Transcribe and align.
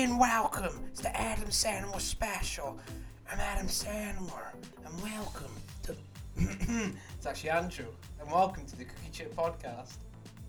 and 0.00 0.18
welcome 0.18 0.90
to 0.96 1.02
the 1.02 1.14
Adam 1.20 1.50
Sandler 1.50 2.00
special. 2.00 2.78
I'm 3.30 3.38
Adam 3.38 3.66
Sandler, 3.66 4.54
and 4.86 5.02
welcome 5.02 5.52
to. 5.82 5.94
it's 7.18 7.26
actually 7.26 7.50
Andrew, 7.50 7.84
and 8.18 8.30
welcome 8.30 8.64
to 8.64 8.76
the 8.76 8.86
Cookie 8.86 9.10
Chip 9.12 9.36
Podcast. 9.36 9.96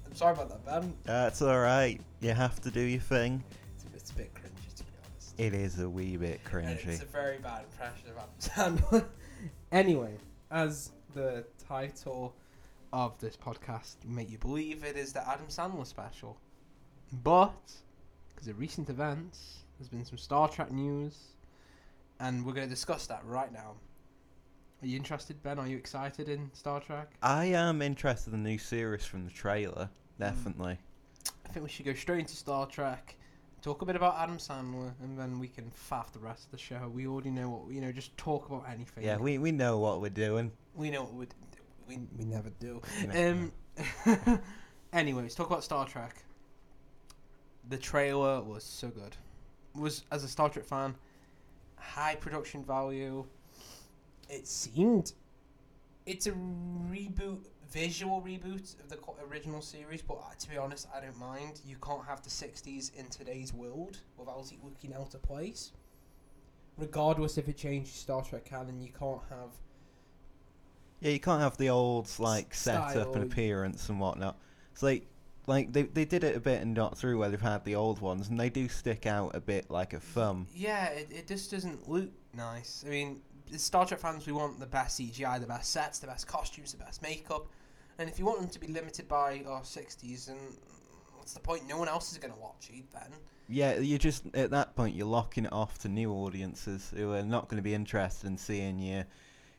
I'm 0.05 0.15
sorry 0.15 0.35
about 0.35 0.47
that, 0.51 0.65
Ben. 0.65 0.93
That's 1.03 1.41
alright. 1.41 1.99
You 2.21 2.31
have 2.31 2.61
to 2.61 2.71
do 2.71 2.79
your 2.79 3.01
thing. 3.01 3.43
It's, 3.75 3.85
it's 3.93 4.11
a 4.11 4.13
bit 4.13 4.33
cringy, 4.33 4.73
to 4.77 4.83
be 4.85 4.91
honest. 5.03 5.33
It 5.37 5.53
is 5.53 5.79
a 5.81 5.89
wee 5.89 6.15
bit 6.15 6.39
And 6.53 6.77
cringy. 6.79 6.87
it's 6.87 7.01
a 7.01 7.05
very 7.05 7.39
bad 7.39 7.65
impression 7.73 8.09
of 8.09 8.17
Adam 8.55 8.79
Sandler. 8.79 9.05
anyway, 9.73 10.13
as 10.49 10.91
the 11.13 11.43
title 11.67 12.33
of 12.93 13.19
this 13.19 13.35
podcast 13.35 13.95
make 14.05 14.29
you 14.31 14.37
believe, 14.37 14.85
it 14.85 14.95
is 14.95 15.11
the 15.11 15.27
Adam 15.27 15.47
Sandler 15.49 15.85
special. 15.85 16.37
But 17.21 17.73
because 18.41 18.55
of 18.55 18.59
recent 18.59 18.89
events, 18.89 19.59
there's 19.77 19.87
been 19.87 20.03
some 20.03 20.17
Star 20.17 20.49
Trek 20.49 20.71
news, 20.71 21.15
and 22.19 22.43
we're 22.43 22.53
going 22.53 22.67
to 22.67 22.73
discuss 22.73 23.05
that 23.05 23.23
right 23.23 23.53
now. 23.53 23.75
Are 24.81 24.87
you 24.87 24.97
interested, 24.97 25.43
Ben? 25.43 25.59
Are 25.59 25.67
you 25.67 25.77
excited 25.77 26.27
in 26.27 26.49
Star 26.53 26.79
Trek? 26.79 27.11
I 27.21 27.45
am 27.45 27.83
interested 27.83 28.33
in 28.33 28.41
the 28.41 28.49
new 28.49 28.57
series 28.57 29.05
from 29.05 29.25
the 29.25 29.29
trailer. 29.29 29.91
Definitely. 30.19 30.79
I 31.45 31.49
think 31.49 31.63
we 31.63 31.69
should 31.69 31.85
go 31.85 31.93
straight 31.93 32.21
into 32.21 32.35
Star 32.35 32.65
Trek, 32.65 33.15
talk 33.61 33.83
a 33.83 33.85
bit 33.85 33.95
about 33.95 34.15
Adam 34.17 34.39
Sandler, 34.39 34.91
and 35.03 35.19
then 35.19 35.37
we 35.37 35.47
can 35.47 35.69
faff 35.69 36.11
the 36.11 36.17
rest 36.17 36.45
of 36.45 36.51
the 36.51 36.57
show. 36.57 36.91
We 36.91 37.05
already 37.05 37.29
know 37.29 37.47
what 37.47 37.71
you 37.71 37.79
know. 37.79 37.91
Just 37.91 38.17
talk 38.17 38.47
about 38.47 38.65
anything. 38.67 39.03
Yeah, 39.03 39.17
we, 39.17 39.37
we 39.37 39.51
know 39.51 39.77
what 39.77 40.01
we're 40.01 40.09
doing. 40.09 40.51
we 40.73 40.89
know 40.89 41.03
what 41.03 41.13
we'd, 41.13 41.35
we 41.87 41.99
we 42.17 42.25
never 42.25 42.49
do. 42.59 42.81
Um. 43.15 43.51
anyway, 44.93 45.21
let's 45.21 45.35
talk 45.35 45.45
about 45.45 45.63
Star 45.63 45.85
Trek. 45.85 46.23
The 47.69 47.77
trailer 47.77 48.41
was 48.41 48.63
so 48.63 48.89
good. 48.89 49.15
Was 49.75 50.03
as 50.11 50.23
a 50.23 50.27
Star 50.27 50.49
Trek 50.49 50.65
fan, 50.65 50.95
high 51.77 52.15
production 52.15 52.63
value. 52.63 53.25
It 54.29 54.47
seemed. 54.47 55.13
It's 56.05 56.25
a 56.27 56.31
reboot, 56.31 57.45
visual 57.71 58.21
reboot 58.21 58.79
of 58.81 58.89
the 58.89 58.97
original 59.29 59.61
series, 59.61 60.01
but 60.01 60.15
uh, 60.15 60.33
to 60.39 60.49
be 60.49 60.57
honest, 60.57 60.87
I 60.93 60.99
don't 60.99 61.17
mind. 61.19 61.61
You 61.65 61.77
can't 61.77 62.05
have 62.05 62.21
the 62.23 62.29
'60s 62.29 62.93
in 62.95 63.05
today's 63.07 63.53
world 63.53 63.99
without 64.17 64.51
it 64.51 64.57
looking 64.63 64.93
out 64.93 65.13
of 65.13 65.21
place. 65.21 65.71
Regardless 66.77 67.37
if 67.37 67.47
it 67.47 67.57
changes 67.57 67.93
Star 67.93 68.23
Trek 68.23 68.43
canon, 68.45 68.81
you 68.81 68.91
can't 68.97 69.21
have 69.29 69.49
Yeah, 70.99 71.11
you 71.11 71.19
can't 71.19 71.41
have 71.41 71.57
the 71.57 71.69
old 71.69 72.09
like 72.19 72.53
setup 72.53 72.91
Style. 72.91 73.13
and 73.13 73.23
appearance 73.23 73.87
and 73.89 73.99
whatnot. 73.99 74.37
It's 74.73 74.81
like 74.81 75.05
like 75.47 75.73
they 75.73 75.83
they 75.83 76.05
did 76.05 76.23
it 76.23 76.35
a 76.35 76.39
bit 76.39 76.61
in 76.61 76.73
Doctor 76.73 77.11
Who 77.11 77.17
where 77.17 77.29
they've 77.29 77.41
had 77.41 77.65
the 77.65 77.75
old 77.75 77.99
ones 77.99 78.29
and 78.29 78.39
they 78.39 78.49
do 78.49 78.67
stick 78.67 79.05
out 79.05 79.35
a 79.35 79.41
bit 79.41 79.69
like 79.69 79.93
a 79.93 79.99
thumb. 79.99 80.47
Yeah, 80.53 80.87
it, 80.87 81.09
it 81.11 81.27
just 81.27 81.51
doesn't 81.51 81.89
look 81.89 82.09
nice. 82.35 82.83
I 82.85 82.89
mean, 82.89 83.21
as 83.53 83.61
Star 83.61 83.85
Trek 83.85 83.99
fans, 83.99 84.25
we 84.25 84.33
want 84.33 84.59
the 84.59 84.65
best 84.65 84.99
CGI, 84.99 85.39
the 85.39 85.47
best 85.47 85.71
sets, 85.71 85.99
the 85.99 86.07
best 86.07 86.27
costumes, 86.27 86.71
the 86.71 86.77
best 86.77 87.01
makeup. 87.01 87.47
And 87.97 88.09
if 88.09 88.17
you 88.17 88.25
want 88.25 88.39
them 88.39 88.49
to 88.49 88.59
be 88.59 88.67
limited 88.67 89.07
by 89.07 89.43
our 89.47 89.61
60s, 89.61 90.25
then 90.25 90.37
what's 91.15 91.33
the 91.33 91.39
point? 91.39 91.67
No 91.67 91.77
one 91.77 91.87
else 91.87 92.11
is 92.11 92.17
going 92.17 92.33
to 92.33 92.39
watch 92.39 92.69
it 92.71 92.85
then. 92.93 93.11
Yeah, 93.47 93.79
you 93.79 93.97
just 93.97 94.23
at 94.33 94.51
that 94.51 94.75
point 94.75 94.95
you're 94.95 95.07
locking 95.07 95.45
it 95.45 95.51
off 95.51 95.77
to 95.79 95.89
new 95.89 96.11
audiences 96.11 96.91
who 96.95 97.13
are 97.13 97.23
not 97.23 97.49
going 97.49 97.57
to 97.57 97.63
be 97.63 97.73
interested 97.73 98.27
in 98.27 98.37
seeing 98.37 98.79
your 98.79 99.05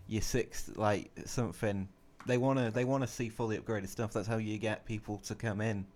your 0.07 0.23
six 0.23 0.71
like 0.77 1.11
something. 1.27 1.89
They 2.27 2.39
wanna 2.39 2.71
they 2.71 2.85
wanna 2.85 3.07
see 3.07 3.29
fully 3.29 3.59
upgraded 3.59 3.89
stuff. 3.89 4.13
That's 4.13 4.29
how 4.29 4.37
you 4.37 4.59
get 4.59 4.85
people 4.85 5.19
to 5.19 5.35
come 5.35 5.61
in. 5.61 5.87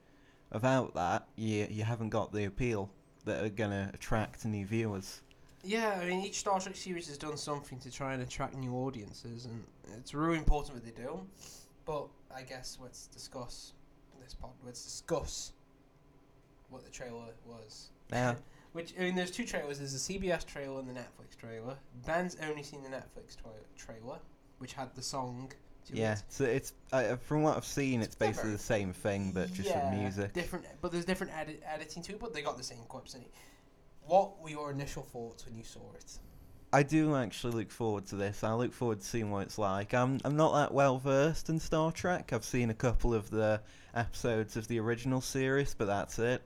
Without 0.53 0.95
that, 0.95 1.27
you 1.37 1.67
you 1.71 1.85
haven't 1.85 2.11
got 2.11 2.33
the 2.33 2.45
appeal 2.45 2.91
that 3.25 3.45
are 3.45 3.49
gonna 3.49 3.91
attract 3.95 4.45
new 4.45 4.65
viewers. 4.65 5.21
Yeah, 5.65 5.99
I 6.01 6.07
mean, 6.07 6.25
each 6.25 6.39
Star 6.39 6.61
Trek 6.61 6.77
series 6.77 7.09
has 7.09 7.19
done 7.19 7.37
something 7.37 7.81
to 7.81 7.91
try 7.91 8.15
and 8.15 8.23
attract 8.23 8.55
new 8.57 8.75
audiences, 8.75 9.47
and 9.47 9.65
it's 9.99 10.15
really 10.15 10.39
important 10.39 10.75
what 10.75 10.85
they 10.85 10.93
do. 10.93 11.21
But 11.85 12.07
I 12.35 12.43
guess 12.43 12.79
let's 12.81 13.07
discuss 13.09 13.73
this 14.23 14.35
pod. 14.35 14.51
Let's 14.65 14.85
discuss 14.85 15.53
what 16.71 16.85
the 16.85 16.91
trailer 16.91 17.27
was. 17.45 17.91
Yeah. 18.11 18.35
Which 18.73 18.93
I 18.99 19.05
mean, 19.05 19.15
there's 19.15 19.31
two 19.31 19.47
trailers. 19.47 19.79
There's 19.79 19.95
a 19.95 20.13
CBS 20.13 20.45
trailer 20.45 20.81
and 20.81 20.89
the 20.89 20.93
Netflix 20.93 21.37
trailer. 21.39 21.77
Ben's 22.05 22.37
only 22.47 22.63
seen 22.63 22.83
the 22.83 22.91
Netflix 22.91 23.37
tra- 23.37 23.51
trailer, 23.77 24.19
which 24.59 24.75
had 24.75 24.95
the 24.95 25.01
song. 25.03 25.51
To 25.87 25.97
yeah, 25.97 26.15
it. 26.15 26.23
so 26.29 26.45
it's 26.45 26.73
uh, 26.93 27.17
from 27.17 27.43
what 27.43 27.57
I've 27.57 27.65
seen, 27.65 28.03
it's 28.03 28.15
They're 28.17 28.29
basically 28.29 28.51
the 28.53 28.59
same 28.59 28.93
thing 28.93 29.31
but 29.33 29.53
just 29.53 29.69
Yeah, 29.69 29.91
with 29.91 30.01
music. 30.01 30.33
Different, 30.33 30.65
but 30.81 30.91
there's 30.93 31.05
different 31.05 31.33
edit- 31.37 31.63
editing 31.67 32.03
too. 32.03 32.17
But 32.21 32.35
they 32.35 32.43
got 32.43 32.57
the 32.57 32.65
same 32.65 32.79
clips 32.89 33.15
in 33.15 33.21
it. 33.23 33.31
What 34.07 34.41
were 34.43 34.51
your 34.51 34.71
initial 34.71 35.03
thoughts 35.03 35.45
when 35.47 35.57
you 35.57 35.65
saw 35.65 35.93
it? 35.95 36.19
I 36.73 36.83
do 36.83 37.15
actually 37.15 37.55
look 37.55 37.71
forward 37.71 38.07
to 38.07 38.17
this. 38.17 38.43
I 38.45 38.53
look 38.55 38.73
forward 38.73 39.01
to 39.01 39.07
seeing 39.07 39.31
what 39.31 39.43
it's 39.43 39.59
like. 39.59 39.95
I'm 39.95 40.21
I'm 40.25 40.37
not 40.37 40.53
that 40.55 40.75
well 40.75 40.99
versed 40.99 41.49
in 41.49 41.61
Star 41.61 41.93
Trek. 41.93 42.33
I've 42.33 42.45
seen 42.45 42.71
a 42.71 42.75
couple 42.75 43.15
of 43.15 43.31
the 43.31 43.61
episodes 43.95 44.57
of 44.57 44.67
the 44.69 44.81
original 44.81 45.21
series, 45.21 45.75
but 45.75 45.87
that's 45.87 46.19
it. 46.19 46.43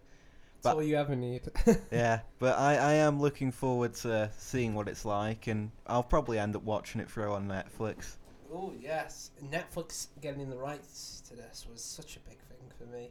That's 0.62 0.74
But- 0.74 0.76
all 0.76 0.82
you 0.82 0.96
ever 0.96 1.16
need. 1.16 1.42
Yeah, 1.90 2.20
but 2.38 2.58
I, 2.58 2.76
I 2.76 2.92
am 2.94 3.18
looking 3.20 3.50
forward 3.50 3.94
to 3.96 4.30
seeing 4.36 4.74
what 4.74 4.88
it's 4.88 5.06
like, 5.06 5.46
and 5.46 5.70
I'll 5.86 6.02
probably 6.02 6.38
end 6.38 6.54
up 6.54 6.62
watching 6.62 7.00
it 7.00 7.10
through 7.10 7.32
on 7.32 7.48
Netflix. 7.48 8.16
Oh 8.52 8.72
yes, 8.80 9.30
Netflix 9.44 10.08
getting 10.20 10.48
the 10.50 10.56
rights 10.56 11.22
to 11.28 11.36
this 11.36 11.66
was 11.70 11.82
such 11.82 12.16
a 12.16 12.20
big 12.20 12.38
thing 12.38 12.58
for 12.78 12.84
me, 12.84 13.10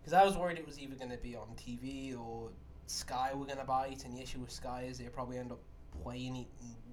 because 0.00 0.12
I 0.12 0.24
was 0.24 0.36
worried 0.36 0.58
it 0.58 0.66
was 0.66 0.78
either 0.78 0.94
going 0.96 1.10
to 1.10 1.16
be 1.16 1.34
on 1.36 1.48
TV 1.56 2.18
or 2.18 2.50
Sky 2.86 3.30
were 3.34 3.46
going 3.46 3.58
to 3.58 3.64
buy 3.64 3.88
it, 3.88 4.04
and 4.04 4.16
the 4.16 4.22
issue 4.22 4.38
with 4.40 4.50
Sky 4.50 4.86
is 4.88 4.98
they 4.98 5.04
probably 5.04 5.38
end 5.38 5.52
up 5.52 5.60
playing 6.02 6.36
it 6.36 6.46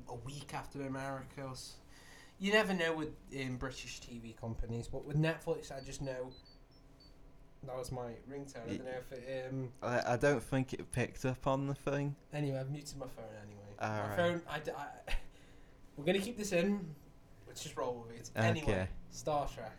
a 0.07 0.15
week 0.15 0.51
after 0.53 0.81
America. 0.83 1.41
Or 1.43 1.53
you 2.39 2.53
never 2.53 2.73
know 2.73 2.93
with 2.93 3.09
um, 3.39 3.57
British 3.57 3.99
TV 3.99 4.37
companies, 4.39 4.87
but 4.87 5.05
with 5.05 5.17
Netflix, 5.17 5.71
I 5.71 5.83
just 5.85 6.01
know. 6.01 6.31
That 7.67 7.77
was 7.77 7.91
my 7.91 8.13
ringtone. 8.27 8.63
I 8.65 8.67
don't 8.77 8.85
know 8.85 8.91
if 8.97 9.11
it. 9.11 9.47
Um, 9.51 9.69
I, 9.83 10.13
I 10.13 10.17
don't 10.17 10.41
think 10.41 10.73
it 10.73 10.91
picked 10.91 11.25
up 11.25 11.45
on 11.45 11.67
the 11.67 11.75
thing. 11.75 12.15
anyway, 12.33 12.57
I've 12.59 12.71
muted 12.71 12.97
my 12.97 13.05
phone 13.05 13.25
anyway. 13.39 13.61
my 13.79 14.01
Alright. 14.01 14.17
phone. 14.17 14.41
I, 14.49 14.81
I- 14.81 15.13
we're 15.97 16.05
gonna 16.05 16.17
keep 16.19 16.37
this 16.37 16.53
in. 16.53 16.95
Let's 17.51 17.63
just 17.63 17.75
roll 17.75 18.05
with 18.07 18.17
it. 18.17 18.31
Anyway, 18.33 18.87
Star 19.09 19.45
Trek. 19.53 19.77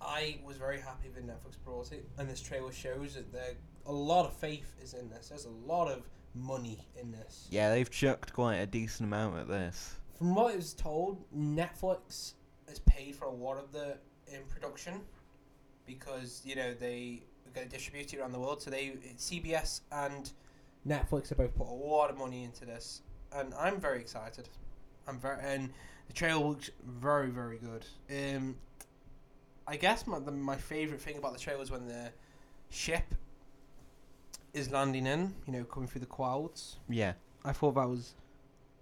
I 0.00 0.38
was 0.46 0.56
very 0.56 0.78
happy 0.78 1.08
that 1.12 1.26
Netflix 1.26 1.56
brought 1.64 1.90
it, 1.90 2.08
and 2.18 2.30
this 2.30 2.40
trailer 2.40 2.70
shows 2.70 3.14
that 3.14 3.32
there 3.32 3.54
a 3.84 3.92
lot 3.92 4.24
of 4.24 4.32
faith 4.32 4.76
is 4.80 4.94
in 4.94 5.10
this. 5.10 5.30
There's 5.30 5.46
a 5.46 5.66
lot 5.66 5.90
of 5.90 6.08
money 6.36 6.86
in 6.94 7.10
this. 7.10 7.48
Yeah, 7.50 7.70
they've 7.70 7.90
chucked 7.90 8.32
quite 8.32 8.58
a 8.58 8.66
decent 8.66 9.08
amount 9.08 9.38
at 9.38 9.48
this. 9.48 9.96
From 10.16 10.36
what 10.36 10.52
I 10.52 10.56
was 10.56 10.72
told, 10.72 11.24
Netflix 11.36 12.34
has 12.68 12.78
paid 12.78 13.16
for 13.16 13.24
a 13.24 13.32
lot 13.32 13.56
of 13.56 13.72
the 13.72 13.96
in 14.28 14.42
production 14.48 15.00
because 15.84 16.42
you 16.44 16.54
know 16.54 16.74
they 16.74 17.24
are 17.44 17.50
going 17.50 17.68
to 17.68 17.74
distribute 17.74 18.14
it 18.14 18.20
around 18.20 18.30
the 18.30 18.38
world. 18.38 18.62
So 18.62 18.70
they 18.70 18.92
CBS 19.16 19.80
and 19.90 20.30
Netflix 20.86 21.30
have 21.30 21.38
both 21.38 21.56
put 21.56 21.66
a 21.66 21.74
lot 21.74 22.08
of 22.08 22.16
money 22.16 22.44
into 22.44 22.66
this, 22.66 23.02
and 23.32 23.52
I'm 23.54 23.80
very 23.80 23.98
excited. 23.98 24.48
I'm 25.08 25.18
very 25.18 25.38
and 25.42 25.70
the 26.06 26.12
trailer 26.12 26.44
looks 26.44 26.70
very 26.86 27.30
very 27.30 27.58
good. 27.58 27.84
Um, 28.36 28.56
I 29.66 29.76
guess 29.76 30.06
my 30.06 30.18
the, 30.18 30.30
my 30.30 30.56
favorite 30.56 31.00
thing 31.00 31.16
about 31.16 31.32
the 31.32 31.38
trailer 31.38 31.62
is 31.62 31.70
when 31.70 31.86
the 31.88 32.10
ship 32.70 33.14
is 34.54 34.70
landing 34.70 35.06
in, 35.06 35.34
you 35.46 35.52
know, 35.52 35.64
coming 35.64 35.88
through 35.88 36.00
the 36.00 36.06
clouds. 36.06 36.76
Yeah, 36.88 37.12
I 37.44 37.52
thought 37.52 37.74
that 37.74 37.88
was 37.88 38.14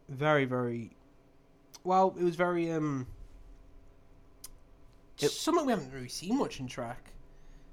very, 0.08 0.44
very 0.44 0.90
well. 1.84 2.14
It 2.18 2.24
was 2.24 2.36
very 2.36 2.70
um. 2.70 3.06
It- 5.18 5.30
something 5.30 5.66
we 5.66 5.72
haven't 5.72 5.92
really 5.92 6.08
seen 6.08 6.38
much 6.38 6.60
in 6.60 6.66
Trek. 6.66 7.12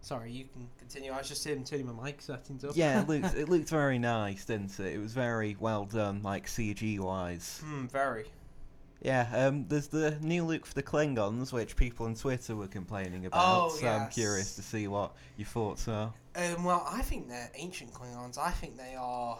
Sorry, 0.01 0.31
you 0.31 0.45
can 0.51 0.67
continue. 0.79 1.11
I 1.11 1.19
was 1.19 1.29
just 1.29 1.47
um, 1.47 1.63
turning 1.63 1.85
my 1.95 2.05
mic 2.05 2.21
settings 2.21 2.65
up. 2.65 2.71
yeah, 2.75 3.01
it 3.01 3.07
looked 3.07 3.35
it 3.37 3.47
looked 3.47 3.69
very 3.69 3.99
nice, 3.99 4.45
didn't 4.45 4.77
it? 4.79 4.93
It 4.95 4.99
was 4.99 5.13
very 5.13 5.55
well 5.59 5.85
done, 5.85 6.21
like 6.23 6.47
CG 6.47 6.99
wise. 6.99 7.61
Hmm, 7.63 7.85
very. 7.87 8.25
Yeah, 9.03 9.27
um, 9.33 9.65
there's 9.67 9.87
the 9.87 10.17
new 10.21 10.45
look 10.45 10.65
for 10.65 10.73
the 10.73 10.81
Klingons, 10.81 11.51
which 11.51 11.75
people 11.75 12.05
on 12.05 12.15
Twitter 12.15 12.55
were 12.55 12.67
complaining 12.67 13.25
about. 13.25 13.65
Oh, 13.65 13.69
so 13.69 13.85
I'm 13.85 14.09
curious 14.09 14.55
to 14.55 14.61
see 14.61 14.87
what 14.87 15.13
your 15.35 15.45
thoughts 15.45 15.89
are. 15.89 16.13
Um, 16.37 16.63
well, 16.63 16.87
I 16.89 17.01
think 17.01 17.27
they're 17.27 17.51
ancient 17.55 17.93
Klingons. 17.93 18.37
I 18.37 18.51
think 18.51 18.77
they 18.77 18.95
are 18.97 19.37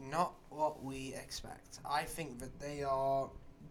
not 0.00 0.34
what 0.50 0.84
we 0.84 1.14
expect. 1.14 1.80
I 1.84 2.04
think 2.04 2.38
that 2.38 2.60
they 2.60 2.84
are 2.84 3.28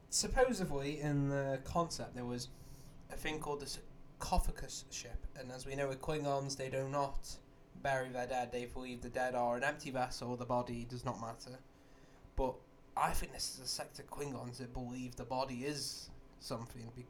supposedly 0.09 0.99
in 0.99 1.29
the 1.29 1.59
concept 1.63 2.15
there 2.15 2.25
was 2.25 2.49
a 3.11 3.15
thing 3.15 3.39
called 3.39 3.61
the 3.61 3.67
sarcophagus 4.19 4.83
ship, 4.91 5.25
and 5.39 5.49
as 5.49 5.65
we 5.65 5.75
know 5.75 5.87
with 5.87 6.01
Klingons, 6.01 6.57
they 6.57 6.69
do 6.69 6.89
not 6.89 7.37
bury 7.81 8.09
their 8.09 8.27
dead. 8.27 8.51
They 8.51 8.65
believe 8.65 9.01
the 9.01 9.09
dead 9.09 9.33
are 9.33 9.55
an 9.55 9.63
empty 9.63 9.91
vessel. 9.91 10.35
The 10.35 10.45
body 10.45 10.85
does 10.89 11.05
not 11.05 11.21
matter. 11.21 11.57
But 12.35 12.55
I 12.97 13.11
think 13.11 13.33
this 13.33 13.55
is 13.55 13.65
a 13.65 13.67
sect 13.67 13.99
of 13.99 14.09
Klingons 14.09 14.57
that 14.57 14.73
believe 14.73 15.15
the 15.15 15.23
body 15.25 15.65
is 15.65 16.09
something. 16.39 16.89
Be- 16.95 17.05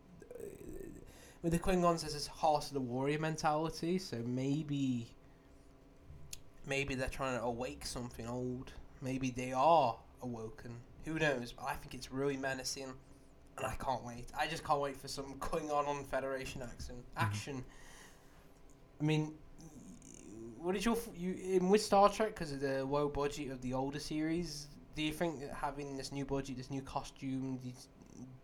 With 1.42 1.52
the 1.54 1.60
Klingons, 1.60 2.02
there's 2.02 2.14
this 2.14 2.28
horse 2.28 2.68
of 2.68 2.74
the 2.74 2.80
warrior 2.82 3.20
mentality, 3.20 3.98
so 4.00 4.18
maybe 4.26 5.08
maybe 6.68 6.96
they're 6.96 7.08
trying 7.08 7.38
to 7.38 7.44
awake 7.44 7.86
something 7.86 8.28
old. 8.28 8.72
Maybe 9.02 9.30
they 9.30 9.54
are 9.54 9.96
awoken. 10.24 10.72
Who 11.06 11.20
knows? 11.20 11.52
But 11.52 11.66
I 11.66 11.74
think 11.76 11.94
it's 11.94 12.12
really 12.12 12.38
menacing, 12.38 12.92
and 13.58 13.66
I 13.66 13.76
can't 13.76 14.04
wait. 14.04 14.26
I 14.38 14.48
just 14.48 14.64
can't 14.64 14.80
wait 14.82 14.98
for 14.98 15.08
some 15.08 15.36
Klingon 15.36 15.88
on 15.88 16.04
Federation 16.06 16.64
action. 16.64 16.96
Mm-hmm. 16.96 17.26
Action. 17.26 17.64
I 19.00 19.04
mean, 19.04 19.34
what 20.60 20.76
is 20.76 20.84
your 20.84 20.98
you 21.16 21.36
in 21.58 21.70
with 21.70 21.84
Star 21.84 22.10
Trek 22.10 22.30
because 22.30 22.52
of 22.52 22.60
the 22.62 22.84
low 22.84 23.08
budget 23.08 23.52
of 23.52 23.62
the 23.62 23.74
older 23.74 24.00
series? 24.00 24.68
Do 24.96 25.04
you 25.04 25.12
think 25.12 25.42
that 25.42 25.52
having 25.52 25.98
this 25.98 26.12
new 26.12 26.24
budget, 26.26 26.56
this 26.58 26.72
new 26.72 26.82
costume, 26.82 27.60
these 27.62 27.88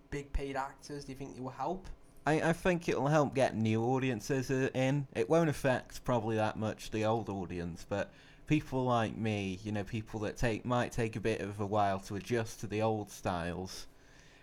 big 0.09 0.31
paid 0.33 0.57
actors, 0.57 1.05
do 1.05 1.13
you 1.13 1.17
think 1.17 1.37
it 1.37 1.41
will 1.41 1.49
help? 1.49 1.87
I, 2.25 2.49
I 2.49 2.53
think 2.53 2.89
it'll 2.89 3.07
help 3.07 3.33
get 3.33 3.55
new 3.55 3.81
audiences 3.81 4.51
uh, 4.51 4.69
in. 4.73 5.07
It 5.15 5.29
won't 5.29 5.49
affect 5.49 6.03
probably 6.03 6.35
that 6.35 6.57
much 6.57 6.91
the 6.91 7.05
old 7.05 7.29
audience, 7.29 7.85
but 7.87 8.11
people 8.47 8.83
like 8.83 9.15
me, 9.15 9.59
you 9.63 9.71
know, 9.71 9.85
people 9.85 10.19
that 10.21 10.35
take 10.35 10.65
might 10.65 10.91
take 10.91 11.15
a 11.15 11.21
bit 11.21 11.39
of 11.39 11.59
a 11.61 11.65
while 11.65 11.99
to 12.01 12.15
adjust 12.17 12.59
to 12.59 12.67
the 12.67 12.81
old 12.81 13.09
styles. 13.09 13.87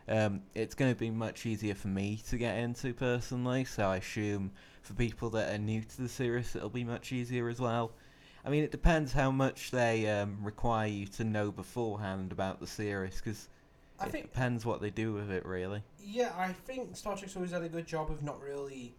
Um, 0.08 0.40
it's 0.54 0.74
going 0.74 0.92
to 0.92 0.98
be 0.98 1.10
much 1.10 1.44
easier 1.44 1.74
for 1.74 1.88
me 1.88 2.22
to 2.30 2.38
get 2.38 2.56
into 2.56 2.94
personally, 2.94 3.66
so 3.66 3.84
I 3.90 3.98
assume 3.98 4.50
for 4.80 4.94
people 4.94 5.28
that 5.30 5.54
are 5.54 5.58
new 5.58 5.82
to 5.82 6.02
the 6.02 6.08
series, 6.08 6.56
it'll 6.56 6.70
be 6.70 6.84
much 6.84 7.12
easier 7.12 7.50
as 7.50 7.60
well. 7.60 7.92
I 8.44 8.50
mean, 8.50 8.64
it 8.64 8.70
depends 8.70 9.12
how 9.12 9.30
much 9.30 9.70
they 9.70 10.08
um, 10.08 10.38
require 10.42 10.88
you 10.88 11.06
to 11.06 11.24
know 11.24 11.50
beforehand 11.50 12.32
about 12.32 12.60
the 12.60 12.66
series, 12.66 13.16
because 13.16 13.48
it 14.06 14.10
think 14.10 14.32
depends 14.32 14.64
what 14.64 14.80
they 14.80 14.90
do 14.90 15.12
with 15.12 15.30
it, 15.30 15.44
really. 15.44 15.82
Yeah, 16.00 16.32
I 16.36 16.52
think 16.52 16.96
Star 16.96 17.16
Trek's 17.16 17.36
always 17.36 17.50
done 17.50 17.64
a 17.64 17.68
good 17.68 17.86
job 17.86 18.10
of 18.10 18.22
not 18.22 18.40
really. 18.40 18.94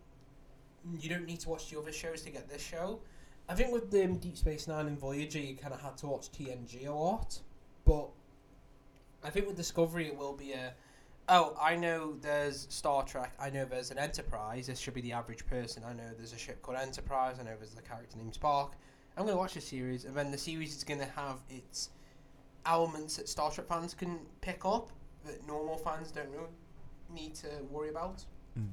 You 0.99 1.09
don't 1.09 1.25
need 1.25 1.39
to 1.41 1.49
watch 1.49 1.69
the 1.69 1.79
other 1.79 1.91
shows 1.91 2.21
to 2.23 2.29
get 2.29 2.49
this 2.49 2.61
show. 2.61 2.99
I 3.47 3.55
think 3.55 3.73
with 3.73 3.93
um, 3.95 4.17
Deep 4.17 4.37
Space 4.37 4.67
Nine 4.67 4.87
and 4.87 4.99
Voyager, 4.99 5.39
you 5.39 5.55
kind 5.55 5.73
of 5.73 5.81
had 5.81 5.97
to 5.97 6.07
watch 6.07 6.31
TNG 6.31 6.87
a 6.87 6.91
lot, 6.91 7.39
but 7.85 8.09
I 9.23 9.29
think 9.29 9.47
with 9.47 9.57
Discovery, 9.57 10.07
it 10.07 10.15
will 10.15 10.33
be 10.33 10.53
a. 10.53 10.73
Oh, 11.27 11.55
I 11.61 11.75
know 11.75 12.15
there's 12.21 12.67
Star 12.69 13.03
Trek. 13.03 13.33
I 13.39 13.49
know 13.49 13.65
there's 13.65 13.91
an 13.91 13.99
Enterprise. 13.99 14.67
This 14.67 14.79
should 14.79 14.95
be 14.95 15.01
the 15.01 15.11
average 15.11 15.45
person. 15.45 15.83
I 15.83 15.93
know 15.93 16.09
there's 16.17 16.33
a 16.33 16.37
ship 16.37 16.61
called 16.61 16.77
Enterprise. 16.77 17.37
I 17.39 17.43
know 17.43 17.55
there's 17.57 17.75
a 17.77 17.81
character 17.81 18.17
named 18.17 18.33
Spock. 18.33 18.71
I'm 19.17 19.25
going 19.25 19.35
to 19.35 19.39
watch 19.39 19.53
the 19.55 19.61
series, 19.61 20.05
and 20.05 20.15
then 20.15 20.31
the 20.31 20.37
series 20.37 20.75
is 20.75 20.83
going 20.83 20.99
to 20.99 21.05
have 21.07 21.37
its 21.49 21.89
elements 22.65 23.17
that 23.17 23.27
Star 23.27 23.51
Trek 23.51 23.67
fans 23.67 23.93
can 23.93 24.19
pick 24.41 24.65
up 24.65 24.89
that 25.25 25.45
normal 25.47 25.77
fans 25.77 26.11
don't 26.11 26.29
really 26.31 26.47
need 27.13 27.35
to 27.35 27.47
worry 27.69 27.89
about. 27.89 28.23
Mm. 28.57 28.67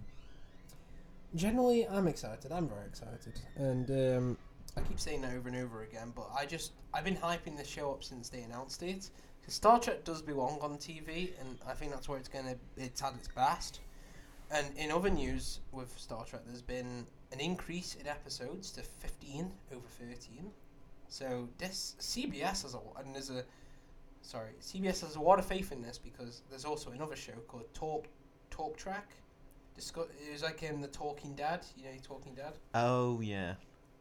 Generally, 1.34 1.88
I'm 1.88 2.06
excited. 2.06 2.52
I'm 2.52 2.68
very 2.68 2.86
excited, 2.86 3.40
and 3.56 3.90
um, 3.90 4.38
I 4.76 4.80
keep 4.82 5.00
saying 5.00 5.22
that 5.22 5.34
over 5.34 5.48
and 5.48 5.58
over 5.58 5.82
again. 5.82 6.12
But 6.14 6.28
I 6.36 6.46
just 6.46 6.72
I've 6.94 7.04
been 7.04 7.16
hyping 7.16 7.56
this 7.56 7.68
show 7.68 7.90
up 7.90 8.04
since 8.04 8.28
they 8.28 8.42
announced 8.42 8.82
it. 8.82 9.10
Because 9.40 9.54
Star 9.54 9.78
Trek 9.78 10.04
does 10.04 10.22
belong 10.22 10.58
on 10.60 10.76
TV, 10.76 11.32
and 11.40 11.58
I 11.68 11.72
think 11.72 11.92
that's 11.92 12.08
where 12.08 12.18
it's 12.18 12.28
gonna 12.28 12.56
it's 12.76 13.02
at 13.02 13.14
its 13.14 13.28
best. 13.28 13.80
And 14.50 14.66
in 14.76 14.90
other 14.92 15.10
news 15.10 15.60
with 15.72 15.98
Star 15.98 16.24
Trek, 16.24 16.42
there's 16.46 16.62
been 16.62 17.06
an 17.32 17.40
increase 17.40 17.96
in 17.96 18.06
episodes 18.06 18.70
to 18.72 18.82
15 18.82 19.50
over 19.72 19.86
13. 19.88 20.50
So 21.08 21.48
this 21.58 21.96
CBS 22.00 22.62
has 22.62 22.74
a 22.74 22.80
and 22.98 23.14
there's 23.14 23.30
a 23.30 23.44
sorry 24.22 24.50
CBS 24.60 25.02
has 25.02 25.16
a 25.16 25.20
lot 25.20 25.38
of 25.38 25.44
faith 25.44 25.70
in 25.72 25.82
this 25.82 25.98
because 25.98 26.42
there's 26.50 26.64
also 26.64 26.90
another 26.90 27.16
show 27.16 27.32
called 27.48 27.72
Talk 27.74 28.06
Talk 28.50 28.76
Track. 28.76 29.10
Discuss, 29.74 30.06
it 30.26 30.32
was 30.32 30.42
like 30.42 30.62
in 30.62 30.80
the 30.80 30.88
Talking 30.88 31.34
Dead, 31.34 31.60
you 31.76 31.84
know, 31.84 31.90
Talking 32.02 32.34
Dead. 32.34 32.54
Oh, 32.74 33.20
yeah. 33.20 33.54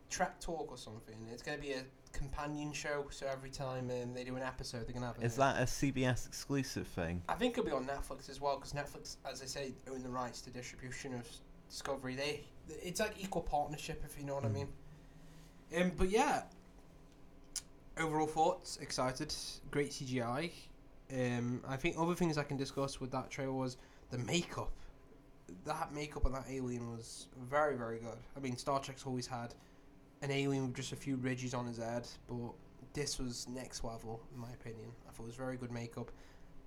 Track 0.09 0.39
Talk 0.39 0.71
or 0.71 0.77
something. 0.77 1.15
It's 1.33 1.41
going 1.41 1.57
to 1.57 1.61
be 1.61 1.73
a 1.73 1.83
companion 2.17 2.71
show, 2.73 3.05
so 3.09 3.27
every 3.27 3.49
time 3.49 3.91
um, 3.91 4.13
they 4.13 4.23
do 4.23 4.35
an 4.35 4.41
episode, 4.43 4.87
they're 4.87 4.99
to 4.99 5.07
have. 5.07 5.21
Is 5.21 5.35
a, 5.35 5.39
that 5.39 5.57
a 5.61 5.65
CBS 5.65 6.25
exclusive 6.25 6.87
thing? 6.87 7.21
I 7.29 7.33
think 7.35 7.57
it'll 7.57 7.65
be 7.65 7.71
on 7.71 7.85
Netflix 7.85 8.29
as 8.29 8.39
well, 8.41 8.57
because 8.57 8.73
Netflix, 8.73 9.17
as 9.29 9.41
I 9.41 9.45
say, 9.45 9.73
own 9.91 10.01
the 10.03 10.09
rights 10.09 10.41
to 10.41 10.49
distribution 10.49 11.13
of 11.13 11.27
Discovery. 11.69 12.15
They, 12.15 12.41
it's 12.69 12.99
like 12.99 13.13
equal 13.19 13.41
partnership, 13.41 14.03
if 14.05 14.17
you 14.19 14.25
know 14.25 14.35
what 14.35 14.45
I 14.45 14.49
Mm. 14.49 14.53
mean. 14.53 14.67
Um, 15.77 15.91
but 15.97 16.09
yeah, 16.09 16.43
overall 17.97 18.27
thoughts, 18.27 18.77
excited, 18.81 19.33
great 19.71 19.91
CGI. 19.91 20.51
Um, 21.11 21.61
I 21.67 21.75
think 21.75 21.95
other 21.99 22.15
things 22.15 22.37
I 22.37 22.43
can 22.43 22.57
discuss 22.57 22.99
with 22.99 23.11
that 23.11 23.29
trailer 23.29 23.51
was 23.53 23.77
the 24.09 24.17
makeup. 24.19 24.71
That 25.65 25.93
makeup 25.93 26.25
on 26.25 26.31
that 26.33 26.45
alien 26.49 26.91
was 26.91 27.27
very, 27.37 27.75
very 27.75 27.99
good. 27.99 28.17
I 28.35 28.39
mean, 28.39 28.57
Star 28.57 28.79
Trek's 28.79 29.05
always 29.05 29.27
had 29.27 29.53
an 30.21 30.31
alien 30.31 30.67
with 30.67 30.75
just 30.75 30.91
a 30.91 30.95
few 30.95 31.15
ridges 31.17 31.53
on 31.53 31.65
his 31.67 31.77
head, 31.77 32.07
but 32.27 32.53
this 32.93 33.19
was 33.19 33.47
next 33.49 33.83
level, 33.83 34.21
in 34.33 34.39
my 34.39 34.51
opinion. 34.51 34.89
I 35.07 35.11
thought 35.11 35.23
it 35.23 35.27
was 35.27 35.35
very 35.35 35.57
good 35.57 35.71
makeup. 35.71 36.11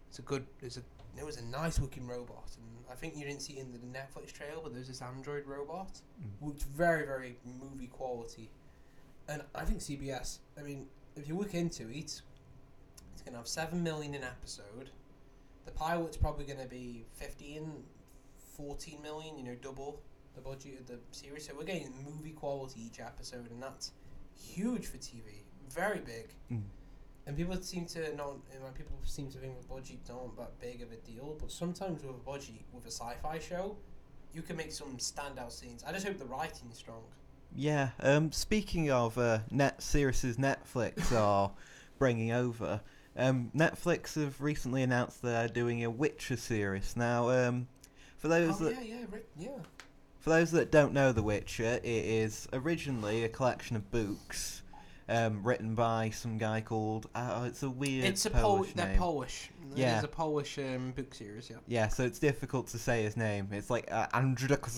It's 0.09 0.19
a 0.19 0.23
good. 0.23 0.47
There's 0.61 0.77
a 0.77 0.83
there 1.17 1.25
was 1.27 1.39
a 1.39 1.45
nice 1.47 1.81
looking 1.81 2.07
robot, 2.07 2.51
and 2.57 2.85
I 2.91 2.95
think 2.95 3.17
you 3.17 3.25
didn't 3.25 3.43
see 3.43 3.55
it 3.55 3.61
in 3.67 3.73
the 3.73 3.79
Netflix 3.99 4.33
trailer, 4.33 4.61
but 4.63 4.73
there's 4.75 4.89
this 4.89 5.03
android 5.03 5.47
robot, 5.47 6.01
Mm. 6.23 6.47
which 6.49 6.63
very 6.63 7.05
very 7.07 7.37
movie 7.45 7.89
quality, 7.89 8.51
and 9.29 9.43
I 9.55 9.65
think 9.65 9.81
CBS. 9.81 10.39
I 10.57 10.63
mean, 10.63 10.87
if 11.17 11.27
you 11.29 11.37
look 11.37 11.55
into 11.55 11.89
it, 11.91 12.23
it's 13.13 13.23
gonna 13.25 13.39
have 13.39 13.49
seven 13.49 13.83
million 13.83 14.15
an 14.15 14.23
episode. 14.25 14.91
The 15.65 15.73
pilot's 15.73 16.17
probably 16.17 16.45
gonna 16.47 16.67
be 16.67 17.05
15, 17.15 17.85
14 18.57 19.03
million. 19.03 19.37
You 19.39 19.45
know, 19.45 19.55
double 19.57 20.01
the 20.39 20.49
budget 20.49 20.81
of 20.81 20.87
the 20.87 20.99
series. 21.11 21.47
So 21.47 21.53
we're 21.57 21.65
getting 21.65 21.93
movie 22.05 22.31
quality 22.31 22.81
each 22.87 23.01
episode, 23.01 23.51
and 23.51 23.63
that's 23.63 23.93
huge 24.41 24.87
for 24.87 24.97
TV. 24.99 25.43
Very 25.71 25.99
big. 25.99 26.29
Mm. 26.51 26.63
And 27.27 27.37
people 27.37 27.57
seem 27.61 27.87
to 27.87 28.15
not. 28.17 28.37
You 28.53 28.61
know, 28.61 28.67
people 28.75 28.97
seem 29.05 29.31
to 29.33 29.39
think 29.39 29.61
the 29.61 29.67
budgets 29.67 30.11
aren't 30.11 30.37
that 30.37 30.59
big 30.61 30.83
of 30.83 30.93
a 30.93 30.97
deal, 30.97 31.37
but 31.41 31.51
sometimes 31.51 32.03
with 32.03 32.15
a 32.15 32.19
budget 32.19 32.63
with 32.73 32.85
a 32.87 32.91
sci-fi 32.91 33.39
show, 33.39 33.77
you 34.33 34.43
can 34.43 34.57
make 34.57 34.73
some 34.73 34.97
standout 34.97 35.53
scenes. 35.53 35.85
I 35.87 35.93
just 35.93 36.07
hope 36.07 36.19
the 36.19 36.25
writing's 36.25 36.79
strong. 36.79 37.03
Yeah. 37.55 37.91
Um. 38.01 38.33
Speaking 38.33 38.91
of 38.91 39.19
uh, 39.19 39.41
net 39.51 39.83
series, 39.83 40.23
Netflix 40.37 41.13
are 41.17 41.51
bringing 41.99 42.33
over. 42.33 42.81
Um. 43.17 43.51
Netflix 43.55 44.15
have 44.15 44.41
recently 44.41 44.83
announced 44.83 45.21
they're 45.21 45.49
doing 45.49 45.85
a 45.85 45.91
Witcher 45.91 46.37
series. 46.37 46.97
Now, 46.97 47.29
um, 47.29 47.69
for 48.17 48.29
those 48.29 48.61
oh 48.61 48.65
that 48.65 48.87
yeah, 48.87 48.95
yeah, 48.95 49.07
Rick, 49.11 49.29
yeah. 49.39 49.49
For 50.19 50.31
those 50.31 50.51
that 50.53 50.71
don't 50.71 50.93
know 50.93 51.13
The 51.13 51.23
Witcher, 51.23 51.81
it 51.83 51.85
is 51.85 52.49
originally 52.53 53.25
a 53.25 53.29
collection 53.29 53.77
of 53.77 53.91
books. 53.91 54.63
Um, 55.11 55.43
written 55.43 55.75
by 55.75 56.11
some 56.11 56.37
guy 56.37 56.61
called 56.61 57.09
uh, 57.15 57.45
it's 57.47 57.63
a 57.63 57.71
weird 57.71 58.05
It's 58.05 58.27
a 58.27 58.31
Pol- 58.31 58.57
Polish 58.57 58.73
they're. 58.75 58.95
Polish. 58.99 59.51
Yeah. 59.75 59.95
It's 59.95 60.05
a 60.05 60.09
Polish 60.09 60.59
um, 60.59 60.91
book 60.91 61.15
series. 61.15 61.49
Yeah. 61.49 61.57
Yeah, 61.67 61.89
so 61.89 62.05
it's 62.05 62.19
difficult 62.19 62.67
to 62.69 62.79
say 62.79 63.05
his 63.05 63.17
name. 63.17 63.49
It's 63.53 63.71
like 63.71 63.89
uh, 63.91 64.07
Andrzejczyk 64.09 64.69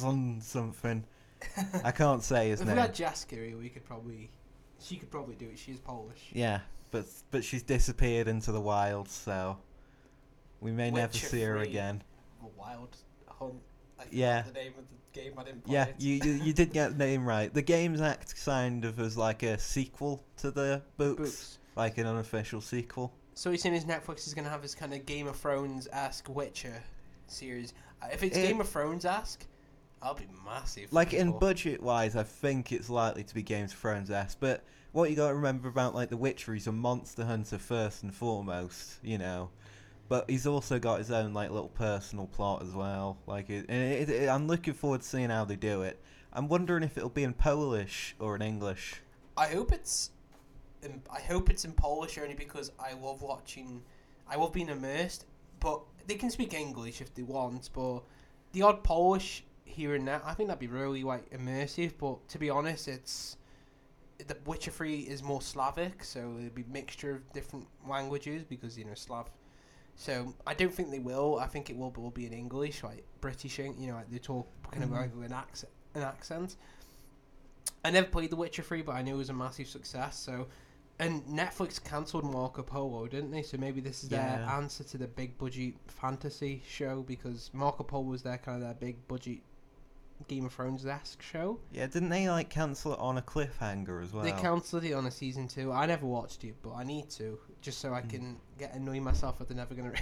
something. 0.43 1.05
I 1.85 1.91
can't 1.91 2.23
say 2.23 2.51
his 2.51 2.61
name. 2.61 2.69
if 2.71 2.75
we 2.77 3.03
had 3.03 3.15
here, 3.29 3.57
we 3.59 3.71
could 3.71 3.85
probably. 3.85 4.31
She 4.79 4.97
could 4.97 5.11
probably 5.11 5.35
do 5.35 5.47
it. 5.47 5.59
She's 5.59 5.81
Polish. 5.81 6.31
Yeah, 6.33 6.61
but 6.93 7.07
but 7.33 7.43
she's 7.43 7.65
disappeared 7.65 8.29
into 8.29 8.53
the 8.53 8.61
wild, 8.61 9.09
so 9.09 9.59
we 10.61 10.71
may 10.73 10.91
never 10.91 11.13
see 11.13 11.43
her 11.43 11.59
3. 11.59 11.69
again. 11.69 12.03
A 12.43 12.47
wild 12.59 12.97
hunt. 13.27 13.61
I 14.01 14.05
Yeah. 14.11 14.43
The 14.43 14.53
name 14.53 14.73
of 14.79 14.85
the 14.89 15.21
game. 15.21 15.33
I 15.39 15.45
didn't 15.45 15.63
Yeah, 15.67 15.85
it. 15.87 15.97
you, 15.99 16.15
you 16.25 16.33
you 16.45 16.53
did 16.53 16.73
get 16.73 16.91
the 16.99 17.05
name 17.05 17.25
right. 17.27 17.53
The 17.53 17.63
games 17.63 18.01
act 18.01 18.35
kind 18.45 18.85
of 18.85 18.99
as 19.01 19.17
like 19.17 19.43
a 19.43 19.59
sequel 19.59 20.25
to 20.39 20.51
the 20.51 20.83
books, 20.97 21.21
Books. 21.21 21.59
like 21.77 21.99
an 21.99 22.07
unofficial 22.07 22.61
sequel. 22.61 23.13
So 23.35 23.51
he's 23.51 23.63
saying 23.63 23.75
his 23.75 23.85
Netflix 23.85 24.27
is 24.27 24.35
going 24.35 24.45
to 24.45 24.51
have 24.51 24.63
this 24.63 24.75
kind 24.75 24.93
of 24.93 25.07
Game 25.07 25.27
of 25.27 25.37
Thrones 25.37 25.89
esque 25.93 26.29
Witcher 26.29 26.83
series. 27.27 27.73
Uh, 28.03 28.07
If 28.13 28.23
it's 28.23 28.37
It- 28.37 28.43
Game 28.47 28.61
of 28.61 28.69
Thrones 28.69 29.05
esque, 29.05 29.47
I'll 30.03 30.15
be 30.15 30.29
massive. 30.45 30.93
Like 30.93 31.13
in 31.15 31.39
budget 31.39 31.83
wise, 31.83 32.17
I 32.17 32.23
think 32.23 32.73
it's 32.73 32.89
likely 32.91 33.23
to 33.25 33.35
be 33.35 33.43
Games 33.43 33.73
of 33.73 33.79
Thrones 33.79 34.11
esque. 34.11 34.39
But 34.41 34.65
what 34.93 35.11
you 35.11 35.17
got 35.17 35.29
to 35.29 35.35
remember 35.35 35.69
about 35.69 35.95
like 35.95 36.09
The 36.09 36.17
Witcher, 36.17 36.55
he's 36.55 36.67
a 36.67 36.73
monster 36.73 37.25
hunter 37.25 37.59
first 37.59 38.03
and 38.03 38.15
foremost, 38.15 38.99
you 39.03 39.19
know. 39.19 39.51
But 40.11 40.29
he's 40.29 40.45
also 40.45 40.81
got 40.81 40.99
his 40.99 41.13
own 41.13 41.33
like 41.33 41.53
little 41.53 41.69
personal 41.69 42.27
plot 42.27 42.63
as 42.65 42.75
well. 42.75 43.17
Like, 43.29 43.49
it, 43.49 43.71
it, 43.71 44.11
it, 44.11 44.29
I'm 44.29 44.49
looking 44.49 44.75
forward 44.75 45.03
to 45.03 45.07
seeing 45.07 45.31
how 45.31 45.45
they 45.45 45.55
do 45.55 45.83
it. 45.83 46.03
I'm 46.33 46.49
wondering 46.49 46.83
if 46.83 46.99
it'll 46.99 47.11
be 47.11 47.23
in 47.23 47.33
Polish 47.33 48.17
or 48.19 48.35
in 48.35 48.43
English. 48.43 49.03
I 49.37 49.47
hope 49.47 49.71
it's. 49.71 50.11
In, 50.83 51.01
I 51.15 51.21
hope 51.21 51.49
it's 51.49 51.65
in 51.65 51.71
Polish 51.71 52.19
only 52.19 52.35
because 52.35 52.73
I 52.81 52.95
love 52.95 53.23
watching. 53.23 53.85
I 54.29 54.35
love 54.35 54.53
being 54.53 54.69
immersed, 54.69 55.27
but 55.61 55.81
they 56.09 56.17
can 56.17 56.29
speak 56.29 56.55
English 56.55 57.01
if 57.01 57.15
they 57.15 57.23
want. 57.23 57.71
But 57.73 58.01
the 58.51 58.63
odd 58.63 58.83
Polish 58.83 59.45
here 59.65 59.95
and 59.95 60.09
there, 60.09 60.21
I 60.25 60.35
think 60.35 60.49
that'd 60.49 60.59
be 60.59 60.67
really 60.67 61.05
like 61.05 61.31
immersive. 61.31 61.93
But 61.99 62.27
to 62.31 62.39
be 62.39 62.51
honest, 62.51 62.89
it's 62.89 63.37
the 64.27 64.37
Witcher 64.45 64.73
Three 64.73 65.03
is 65.03 65.23
more 65.23 65.41
Slavic, 65.41 66.03
so 66.03 66.35
it'd 66.37 66.57
be 66.57 66.63
a 66.63 66.73
mixture 66.73 67.13
of 67.13 67.33
different 67.33 67.69
languages 67.87 68.43
because 68.43 68.77
you 68.77 68.85
know 68.85 68.95
Slav. 68.95 69.31
So 70.01 70.35
I 70.47 70.55
don't 70.55 70.73
think 70.73 70.91
they 70.91 70.99
will. 70.99 71.39
I 71.39 71.47
think 71.47 71.69
it 71.69 71.77
will, 71.77 71.91
will 71.91 72.11
be 72.11 72.25
in 72.25 72.33
English, 72.33 72.83
like 72.83 73.05
British. 73.21 73.59
You 73.59 73.75
know, 73.75 73.97
like 73.97 74.11
they 74.11 74.17
talk 74.19 74.49
kind 74.71 74.83
of 74.83 74.89
Mhm. 74.89 74.97
like 74.97 75.15
with 75.15 75.27
an 75.27 75.35
accent. 75.35 75.71
An 75.95 76.03
accent. 76.03 76.57
I 77.85 77.91
never 77.91 78.07
played 78.09 78.31
The 78.31 78.37
Witcher 78.37 78.63
3, 78.63 78.81
but 78.81 78.93
I 78.93 79.03
knew 79.03 79.15
it 79.17 79.19
was 79.19 79.29
a 79.29 79.35
massive 79.35 79.69
success. 79.69 80.19
So, 80.19 80.47
and 80.99 81.23
Netflix 81.25 81.83
cancelled 81.85 82.25
Marco 82.25 82.63
Polo, 82.63 83.09
didn't 83.09 83.31
they? 83.31 83.43
So 83.43 83.59
maybe 83.59 83.83
this 83.83 84.03
is 84.03 84.09
their 84.09 84.39
answer 84.49 84.85
to 84.85 84.97
the 84.97 85.07
big 85.07 85.37
budget 85.37 85.75
fantasy 85.87 86.63
show 86.67 87.03
because 87.03 87.51
Marco 87.53 87.85
Polo 87.85 88.05
was 88.05 88.23
their 88.23 88.39
kind 88.39 88.57
of 88.57 88.63
their 88.63 88.75
big 88.75 89.07
budget 89.07 89.41
Game 90.29 90.45
of 90.47 90.53
Thrones 90.53 90.85
esque 90.87 91.23
show. 91.23 91.59
Yeah, 91.73 91.87
didn't 91.87 92.09
they 92.11 92.29
like 92.29 92.51
cancel 92.51 92.93
it 92.93 92.99
on 93.01 93.19
a 93.19 93.23
cliffhanger 93.23 94.03
as 94.03 94.13
well? 94.13 94.23
They 94.25 94.33
cancelled 94.33 94.85
it 94.85 94.93
on 94.93 95.07
a 95.07 95.11
season 95.11 95.49
two. 95.49 95.73
I 95.73 95.87
never 95.87 96.07
watched 96.07 96.45
it, 96.45 96.57
but 96.63 96.75
I 96.75 96.85
need 96.85 97.09
to 97.11 97.39
just 97.61 97.79
so 97.81 97.93
I 97.93 98.03
Mm. 98.03 98.11
can 98.11 98.41
get 98.59 98.75
annoy 98.75 99.01
myself 99.01 99.39
that 99.39 99.49
they're 99.49 99.57
never 99.57 99.75
gonna 99.75 99.93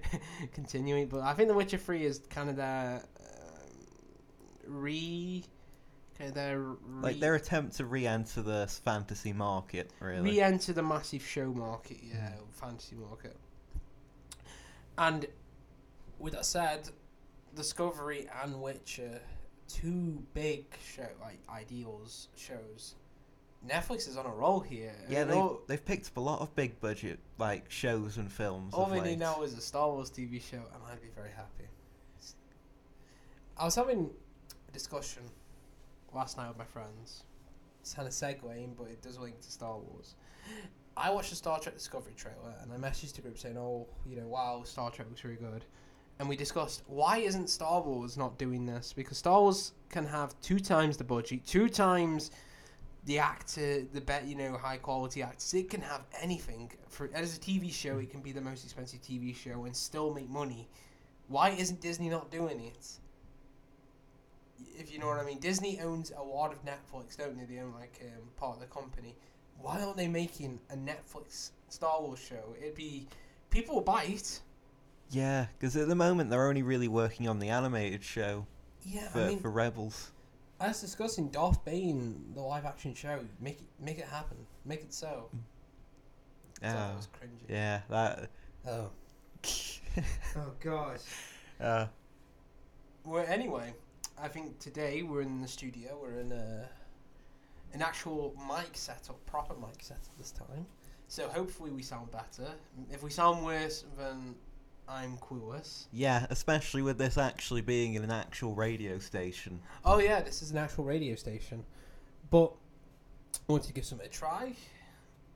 continue 0.52 0.96
it. 0.96 1.08
But 1.10 1.20
I 1.20 1.32
think 1.34 1.48
The 1.48 1.54
Witcher 1.54 1.78
Three 1.78 2.04
is 2.04 2.20
kind 2.30 2.50
of 2.50 2.56
their 2.56 3.02
um, 3.20 4.74
re, 4.82 5.44
kind 6.18 6.28
of 6.28 6.34
their 6.34 6.60
re, 6.60 6.76
like 7.02 7.20
their 7.20 7.34
attempt 7.36 7.76
to 7.76 7.86
re-enter 7.86 8.42
the 8.42 8.66
fantasy 8.84 9.32
market, 9.32 9.90
really. 10.00 10.30
re-enter 10.32 10.72
the 10.72 10.82
massive 10.82 11.24
show 11.24 11.46
market, 11.52 11.98
yeah, 12.02 12.32
fantasy 12.52 12.96
market. 12.96 13.36
And 14.96 15.26
with 16.18 16.32
that 16.34 16.44
said, 16.44 16.88
Discovery 17.54 18.28
and 18.42 18.60
Witcher, 18.60 19.20
two 19.68 20.22
big 20.34 20.66
show 20.84 21.08
like 21.20 21.38
ideals 21.48 22.28
shows. 22.36 22.94
Netflix 23.66 24.08
is 24.08 24.16
on 24.16 24.24
a 24.24 24.30
roll 24.30 24.60
here. 24.60 24.94
yeah, 25.08 25.24
they've, 25.24 25.36
all, 25.36 25.60
they've 25.66 25.84
picked 25.84 26.06
up 26.06 26.16
a 26.16 26.20
lot 26.20 26.40
of 26.40 26.54
big 26.54 26.80
budget 26.80 27.18
like 27.38 27.70
shows 27.70 28.16
and 28.16 28.30
films. 28.30 28.72
all 28.72 28.86
they 28.86 29.00
need 29.00 29.18
now 29.18 29.42
is 29.42 29.56
a 29.56 29.60
Star 29.60 29.90
Wars 29.90 30.10
TV 30.10 30.40
show, 30.40 30.56
and 30.56 30.82
I'd 30.90 31.02
be 31.02 31.08
very 31.14 31.30
happy. 31.30 31.68
I 33.56 33.64
was 33.64 33.74
having 33.74 34.10
a 34.68 34.72
discussion 34.72 35.22
last 36.14 36.36
night 36.36 36.48
with 36.48 36.58
my 36.58 36.64
friends. 36.64 37.24
It's 37.80 37.94
kind 37.94 38.06
of 38.06 38.14
segueing, 38.14 38.76
but 38.76 38.84
it 38.84 39.02
does 39.02 39.18
link 39.18 39.40
to 39.40 39.50
Star 39.50 39.76
Wars. 39.76 40.14
I 40.96 41.10
watched 41.10 41.30
the 41.30 41.36
Star 41.36 41.58
Trek 41.58 41.76
Discovery 41.76 42.14
trailer, 42.16 42.54
and 42.62 42.72
I 42.72 42.76
messaged 42.76 43.14
the 43.14 43.22
group 43.22 43.38
saying, 43.38 43.56
"Oh, 43.58 43.88
you 44.06 44.16
know, 44.16 44.26
wow, 44.28 44.62
Star 44.64 44.90
Trek 44.90 45.08
looks 45.08 45.24
really 45.24 45.36
good." 45.36 45.64
And 46.18 46.28
we 46.28 46.36
discussed 46.36 46.82
why 46.86 47.18
isn't 47.18 47.48
Star 47.48 47.80
Wars 47.80 48.16
not 48.16 48.38
doing 48.38 48.66
this? 48.66 48.92
Because 48.92 49.18
Star 49.18 49.40
Wars 49.40 49.72
can 49.88 50.04
have 50.04 50.34
two 50.40 50.58
times 50.58 50.96
the 50.96 51.04
budget, 51.04 51.46
two 51.46 51.68
times 51.68 52.30
the 53.04 53.18
actor, 53.18 53.84
the 53.92 54.00
bet, 54.00 54.26
you 54.26 54.34
know, 54.34 54.56
high 54.56 54.76
quality 54.76 55.22
actors. 55.22 55.54
It 55.54 55.70
can 55.70 55.80
have 55.80 56.02
anything. 56.20 56.70
For 56.88 57.08
as 57.14 57.36
a 57.36 57.40
TV 57.40 57.72
show, 57.72 57.98
it 57.98 58.10
can 58.10 58.20
be 58.20 58.32
the 58.32 58.40
most 58.40 58.64
expensive 58.64 59.00
TV 59.00 59.34
show 59.34 59.64
and 59.64 59.74
still 59.74 60.12
make 60.12 60.28
money. 60.28 60.68
Why 61.28 61.50
isn't 61.50 61.80
Disney 61.80 62.08
not 62.08 62.30
doing 62.30 62.60
it? 62.60 62.86
If 64.76 64.92
you 64.92 64.98
know 64.98 65.06
what 65.06 65.18
I 65.18 65.24
mean, 65.24 65.38
Disney 65.38 65.80
owns 65.80 66.12
a 66.16 66.22
lot 66.22 66.52
of 66.52 66.58
Netflix, 66.64 67.16
don't 67.16 67.38
they? 67.38 67.44
They 67.44 67.60
own 67.60 67.72
like 67.74 68.00
um, 68.02 68.28
part 68.36 68.56
of 68.56 68.60
the 68.60 68.66
company. 68.66 69.14
Why 69.60 69.80
aren't 69.80 69.96
they 69.96 70.08
making 70.08 70.60
a 70.70 70.76
Netflix 70.76 71.50
Star 71.68 72.00
Wars 72.00 72.18
show? 72.18 72.54
It'd 72.60 72.74
be 72.74 73.08
people 73.50 73.76
will 73.76 73.82
buy 73.82 74.04
it. 74.04 74.40
Yeah, 75.10 75.46
because 75.58 75.76
at 75.76 75.88
the 75.88 75.94
moment 75.94 76.30
they're 76.30 76.48
only 76.48 76.62
really 76.62 76.88
working 76.88 77.28
on 77.28 77.38
the 77.38 77.48
animated 77.48 78.02
show 78.04 78.46
Yeah, 78.84 79.08
for, 79.08 79.20
I 79.20 79.28
mean, 79.28 79.38
for 79.40 79.50
Rebels. 79.50 80.10
I 80.60 80.68
was 80.68 80.80
discussing 80.80 81.28
Darth 81.28 81.64
Bane, 81.64 82.32
the 82.34 82.40
live 82.40 82.64
action 82.66 82.94
show. 82.94 83.20
Make 83.40 83.60
it, 83.60 83.66
make 83.80 83.98
it 83.98 84.06
happen. 84.06 84.36
Make 84.64 84.80
it 84.82 84.92
so. 84.92 85.28
Yeah, 86.60 86.72
that 86.74 86.96
was 86.96 87.08
cringy. 87.08 87.48
yeah, 87.48 87.80
that. 87.90 88.30
Oh. 88.66 88.90
Oh 90.36 90.52
gosh. 90.60 91.00
uh, 91.60 91.86
Well, 93.04 93.24
anyway, 93.26 93.72
I 94.20 94.28
think 94.28 94.58
today 94.60 95.02
we're 95.02 95.22
in 95.22 95.40
the 95.40 95.48
studio. 95.48 95.98
We're 96.00 96.20
in 96.20 96.30
a 96.32 96.68
an 97.74 97.82
actual 97.82 98.34
mic 98.48 98.70
setup, 98.76 99.24
proper 99.26 99.54
mic 99.54 99.80
setup 99.82 100.16
this 100.18 100.30
time. 100.30 100.66
So 101.08 101.28
hopefully 101.28 101.70
we 101.70 101.82
sound 101.82 102.10
better. 102.12 102.48
If 102.92 103.02
we 103.02 103.10
sound 103.10 103.44
worse, 103.44 103.84
then 103.98 104.34
I'm 104.88 105.18
clueless. 105.18 105.86
yeah, 105.92 106.26
especially 106.30 106.80
with 106.82 106.96
this 106.98 107.18
actually 107.18 107.60
being 107.60 107.94
in 107.94 108.02
an 108.04 108.10
actual 108.10 108.54
radio 108.54 108.98
station. 108.98 109.60
Oh 109.84 109.98
yeah, 109.98 110.20
this 110.22 110.40
is 110.42 110.50
an 110.50 110.56
actual 110.58 110.84
radio 110.84 111.14
station, 111.14 111.64
but 112.30 112.52
I 113.48 113.52
want 113.52 113.64
to 113.64 113.72
give 113.72 113.84
something 113.84 114.06
a 114.06 114.10
try. 114.10 114.54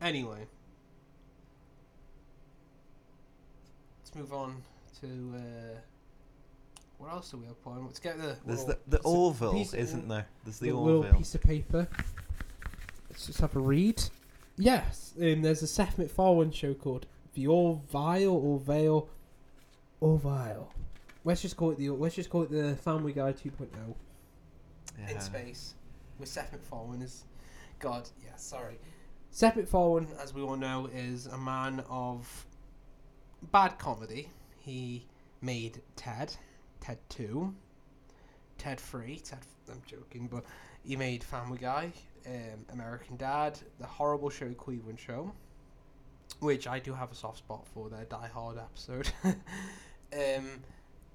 Anyway, 0.01 0.47
let's 4.01 4.15
move 4.15 4.33
on 4.33 4.63
to 5.01 5.07
uh, 5.37 5.79
what 6.99 7.11
else 7.13 7.31
do 7.31 7.37
we 7.39 7.47
have 7.47 7.63
planned? 7.63 7.85
Let's 7.85 7.99
get 7.99 8.19
the 8.19 8.37
There's 8.47 8.65
the, 8.65 8.79
the 8.89 9.01
Orville, 9.01 9.61
of- 9.61 9.75
isn't 9.75 10.09
there? 10.09 10.27
There's 10.45 10.59
the 10.59 10.71
the 10.71 10.75
little 10.77 10.97
Orville. 10.99 11.19
piece 11.19 11.35
of 11.35 11.43
paper. 11.43 11.89
Let's 13.11 13.27
just 13.27 13.41
have 13.41 13.55
a 13.57 13.61
read. 13.61 14.03
Yes, 14.57 15.13
um, 15.21 15.43
there's 15.43 15.63
a 15.63 15.67
Seth 15.67 15.99
MacFarlane 15.99 16.51
show 16.53 16.75
called 16.75 17.07
The 17.35 17.47
Orville 17.47 18.35
or 18.37 18.59
Vale 18.61 19.09
Orville. 20.03 20.69
Let's 21.25 21.41
just 21.43 21.57
call 21.57 21.71
it 21.71 21.79
the 21.79 21.91
let's 21.91 22.17
just 22.17 22.29
call 22.29 22.43
it 22.43 22.51
the 22.51 22.75
Family 22.77 23.13
Guy 23.13 23.33
2.0 23.33 23.69
Yeah. 24.99 25.11
in 25.11 25.21
space 25.21 25.75
with 26.19 26.29
Seth 26.29 26.51
MacFarlane 26.53 27.03
as 27.03 27.25
God. 27.79 28.09
Yeah, 28.23 28.35
sorry. 28.37 28.79
Seth 29.31 29.57
MacFarlane, 29.57 30.09
as 30.21 30.35
we 30.35 30.43
all 30.43 30.57
know, 30.57 30.87
is 30.93 31.27
a 31.27 31.39
man 31.39 31.85
of 31.89 32.47
bad 33.53 33.79
comedy. 33.79 34.29
He 34.59 35.07
made 35.41 35.81
Ted, 35.97 36.35
Ted 36.81 36.99
Two, 37.09 37.55
Ted 38.59 38.81
Three. 38.81 39.21
Ted, 39.21 39.39
I'm 39.71 39.83
joking, 39.87 40.27
but 40.27 40.45
he 40.85 40.97
made 40.97 41.23
Family 41.23 41.59
Guy, 41.59 41.93
um, 42.27 42.67
American 42.73 43.17
Dad, 43.17 43.57
the 43.79 43.87
horrible 43.87 44.31
show 44.31 44.53
Cleveland 44.55 44.99
Show, 44.99 45.33
which 46.41 46.67
I 46.67 46.81
do 46.81 46.93
have 46.93 47.13
a 47.13 47.15
soft 47.15 47.39
spot 47.39 47.67
for. 47.73 47.89
Their 47.89 48.05
Die 48.07 48.29
Hard 48.35 48.59
episode. 48.59 49.09
um, 50.13 50.61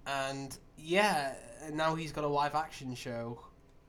and 0.05 0.57
yeah, 0.77 1.33
now 1.73 1.95
he's 1.95 2.11
got 2.11 2.23
a 2.23 2.27
live 2.27 2.55
action 2.55 2.95
show 2.95 3.39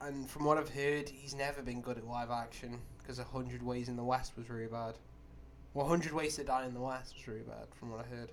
and 0.01 0.29
from 0.31 0.45
what 0.45 0.59
I've 0.59 0.69
heard, 0.69 1.09
he's 1.09 1.35
never 1.35 1.61
been 1.63 1.81
good 1.81 1.99
at 1.99 2.07
live 2.07 2.31
action 2.31 2.79
because 2.99 3.19
A 3.19 3.25
Hundred 3.25 3.63
Ways 3.63 3.89
in 3.89 3.97
the 3.97 4.05
West 4.05 4.33
was 4.37 4.49
really 4.49 4.69
bad. 4.69 4.95
Well, 5.75 5.87
Hundred 5.87 6.13
Ways 6.13 6.37
to 6.37 6.45
Die 6.45 6.65
in 6.67 6.73
the 6.75 6.81
West 6.81 7.15
was 7.17 7.27
really 7.27 7.43
bad, 7.43 7.67
from 7.75 7.91
what 7.91 8.01
I 8.05 8.09
heard. 8.09 8.31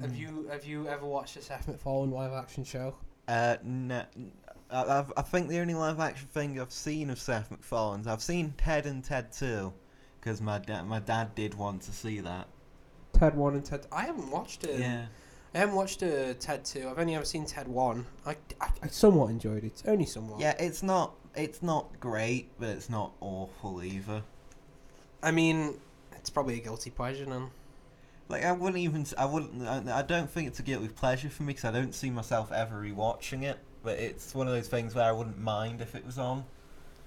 Have 0.00 0.10
Mm. 0.12 0.18
you 0.18 0.48
have 0.50 0.64
you 0.64 0.88
ever 0.88 1.06
watched 1.06 1.36
a 1.36 1.42
Seth 1.42 1.68
MacFarlane 1.68 2.10
live 2.10 2.32
action 2.32 2.64
show? 2.64 2.96
Uh, 3.28 3.56
no, 3.62 4.04
I, 4.70 5.04
I 5.16 5.22
think 5.22 5.48
the 5.48 5.58
only 5.60 5.74
live 5.74 6.00
action 6.00 6.26
thing 6.28 6.58
I've 6.60 6.72
seen 6.72 7.10
of 7.10 7.20
Seth 7.20 7.50
MacFarlane's, 7.50 8.06
I've 8.06 8.22
seen 8.22 8.54
Ted 8.56 8.86
and 8.86 9.04
Ted 9.04 9.32
2, 9.32 9.72
because 10.20 10.40
my, 10.40 10.58
da- 10.58 10.82
my 10.82 10.98
dad 11.00 11.34
did 11.36 11.54
want 11.54 11.82
to 11.82 11.92
see 11.92 12.18
that. 12.20 12.48
Ted 13.20 13.36
One 13.36 13.54
and 13.54 13.64
Ted. 13.64 13.86
I 13.92 14.06
haven't 14.06 14.30
watched 14.30 14.64
it. 14.64 14.80
yeah. 14.80 15.04
I 15.54 15.58
haven't 15.58 15.74
watched 15.74 16.02
uh, 16.02 16.32
Ted 16.40 16.64
Two. 16.64 16.88
I've 16.88 16.98
only 16.98 17.14
ever 17.14 17.24
seen 17.24 17.44
Ted 17.44 17.68
One. 17.68 18.06
I, 18.24 18.36
I, 18.60 18.68
I 18.82 18.86
somewhat 18.86 19.30
enjoyed 19.30 19.62
it. 19.62 19.82
Only 19.86 20.06
somewhat. 20.06 20.40
Yeah, 20.40 20.54
it's 20.58 20.82
not, 20.82 21.14
it's 21.34 21.62
not 21.62 22.00
great, 22.00 22.48
but 22.58 22.70
it's 22.70 22.88
not 22.88 23.12
awful 23.20 23.84
either. 23.84 24.22
I 25.22 25.32
mean, 25.32 25.74
it's 26.16 26.30
probably 26.30 26.54
a 26.54 26.62
guilty 26.62 26.88
pleasure 26.88 27.26
then. 27.26 27.50
Like, 28.28 28.44
I 28.44 28.52
wouldn't 28.52 28.78
even, 28.78 29.04
I 29.18 29.26
wouldn't, 29.26 29.66
I, 29.66 29.98
I 29.98 30.02
don't 30.02 30.30
think 30.30 30.48
it's 30.48 30.60
a 30.60 30.62
guilty 30.62 30.88
pleasure 30.88 31.28
for 31.28 31.42
me, 31.42 31.48
because 31.48 31.64
I 31.64 31.72
don't 31.72 31.94
see 31.94 32.10
myself 32.10 32.50
ever 32.52 32.80
rewatching 32.80 33.42
it, 33.42 33.58
but 33.82 33.98
it's 33.98 34.34
one 34.34 34.46
of 34.46 34.54
those 34.54 34.68
things 34.68 34.94
where 34.94 35.04
I 35.04 35.12
wouldn't 35.12 35.38
mind 35.38 35.82
if 35.82 35.94
it 35.94 36.06
was 36.06 36.16
on. 36.16 36.44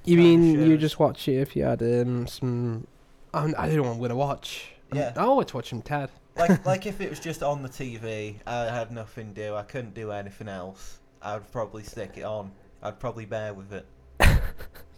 You 0.04 0.18
mean 0.18 0.44
you 0.44 0.78
just 0.78 1.00
watch 1.00 1.28
it 1.30 1.38
if 1.38 1.56
you 1.56 1.64
had 1.64 1.82
um, 1.82 2.28
some? 2.28 2.86
I'm, 3.34 3.56
I 3.58 3.68
don't 3.68 3.78
know 3.78 3.84
what 3.84 3.94
I'm 3.94 4.02
gonna 4.02 4.16
watch. 4.18 4.74
Yeah. 4.96 5.14
I'll 5.16 5.36
watch 5.36 5.54
watching 5.54 5.82
Ted. 5.82 6.10
like 6.36 6.66
like 6.66 6.86
if 6.86 7.02
it 7.02 7.10
was 7.10 7.20
just 7.20 7.44
on 7.44 7.62
the 7.62 7.70
TV, 7.70 8.36
I 8.46 8.66
had 8.66 8.92
nothing 8.92 9.34
to 9.34 9.48
do, 9.48 9.56
I 9.56 9.64
couldn't 9.64 9.94
do 9.94 10.12
anything 10.12 10.48
else. 10.48 11.00
I 11.22 11.36
would 11.36 11.52
probably 11.52 11.84
stick 11.84 12.14
it 12.18 12.24
on. 12.24 12.52
I'd 12.82 13.00
probably 13.00 13.26
bear 13.26 13.54
with 13.54 13.72
it. 13.72 13.86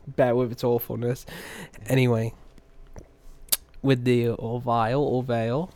bear 0.08 0.36
with 0.36 0.52
its 0.52 0.64
awfulness. 0.64 1.26
Anyway, 1.86 2.34
with 3.82 4.04
the 4.04 4.30
Orville 4.30 5.04
or 5.04 5.22
Vale, 5.22 5.70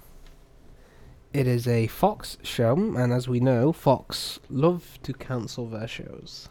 it 1.31 1.45
is 1.45 1.67
a 1.67 1.85
Fox 1.87 2.37
show, 2.41 2.73
and 2.73 3.13
as 3.13 3.27
we 3.27 3.39
know, 3.39 3.71
Fox 3.71 4.39
love 4.49 4.97
to 5.03 5.13
cancel 5.13 5.67
their 5.67 5.87
shows. 5.87 6.49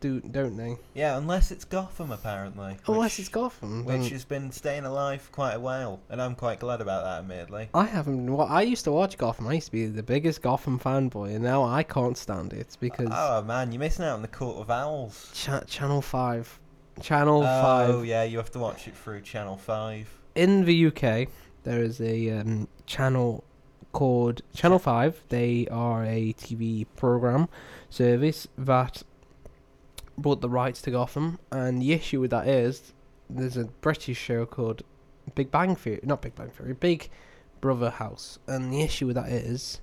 Do 0.00 0.20
don't 0.20 0.56
they? 0.56 0.76
Yeah, 0.94 1.18
unless 1.18 1.50
it's 1.50 1.64
Gotham 1.64 2.12
apparently. 2.12 2.76
Unless 2.86 3.12
which, 3.14 3.18
it's 3.20 3.28
Gotham. 3.28 3.84
which 3.84 4.02
then 4.02 4.10
has 4.12 4.24
been 4.24 4.52
staying 4.52 4.84
alive 4.84 5.28
quite 5.32 5.54
a 5.54 5.60
while, 5.60 6.00
and 6.08 6.22
I'm 6.22 6.34
quite 6.36 6.60
glad 6.60 6.80
about 6.80 7.02
that, 7.04 7.18
admittedly. 7.20 7.70
I 7.74 7.84
haven't. 7.86 8.32
Well, 8.32 8.46
I 8.46 8.62
used 8.62 8.84
to 8.84 8.92
watch 8.92 9.18
Gotham. 9.18 9.48
I 9.48 9.54
used 9.54 9.66
to 9.66 9.72
be 9.72 9.86
the 9.86 10.02
biggest 10.02 10.42
Gotham 10.42 10.78
fanboy, 10.78 11.34
and 11.34 11.42
now 11.42 11.64
I 11.64 11.82
can't 11.82 12.16
stand 12.16 12.52
it 12.52 12.76
because 12.78 13.08
Oh 13.10 13.42
man, 13.42 13.72
you're 13.72 13.80
missing 13.80 14.04
out 14.04 14.14
on 14.14 14.22
the 14.22 14.28
Court 14.28 14.58
of 14.58 14.70
Owls. 14.70 15.30
cha- 15.34 15.64
Channel 15.64 16.02
Five, 16.02 16.60
Channel 17.02 17.42
Oh 17.42 17.62
Five. 17.62 18.04
yeah, 18.06 18.22
you 18.22 18.36
have 18.38 18.52
to 18.52 18.58
watch 18.60 18.86
it 18.86 18.96
through 18.96 19.22
Channel 19.22 19.56
Five. 19.56 20.08
in 20.36 20.64
the 20.66 20.86
UK, 20.86 21.28
there 21.64 21.82
is 21.82 22.00
a 22.00 22.30
um, 22.30 22.68
channel 22.86 23.42
called 23.92 24.40
Channel 24.54 24.78
5. 24.78 25.24
They 25.30 25.66
are 25.68 26.04
a 26.04 26.32
TV 26.34 26.86
program 26.96 27.48
service 27.90 28.46
that 28.56 29.02
bought 30.20 30.40
the 30.40 30.48
rights 30.48 30.82
to 30.82 30.90
Gotham, 30.90 31.38
and 31.50 31.80
the 31.80 31.92
issue 31.92 32.20
with 32.20 32.30
that 32.30 32.46
is 32.46 32.92
there's 33.28 33.56
a 33.56 33.64
British 33.64 34.18
show 34.18 34.46
called 34.46 34.82
Big 35.34 35.50
Bang 35.50 35.76
Theory, 35.76 36.00
not 36.02 36.22
Big 36.22 36.34
Bang 36.34 36.50
Theory, 36.50 36.74
Big 36.74 37.08
Brother 37.60 37.90
House, 37.90 38.38
and 38.46 38.72
the 38.72 38.82
issue 38.82 39.06
with 39.06 39.16
that 39.16 39.28
is 39.28 39.80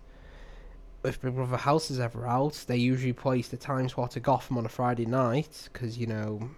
if 1.03 1.21
Big 1.21 1.35
Brother 1.35 1.57
House 1.57 1.89
is 1.89 1.99
ever 1.99 2.27
out, 2.27 2.65
they 2.67 2.77
usually 2.77 3.13
place 3.13 3.47
the 3.47 3.57
time 3.57 3.87
slot 3.89 4.15
of 4.15 4.23
Gotham 4.23 4.57
on 4.57 4.65
a 4.65 4.69
Friday 4.69 5.05
night 5.05 5.69
because 5.71 5.97
you 5.97 6.07
know 6.07 6.49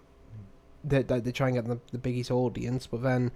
they 0.83 1.03
they 1.03 1.19
they 1.19 1.31
try 1.31 1.48
and 1.48 1.55
get 1.55 1.65
the 1.65 1.79
the 1.91 1.98
biggest 1.98 2.31
audience, 2.31 2.88
but 2.88 3.03
then. 3.03 3.31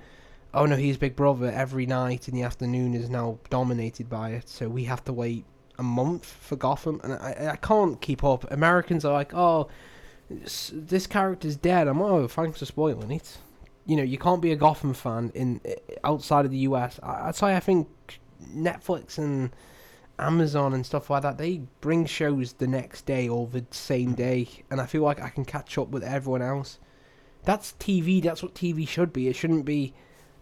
Oh 0.56 0.68
no, 0.68 0.76
he's 0.76 0.98
Big 0.98 1.16
Brother 1.16 1.50
every 1.50 1.88
night 1.88 2.28
in 2.28 2.36
the 2.36 2.44
afternoon 2.44 2.94
is 2.94 3.10
now 3.10 3.40
dominated 3.50 4.08
by 4.08 4.34
it, 4.34 4.48
so 4.48 4.70
we 4.70 4.84
have 4.84 5.04
to 5.06 5.12
wait 5.12 5.46
a 5.80 5.84
month 5.84 6.28
for 6.28 6.56
Gotham, 6.56 7.02
and 7.04 7.14
I 7.14 7.54
I 7.54 7.56
can't 7.56 8.00
keep 8.00 8.24
up. 8.24 8.52
Americans 8.52 9.04
are 9.04 9.14
like, 9.14 9.34
oh, 9.34 9.68
this 10.74 11.08
character's 11.08 11.56
dead. 11.56 11.88
I'm 11.88 12.02
oh, 12.02 12.28
thanks 12.28 12.60
for 12.60 12.66
spoiling 12.66 13.12
it. 13.12 13.38
You 13.86 13.98
know, 13.98 14.04
you 14.04 14.18
can't 14.18 14.42
be 14.42 14.52
a 14.52 14.56
Gotham 14.56 14.94
fan 14.94 15.32
in 15.36 15.60
eh, 15.66 15.76
outside 16.04 16.46
of 16.46 16.52
the 16.52 16.60
US. 16.60 17.00
That's 17.04 17.42
why 17.42 17.56
I 17.56 17.60
think 17.60 17.88
Netflix 18.56 19.18
and 19.18 19.52
Amazon 20.20 20.74
and 20.74 20.86
stuff 20.86 21.10
like 21.10 21.24
that 21.24 21.38
they 21.38 21.62
bring 21.82 22.06
shows 22.06 22.54
the 22.54 22.68
next 22.68 23.06
day 23.06 23.28
or 23.28 23.48
the 23.48 23.66
same 23.72 24.14
day, 24.14 24.48
and 24.70 24.80
I 24.80 24.86
feel 24.86 25.04
like 25.04 25.22
I 25.22 25.30
can 25.30 25.46
catch 25.46 25.78
up 25.78 25.90
with 25.90 26.04
everyone 26.04 26.42
else. 26.42 26.80
That's 27.44 27.74
TV. 27.74 28.22
That's 28.22 28.42
what 28.42 28.56
TV 28.56 28.88
should 28.88 29.12
be. 29.12 29.28
It 29.28 29.36
shouldn't 29.36 29.66
be. 29.66 29.94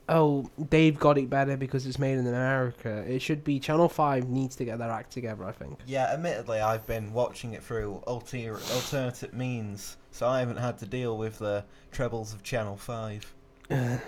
Oh, 0.09 0.49
they've 0.57 0.97
got 0.97 1.17
it 1.17 1.29
better 1.29 1.55
because 1.55 1.85
it's 1.85 1.99
made 1.99 2.17
in 2.17 2.27
America. 2.27 3.03
It 3.07 3.21
should 3.21 3.43
be 3.43 3.59
Channel 3.59 3.87
Five 3.87 4.27
needs 4.27 4.55
to 4.57 4.65
get 4.65 4.77
their 4.77 4.89
act 4.89 5.11
together. 5.11 5.45
I 5.45 5.51
think. 5.51 5.79
Yeah, 5.85 6.07
admittedly, 6.11 6.59
I've 6.59 6.85
been 6.85 7.13
watching 7.13 7.53
it 7.53 7.63
through 7.63 8.03
alter- 8.07 8.59
alternative 8.73 9.33
means, 9.33 9.97
so 10.11 10.27
I 10.27 10.39
haven't 10.39 10.57
had 10.57 10.77
to 10.79 10.85
deal 10.85 11.17
with 11.17 11.39
the 11.39 11.63
trebles 11.91 12.33
of 12.33 12.43
Channel 12.43 12.77
5. 12.77 13.33
Uh, 13.71 13.99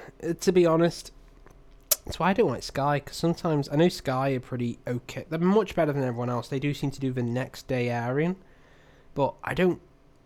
to 0.42 0.52
be 0.52 0.66
honest, 0.66 1.14
that's 2.04 2.20
why 2.20 2.32
I 2.32 2.34
don't 2.34 2.50
like 2.50 2.64
Sky. 2.64 3.00
Because 3.00 3.16
sometimes 3.16 3.70
I 3.70 3.78
know 3.78 3.88
Sky 3.88 4.32
are 4.32 4.42
pretty 4.42 4.80
okay. 4.86 5.26
They're 5.30 5.40
much 5.40 5.74
better 5.74 5.94
than 5.94 6.04
everyone 6.04 6.30
else. 6.30 6.50
They 6.50 6.60
do 6.60 6.74
seem 6.74 6.92
to 6.92 7.00
do 7.00 7.14
the 7.14 7.24
next 7.24 7.68
day 7.68 7.90
airing, 7.90 8.36
but 9.16 9.36
I 9.42 9.54
don't 9.54 9.80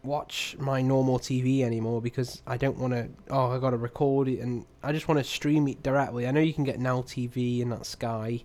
watch 0.07 0.55
my 0.59 0.81
normal 0.81 1.19
TV 1.19 1.61
anymore 1.61 2.01
because 2.01 2.41
I 2.47 2.57
don't 2.57 2.77
want 2.77 2.93
to. 2.93 3.09
Oh, 3.29 3.51
I 3.51 3.59
got 3.59 3.71
to 3.71 3.77
record 3.77 4.27
it, 4.27 4.39
and 4.39 4.65
I 4.81 4.91
just 4.91 5.07
want 5.07 5.19
to 5.19 5.23
stream 5.23 5.67
it 5.67 5.83
directly. 5.83 6.27
I 6.27 6.31
know 6.31 6.39
you 6.39 6.53
can 6.53 6.63
get 6.63 6.79
Now 6.79 7.01
TV 7.01 7.61
and 7.61 7.71
that 7.71 7.85
Sky 7.85 8.43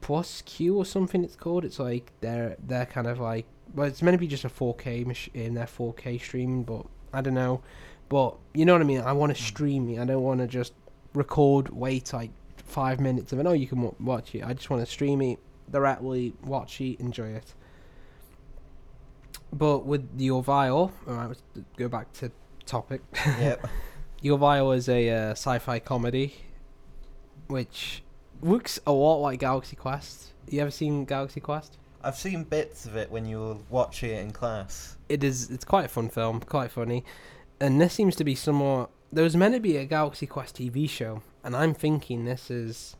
Plus 0.00 0.42
Q 0.42 0.76
or 0.76 0.84
something. 0.84 1.24
It's 1.24 1.36
called. 1.36 1.64
It's 1.64 1.78
like 1.78 2.12
they're 2.20 2.56
they're 2.66 2.86
kind 2.86 3.06
of 3.06 3.18
like 3.18 3.46
well, 3.74 3.86
it's 3.86 4.02
meant 4.02 4.14
to 4.14 4.18
be 4.18 4.26
just 4.26 4.44
a 4.44 4.48
4K 4.48 5.06
mach- 5.06 5.34
in 5.34 5.54
their 5.54 5.66
4K 5.66 6.20
streaming, 6.20 6.64
but 6.64 6.86
I 7.12 7.20
don't 7.20 7.34
know. 7.34 7.62
But 8.08 8.36
you 8.54 8.64
know 8.64 8.72
what 8.72 8.82
I 8.82 8.84
mean. 8.84 9.00
I 9.00 9.12
want 9.12 9.34
to 9.34 9.40
mm. 9.40 9.46
stream 9.46 9.88
it. 9.88 9.98
I 10.00 10.04
don't 10.04 10.22
want 10.22 10.40
to 10.40 10.46
just 10.46 10.72
record, 11.14 11.68
wait 11.68 12.12
like 12.12 12.30
five 12.56 13.00
minutes 13.00 13.32
of 13.32 13.38
it. 13.38 13.44
No, 13.44 13.52
you 13.52 13.66
can 13.66 13.78
w- 13.78 13.94
watch 14.00 14.34
it. 14.34 14.44
I 14.44 14.52
just 14.52 14.70
want 14.70 14.84
to 14.84 14.90
stream 14.90 15.22
it 15.22 15.38
directly, 15.70 16.34
watch 16.44 16.80
it, 16.80 16.98
enjoy 17.00 17.28
it. 17.28 17.54
But 19.52 19.84
with 19.84 20.08
your 20.16 20.36
Orville, 20.36 20.92
alright, 21.08 21.28
let's 21.28 21.42
go 21.76 21.88
back 21.88 22.12
to 22.14 22.30
topic. 22.66 23.02
yep. 23.38 23.66
The 24.22 24.32
Orville 24.32 24.72
is 24.72 24.86
a 24.86 25.08
uh, 25.08 25.30
sci-fi 25.30 25.78
comedy, 25.78 26.34
which 27.46 28.02
looks 28.42 28.78
a 28.86 28.92
lot 28.92 29.16
like 29.16 29.40
Galaxy 29.40 29.76
Quest. 29.76 30.34
You 30.46 30.60
ever 30.60 30.70
seen 30.70 31.06
Galaxy 31.06 31.40
Quest? 31.40 31.78
I've 32.04 32.16
seen 32.16 32.44
bits 32.44 32.84
of 32.84 32.96
it 32.96 33.10
when 33.10 33.24
you 33.24 33.40
were 33.40 33.56
watching 33.70 34.10
it 34.10 34.20
in 34.20 34.30
class. 34.32 34.98
it 35.08 35.24
is 35.24 35.50
it's 35.50 35.64
quite 35.64 35.86
a 35.86 35.88
fun 35.88 36.10
film, 36.10 36.40
quite 36.40 36.70
funny. 36.70 37.02
And 37.60 37.80
this 37.80 37.94
seems 37.94 38.14
to 38.16 38.24
be 38.24 38.34
somewhat 38.34 38.90
there 39.12 39.24
was 39.24 39.36
meant 39.36 39.54
to 39.54 39.60
be 39.60 39.76
a 39.76 39.84
Galaxy 39.84 40.26
Quest 40.26 40.56
TV 40.56 40.88
show, 40.88 41.22
and 41.42 41.56
I'm 41.56 41.74
thinking 41.74 42.24
this 42.24 42.50
is 42.50 42.96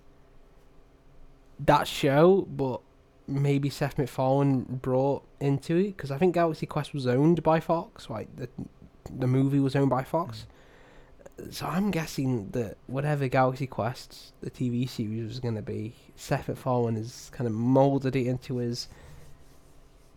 that 1.58 1.86
show, 1.86 2.46
but 2.50 2.80
maybe 3.30 3.70
Seth 3.70 3.96
MacFarlane 3.98 4.62
brought 4.82 5.24
into 5.40 5.76
it 5.76 5.96
because 5.96 6.10
I 6.10 6.18
think 6.18 6.34
Galaxy 6.34 6.66
Quest 6.66 6.92
was 6.92 7.06
owned 7.06 7.42
by 7.42 7.60
Fox, 7.60 8.10
like 8.10 8.34
the 8.36 8.48
the 9.18 9.26
movie 9.26 9.60
was 9.60 9.74
owned 9.74 9.90
by 9.90 10.02
Fox. 10.02 10.46
Mm. 11.38 11.52
So 11.52 11.66
I'm 11.66 11.90
guessing 11.90 12.50
that 12.50 12.76
whatever 12.86 13.26
Galaxy 13.26 13.66
Quest, 13.66 14.34
the 14.42 14.50
TV 14.50 14.88
series 14.88 15.26
was 15.26 15.40
going 15.40 15.54
to 15.54 15.62
be, 15.62 15.94
Seth 16.14 16.48
MacFarlane 16.48 16.96
has 16.96 17.30
kind 17.32 17.48
of 17.48 17.54
molded 17.54 18.14
it 18.14 18.26
into 18.26 18.58
his, 18.58 18.88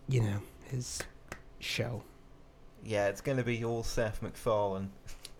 you 0.06 0.20
know, 0.20 0.42
his 0.64 1.02
show. 1.60 2.02
Yeah, 2.84 3.06
it's 3.08 3.22
going 3.22 3.38
to 3.38 3.44
be 3.44 3.64
all 3.64 3.82
Seth 3.82 4.20
MacFarlane. 4.20 4.90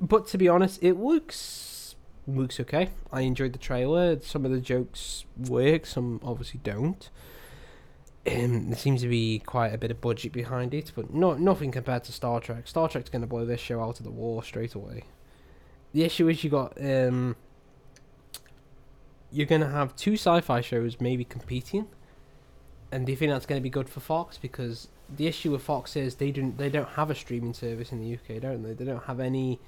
But 0.00 0.26
to 0.28 0.38
be 0.38 0.48
honest, 0.48 0.82
it 0.82 0.94
looks 0.94 1.96
looks 2.26 2.58
okay. 2.58 2.88
I 3.12 3.20
enjoyed 3.20 3.52
the 3.52 3.58
trailer. 3.58 4.18
Some 4.20 4.46
of 4.46 4.50
the 4.50 4.60
jokes 4.60 5.26
work, 5.36 5.84
some 5.84 6.20
obviously 6.24 6.60
don't. 6.64 7.10
Um, 8.26 8.70
there 8.70 8.78
seems 8.78 9.02
to 9.02 9.08
be 9.08 9.40
quite 9.40 9.74
a 9.74 9.78
bit 9.78 9.90
of 9.90 10.00
budget 10.00 10.32
behind 10.32 10.72
it, 10.72 10.92
but 10.94 11.12
not 11.12 11.40
nothing 11.40 11.70
compared 11.70 12.04
to 12.04 12.12
Star 12.12 12.40
Trek. 12.40 12.66
Star 12.66 12.88
Trek's 12.88 13.10
going 13.10 13.20
to 13.20 13.28
blow 13.28 13.44
this 13.44 13.60
show 13.60 13.82
out 13.82 13.98
of 13.98 14.04
the 14.04 14.10
wall 14.10 14.40
straight 14.40 14.74
away. 14.74 15.04
The 15.92 16.04
issue 16.04 16.28
is 16.28 16.42
you 16.42 16.50
got 16.50 16.72
um, 16.80 17.36
you're 19.30 19.46
going 19.46 19.60
to 19.60 19.68
have 19.68 19.94
two 19.94 20.14
sci-fi 20.14 20.62
shows 20.62 21.00
maybe 21.00 21.24
competing, 21.24 21.86
and 22.90 23.04
do 23.04 23.12
you 23.12 23.16
think 23.16 23.30
that's 23.30 23.46
going 23.46 23.60
to 23.60 23.62
be 23.62 23.70
good 23.70 23.90
for 23.90 24.00
Fox? 24.00 24.38
Because 24.38 24.88
the 25.14 25.26
issue 25.26 25.50
with 25.52 25.62
Fox 25.62 25.94
is 25.94 26.14
they 26.14 26.30
don't 26.30 26.56
they 26.56 26.70
don't 26.70 26.88
have 26.90 27.10
a 27.10 27.14
streaming 27.14 27.52
service 27.52 27.92
in 27.92 28.00
the 28.00 28.14
UK, 28.14 28.40
don't 28.40 28.62
they? 28.62 28.72
They 28.72 28.86
don't 28.86 29.04
have 29.04 29.20
any 29.20 29.60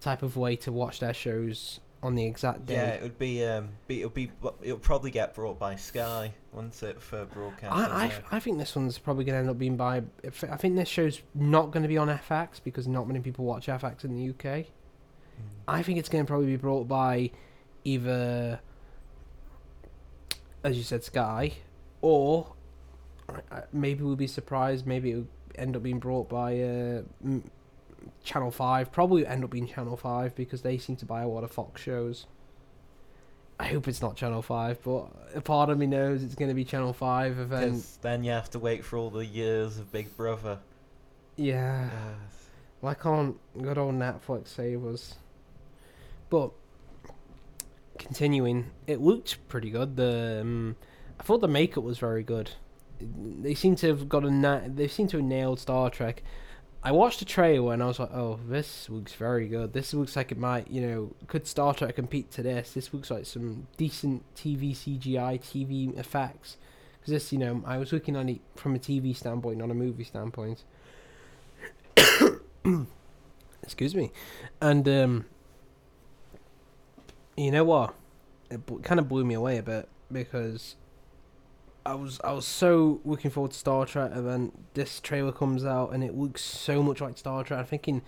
type 0.00 0.22
of 0.22 0.36
way 0.36 0.56
to 0.56 0.70
watch 0.70 1.00
their 1.00 1.14
shows 1.14 1.80
on 2.04 2.14
the 2.14 2.24
exact 2.24 2.66
day. 2.66 2.74
Yeah, 2.74 2.88
it 2.88 3.02
would 3.02 3.18
be. 3.18 3.44
Um, 3.44 3.70
be 3.88 4.00
it'll 4.00 4.10
be. 4.10 4.30
It'll 4.62 4.78
probably 4.78 5.10
get 5.10 5.34
brought 5.34 5.58
by 5.58 5.74
Sky, 5.74 6.34
won't 6.52 6.80
it, 6.82 7.00
for 7.00 7.24
broadcast? 7.24 7.74
I, 7.74 8.04
I, 8.04 8.36
I 8.36 8.40
think 8.40 8.58
this 8.58 8.76
one's 8.76 8.98
probably 8.98 9.24
going 9.24 9.34
to 9.34 9.40
end 9.40 9.48
up 9.48 9.58
being 9.58 9.76
by. 9.76 10.02
I 10.22 10.56
think 10.56 10.76
this 10.76 10.88
show's 10.88 11.22
not 11.34 11.70
going 11.70 11.82
to 11.82 11.88
be 11.88 11.96
on 11.96 12.08
FX 12.08 12.60
because 12.62 12.86
not 12.86 13.08
many 13.08 13.20
people 13.20 13.46
watch 13.46 13.66
FX 13.66 14.04
in 14.04 14.14
the 14.14 14.30
UK. 14.30 14.66
I 15.66 15.82
think 15.82 15.98
it's 15.98 16.10
going 16.10 16.24
to 16.24 16.28
probably 16.28 16.46
be 16.46 16.56
brought 16.56 16.86
by 16.86 17.30
either, 17.84 18.60
as 20.62 20.76
you 20.76 20.82
said, 20.82 21.02
Sky, 21.02 21.54
or 22.02 22.52
maybe 23.72 24.04
we'll 24.04 24.14
be 24.14 24.26
surprised. 24.26 24.86
Maybe 24.86 25.12
it'll 25.12 25.26
end 25.54 25.74
up 25.74 25.82
being 25.82 26.00
brought 26.00 26.28
by 26.28 26.60
uh, 26.60 27.02
Channel 28.22 28.50
Five. 28.50 28.92
Probably 28.92 29.26
end 29.26 29.44
up 29.44 29.50
being 29.50 29.66
Channel 29.66 29.96
Five 29.96 30.34
because 30.34 30.62
they 30.62 30.78
seem 30.78 30.96
to 30.96 31.06
buy 31.06 31.22
a 31.22 31.28
lot 31.28 31.44
of 31.44 31.50
Fox 31.50 31.80
shows. 31.82 32.26
I 33.58 33.66
hope 33.66 33.86
it's 33.86 34.02
not 34.02 34.16
Channel 34.16 34.42
Five, 34.42 34.82
but 34.82 35.06
a 35.34 35.40
part 35.40 35.70
of 35.70 35.78
me 35.78 35.86
knows 35.86 36.22
it's 36.24 36.34
going 36.34 36.48
to 36.48 36.54
be 36.54 36.64
Channel 36.64 36.92
Five. 36.92 37.38
And 37.38 37.50
then, 37.50 37.82
then 38.02 38.24
you 38.24 38.32
have 38.32 38.50
to 38.50 38.58
wait 38.58 38.84
for 38.84 38.96
all 38.98 39.10
the 39.10 39.24
years 39.24 39.78
of 39.78 39.92
Big 39.92 40.16
Brother. 40.16 40.58
yeah, 41.36 41.88
Uh, 41.92 42.14
why 42.80 42.94
can't 42.94 43.36
good 43.62 43.78
old 43.78 43.94
Netflix 43.94 44.48
save 44.48 44.84
us? 44.84 45.14
But 46.30 46.50
continuing, 47.98 48.70
it 48.86 49.00
looked 49.00 49.46
pretty 49.48 49.70
good. 49.70 49.96
The 49.96 50.38
um, 50.42 50.76
I 51.18 51.22
thought 51.22 51.40
the 51.40 51.48
makeup 51.48 51.84
was 51.84 51.98
very 51.98 52.22
good. 52.22 52.50
They 53.00 53.54
seem 53.54 53.76
to 53.76 53.88
have 53.88 54.08
got 54.08 54.24
a 54.24 54.30
na- 54.30 54.62
they 54.66 54.88
seem 54.88 55.08
to 55.08 55.18
have 55.18 55.26
nailed 55.26 55.60
Star 55.60 55.90
Trek. 55.90 56.22
I 56.86 56.92
watched 56.92 57.18
the 57.18 57.24
trailer 57.24 57.72
and 57.72 57.82
I 57.82 57.86
was 57.86 57.98
like, 57.98 58.12
"Oh, 58.12 58.38
this 58.46 58.90
looks 58.90 59.14
very 59.14 59.48
good. 59.48 59.72
This 59.72 59.94
looks 59.94 60.16
like 60.16 60.30
it 60.30 60.36
might, 60.36 60.70
you 60.70 60.82
know, 60.82 61.12
could 61.28 61.46
Star 61.46 61.72
Trek 61.72 61.96
compete 61.96 62.30
to 62.32 62.42
this? 62.42 62.74
This 62.74 62.92
looks 62.92 63.10
like 63.10 63.24
some 63.24 63.66
decent 63.78 64.22
TV 64.34 64.72
CGI, 64.72 65.40
TV 65.40 65.98
effects." 65.98 66.58
Because 67.00 67.12
this, 67.12 67.32
you 67.32 67.38
know, 67.38 67.62
I 67.66 67.78
was 67.78 67.90
looking 67.90 68.16
at 68.16 68.28
it 68.28 68.40
from 68.54 68.74
a 68.74 68.78
TV 68.78 69.16
standpoint, 69.16 69.58
not 69.58 69.70
a 69.70 69.74
movie 69.74 70.04
standpoint. 70.04 70.62
Excuse 73.62 73.94
me, 73.94 74.12
and 74.60 74.86
um, 74.86 75.24
you 77.34 77.50
know 77.50 77.64
what? 77.64 77.94
It 78.50 78.60
kind 78.82 79.00
of 79.00 79.08
blew 79.08 79.24
me 79.24 79.34
away 79.34 79.56
a 79.56 79.62
bit 79.62 79.88
because 80.12 80.76
I 81.86 81.94
was 81.94 82.20
I 82.24 82.32
was 82.32 82.46
so 82.46 83.00
looking 83.04 83.30
forward 83.30 83.52
to 83.52 83.58
Star 83.58 83.84
Trek, 83.84 84.10
and 84.14 84.26
then 84.26 84.52
this 84.74 85.00
trailer 85.00 85.32
comes 85.32 85.64
out 85.64 85.90
and 85.92 86.02
it 86.02 86.16
looks 86.16 86.42
so 86.42 86.82
much 86.82 87.00
like 87.00 87.18
Star 87.18 87.44
Trek. 87.44 87.58
I'm 87.60 87.66
thinking, 87.66 88.02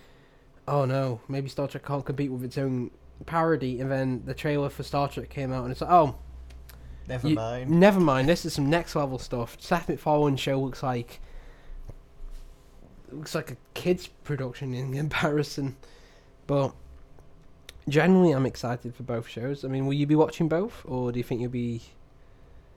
oh 0.66 0.84
no, 0.86 1.20
maybe 1.28 1.48
Star 1.48 1.68
Trek 1.68 1.84
can't 1.84 2.04
compete 2.04 2.30
with 2.32 2.42
its 2.42 2.56
own 2.56 2.90
parody. 3.26 3.80
And 3.80 3.90
then 3.90 4.22
the 4.24 4.34
trailer 4.34 4.70
for 4.70 4.82
Star 4.82 5.08
Trek 5.08 5.28
came 5.28 5.52
out, 5.52 5.64
and 5.64 5.72
it's 5.72 5.82
like, 5.82 5.90
oh, 5.90 6.16
never 7.06 7.28
you- 7.28 7.34
mind. 7.34 7.70
never 7.70 8.00
mind. 8.00 8.28
This 8.28 8.46
is 8.46 8.54
some 8.54 8.70
next 8.70 8.96
level 8.96 9.18
stuff. 9.18 9.56
Seth 9.60 9.88
MacFarlane 9.88 10.36
show 10.36 10.58
looks 10.60 10.82
like 10.82 11.20
looks 13.12 13.34
like 13.34 13.50
a 13.52 13.56
kids 13.74 14.06
production 14.24 14.74
in 14.74 14.92
comparison, 14.94 15.76
but 16.46 16.74
generally 17.88 18.32
I'm 18.32 18.46
excited 18.46 18.94
for 18.94 19.02
both 19.04 19.28
shows. 19.28 19.64
I 19.64 19.68
mean, 19.68 19.86
will 19.86 19.92
you 19.94 20.06
be 20.06 20.16
watching 20.16 20.48
both, 20.48 20.82
or 20.86 21.12
do 21.12 21.18
you 21.18 21.22
think 21.24 21.40
you'll 21.42 21.50
be? 21.50 21.82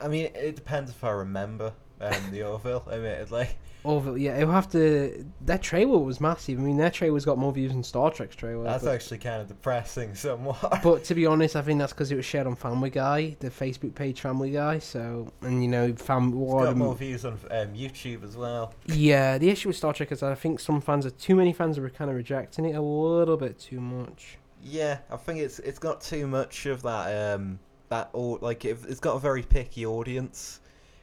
I 0.02 0.08
mean, 0.08 0.30
it 0.36 0.56
depends 0.56 0.92
if 0.92 1.04
I 1.04 1.12
remember 1.12 1.74
um, 2.02 2.32
the 2.32 2.44
Orville. 2.48 2.84
Admittedly, 2.92 3.50
Orville, 3.84 4.18
yeah, 4.18 4.38
it'll 4.38 4.54
have 4.54 4.70
to. 4.72 5.26
Their 5.42 5.58
trailer 5.58 5.98
was 6.00 6.20
massive. 6.22 6.60
I 6.60 6.62
mean, 6.62 6.78
their 6.78 6.90
trailer's 6.92 7.26
got 7.26 7.38
more 7.38 7.52
views 7.52 7.72
than 7.72 7.84
Star 7.84 8.12
Trek's 8.12 8.36
trailer. 8.36 8.64
that's 8.64 8.84
but, 8.84 8.94
actually 8.94 9.18
kind 9.20 9.42
of 9.42 9.48
depressing 9.48 10.16
somewhat. 10.16 10.80
but 10.84 11.04
to 11.06 11.16
be 11.16 11.26
honest, 11.34 11.56
I 11.56 11.62
think 11.62 11.80
that's 11.80 11.94
because 11.94 12.12
it 12.12 12.16
was 12.16 12.26
shared 12.26 12.48
on 12.48 12.56
Family 12.56 12.90
Guy, 12.90 13.36
the 13.40 13.50
Facebook 13.50 13.96
page 13.96 14.22
Family 14.22 14.52
Guy. 14.52 14.80
So, 14.80 15.32
and 15.42 15.62
you 15.62 15.70
know, 15.70 15.94
fam, 15.96 16.28
It's 16.30 16.36
what 16.36 16.66
got 16.66 16.78
more 16.78 16.96
views 16.96 17.26
on 17.26 17.34
um, 17.52 17.74
YouTube 17.74 18.24
as 18.24 18.36
well. 18.38 18.74
yeah, 18.88 19.38
the 19.38 19.50
issue 19.50 19.70
with 19.70 19.78
Star 19.78 19.94
Trek 19.94 20.12
is 20.12 20.22
that 20.22 20.32
I 20.32 20.36
think 20.36 20.60
some 20.60 20.82
fans 20.82 21.06
are 21.06 21.12
too 21.12 21.36
many 21.36 21.54
fans 21.54 21.78
are 21.78 21.90
kind 21.90 22.10
of 22.10 22.16
rejecting 22.16 22.66
it 22.66 22.76
a 22.76 22.82
little 22.82 23.38
bit 23.38 23.60
too 23.60 23.80
much. 23.80 24.38
Yeah, 24.62 24.98
I 25.10 25.16
think 25.16 25.40
it's 25.40 25.60
it's 25.60 25.80
got 25.80 26.02
too 26.02 26.28
much 26.28 26.66
of 26.66 26.82
that 26.82 27.34
um 27.34 27.60
that 27.90 28.10
or 28.14 28.38
like 28.42 28.66
it, 28.66 28.78
it's 28.88 29.00
got 29.00 29.16
a 29.16 29.20
very 29.20 29.44
picky 29.44 29.86
audience, 29.86 30.60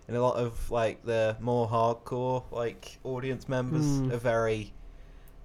and 0.09 0.17
a 0.17 0.23
lot 0.23 0.37
of 0.37 0.71
like 0.71 1.05
the 1.05 1.37
more 1.41 1.69
hardcore 1.69 2.45
like 2.51 2.99
audience 3.05 3.49
members 3.49 3.85
Hmm. 3.85 4.13
are 4.13 4.17
very. 4.19 4.73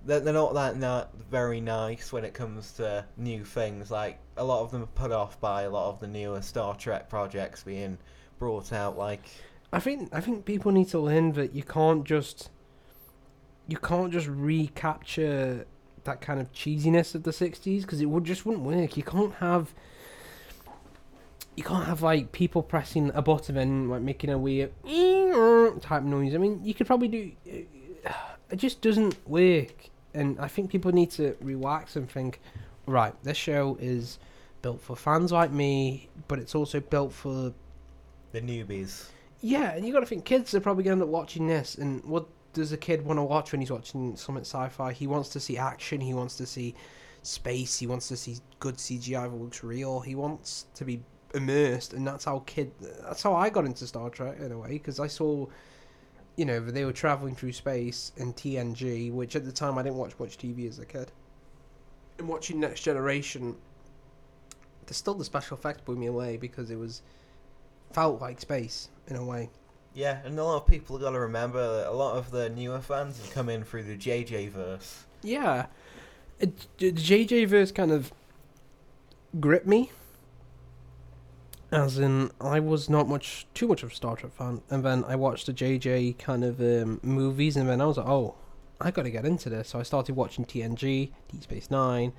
They're, 0.03 0.19
they're 0.19 0.33
not 0.33 0.55
that 0.55 0.77
not 0.77 1.11
very 1.29 1.61
nice 1.61 2.11
when 2.11 2.23
it 2.25 2.33
comes 2.33 2.71
to 2.73 3.05
new 3.17 3.45
things. 3.45 3.91
Like 3.91 4.17
a 4.35 4.43
lot 4.43 4.61
of 4.63 4.71
them 4.71 4.81
are 4.81 4.87
put 4.87 5.11
off 5.11 5.39
by 5.39 5.63
a 5.63 5.69
lot 5.69 5.89
of 5.89 5.99
the 5.99 6.07
newer 6.07 6.41
Star 6.41 6.75
Trek 6.75 7.07
projects 7.07 7.63
being 7.63 7.99
brought 8.39 8.73
out. 8.73 8.97
Like 8.97 9.23
I 9.71 9.79
think 9.79 10.09
I 10.11 10.19
think 10.19 10.45
people 10.45 10.71
need 10.71 10.87
to 10.89 10.99
learn 10.99 11.33
that 11.33 11.53
you 11.53 11.61
can't 11.63 12.03
just 12.03 12.49
you 13.67 13.77
can't 13.77 14.11
just 14.11 14.27
recapture 14.27 15.65
that 16.03 16.19
kind 16.19 16.39
of 16.39 16.51
cheesiness 16.51 17.13
of 17.13 17.21
the 17.21 17.31
60s 17.31 17.81
because 17.81 18.01
it 18.01 18.07
would 18.07 18.23
just 18.23 18.43
wouldn't 18.45 18.65
work. 18.65 18.97
You 18.97 19.03
can't 19.03 19.35
have 19.35 19.73
you 21.61 21.67
can't 21.67 21.85
have 21.85 22.01
like 22.01 22.31
people 22.31 22.63
pressing 22.63 23.11
a 23.13 23.21
button 23.21 23.55
and 23.55 23.87
like 23.87 24.01
making 24.01 24.31
a 24.31 24.37
weird 24.37 24.71
type 25.79 26.01
noise. 26.01 26.33
I 26.33 26.39
mean, 26.39 26.59
you 26.63 26.73
could 26.73 26.87
probably 26.87 27.07
do 27.07 27.31
uh, 28.03 28.11
it 28.49 28.55
just 28.55 28.81
doesn't 28.81 29.15
work. 29.29 29.89
And 30.15 30.39
I 30.39 30.47
think 30.47 30.71
people 30.71 30.91
need 30.91 31.11
to 31.11 31.37
relax 31.39 31.95
and 31.95 32.09
think, 32.09 32.41
right, 32.87 33.13
this 33.23 33.37
show 33.37 33.77
is 33.79 34.17
built 34.63 34.81
for 34.81 34.95
fans 34.95 35.31
like 35.31 35.51
me, 35.51 36.09
but 36.27 36.39
it's 36.39 36.55
also 36.55 36.79
built 36.79 37.13
for 37.13 37.53
the 38.31 38.41
newbies. 38.41 39.09
yeah, 39.41 39.73
and 39.73 39.85
you 39.85 39.93
got 39.93 39.99
to 39.99 40.07
think 40.07 40.25
kids 40.25 40.55
are 40.55 40.61
probably 40.61 40.83
going 40.83 40.97
to 40.97 41.03
end 41.03 41.09
up 41.09 41.13
watching 41.13 41.45
this. 41.45 41.75
And 41.75 42.03
what 42.05 42.25
does 42.53 42.71
a 42.71 42.77
kid 42.77 43.05
want 43.05 43.19
to 43.19 43.23
watch 43.23 43.51
when 43.51 43.61
he's 43.61 43.71
watching 43.71 44.15
Summit 44.15 44.47
Sci-Fi? 44.47 44.93
He 44.93 45.05
wants 45.05 45.29
to 45.29 45.39
see 45.39 45.59
action. 45.59 46.01
He 46.01 46.15
wants 46.15 46.37
to 46.37 46.47
see 46.47 46.73
space. 47.21 47.77
He 47.77 47.85
wants 47.85 48.07
to 48.07 48.17
see 48.17 48.39
good 48.59 48.77
CGI 48.77 49.29
that 49.29 49.35
looks 49.35 49.63
real. 49.63 49.99
He 49.99 50.15
wants 50.15 50.65
to 50.73 50.83
be 50.83 51.03
immersed, 51.33 51.93
and 51.93 52.05
that's 52.05 52.25
how 52.25 52.39
kid. 52.45 52.71
That's 52.79 53.23
how 53.23 53.33
I 53.33 53.49
got 53.49 53.65
into 53.65 53.87
Star 53.87 54.09
Trek 54.09 54.39
in 54.39 54.51
a 54.51 54.57
way 54.57 54.69
because 54.69 54.99
I 54.99 55.07
saw, 55.07 55.47
you 56.35 56.45
know, 56.45 56.59
they 56.59 56.85
were 56.85 56.93
traveling 56.93 57.35
through 57.35 57.53
space 57.53 58.11
in 58.17 58.33
TNG, 58.33 59.11
which 59.11 59.35
at 59.35 59.45
the 59.45 59.51
time 59.51 59.77
I 59.77 59.83
didn't 59.83 59.97
watch 59.97 60.13
much 60.19 60.37
TV 60.37 60.67
as 60.67 60.79
a 60.79 60.85
kid. 60.85 61.11
And 62.17 62.27
watching 62.27 62.59
Next 62.59 62.81
Generation, 62.81 63.55
there's 64.85 64.97
still 64.97 65.13
the 65.13 65.25
special 65.25 65.57
effects 65.57 65.81
blew 65.81 65.95
me 65.95 66.07
away 66.07 66.37
because 66.37 66.69
it 66.69 66.77
was 66.77 67.01
felt 67.91 68.21
like 68.21 68.39
space 68.39 68.89
in 69.07 69.15
a 69.15 69.25
way. 69.25 69.49
Yeah, 69.93 70.19
and 70.23 70.39
a 70.39 70.43
lot 70.43 70.57
of 70.57 70.67
people 70.67 70.97
got 70.97 71.11
to 71.11 71.19
remember 71.19 71.77
that 71.77 71.89
a 71.89 71.91
lot 71.91 72.15
of 72.15 72.31
the 72.31 72.49
newer 72.49 72.79
fans 72.79 73.17
have 73.17 73.33
come 73.33 73.49
in 73.49 73.63
through 73.63 73.83
the 73.83 73.97
JJ 73.97 74.49
verse. 74.51 75.03
Yeah, 75.21 75.65
the 76.39 76.47
JJ 76.79 77.47
verse 77.47 77.71
kind 77.71 77.91
of 77.91 78.11
gripped 79.39 79.67
me. 79.67 79.91
As 81.71 81.97
in, 81.97 82.31
I 82.41 82.59
was 82.59 82.89
not 82.89 83.07
much 83.07 83.47
too 83.53 83.67
much 83.67 83.81
of 83.81 83.91
a 83.91 83.95
Star 83.95 84.17
Trek 84.17 84.33
fan, 84.33 84.61
and 84.69 84.83
then 84.83 85.05
I 85.05 85.15
watched 85.15 85.45
the 85.45 85.53
JJ 85.53 86.17
kind 86.17 86.43
of 86.43 86.59
um, 86.59 86.99
movies, 87.01 87.55
and 87.55 87.69
then 87.69 87.79
I 87.79 87.85
was 87.85 87.97
like, 87.97 88.07
oh, 88.07 88.35
I 88.81 88.91
got 88.91 89.03
to 89.03 89.11
get 89.11 89.25
into 89.25 89.49
this. 89.49 89.69
So 89.69 89.79
I 89.79 89.83
started 89.83 90.15
watching 90.15 90.43
TNG, 90.43 91.11
Deep 91.31 91.43
Space 91.43 91.71
Nine, 91.71 92.11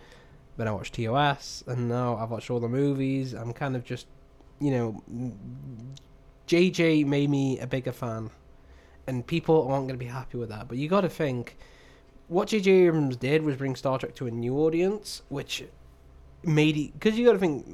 then 0.57 0.69
I 0.69 0.73
watched 0.73 0.95
TOS, 0.95 1.65
and 1.67 1.89
now 1.89 2.17
I've 2.17 2.31
watched 2.31 2.51
all 2.51 2.61
the 2.61 2.69
movies. 2.69 3.35
I'm 3.35 3.53
kind 3.53 3.77
of 3.77 3.85
just, 3.85 4.07
you 4.59 4.71
know, 4.71 5.03
JJ 6.49 7.07
made 7.07 7.29
me 7.29 7.59
a 7.59 7.67
bigger 7.67 7.93
fan, 7.93 8.31
and 9.07 9.27
people 9.27 9.69
aren't 9.69 9.87
going 9.87 9.99
to 9.99 10.05
be 10.05 10.07
happy 10.07 10.39
with 10.39 10.49
that. 10.49 10.69
But 10.69 10.79
you 10.79 10.89
got 10.89 11.03
to 11.03 11.11
think 11.11 11.57
what 12.29 12.49
J.J. 12.49 12.71
Abrams 12.71 13.17
did 13.17 13.43
was 13.43 13.57
bring 13.57 13.77
Star 13.77 13.99
Trek 13.99 14.15
to 14.15 14.27
a 14.27 14.31
new 14.31 14.57
audience, 14.59 15.23
which 15.29 15.65
made 16.43 16.77
it 16.77 16.93
because 16.95 17.19
you 17.19 17.27
got 17.27 17.35
to 17.35 17.39
think 17.39 17.67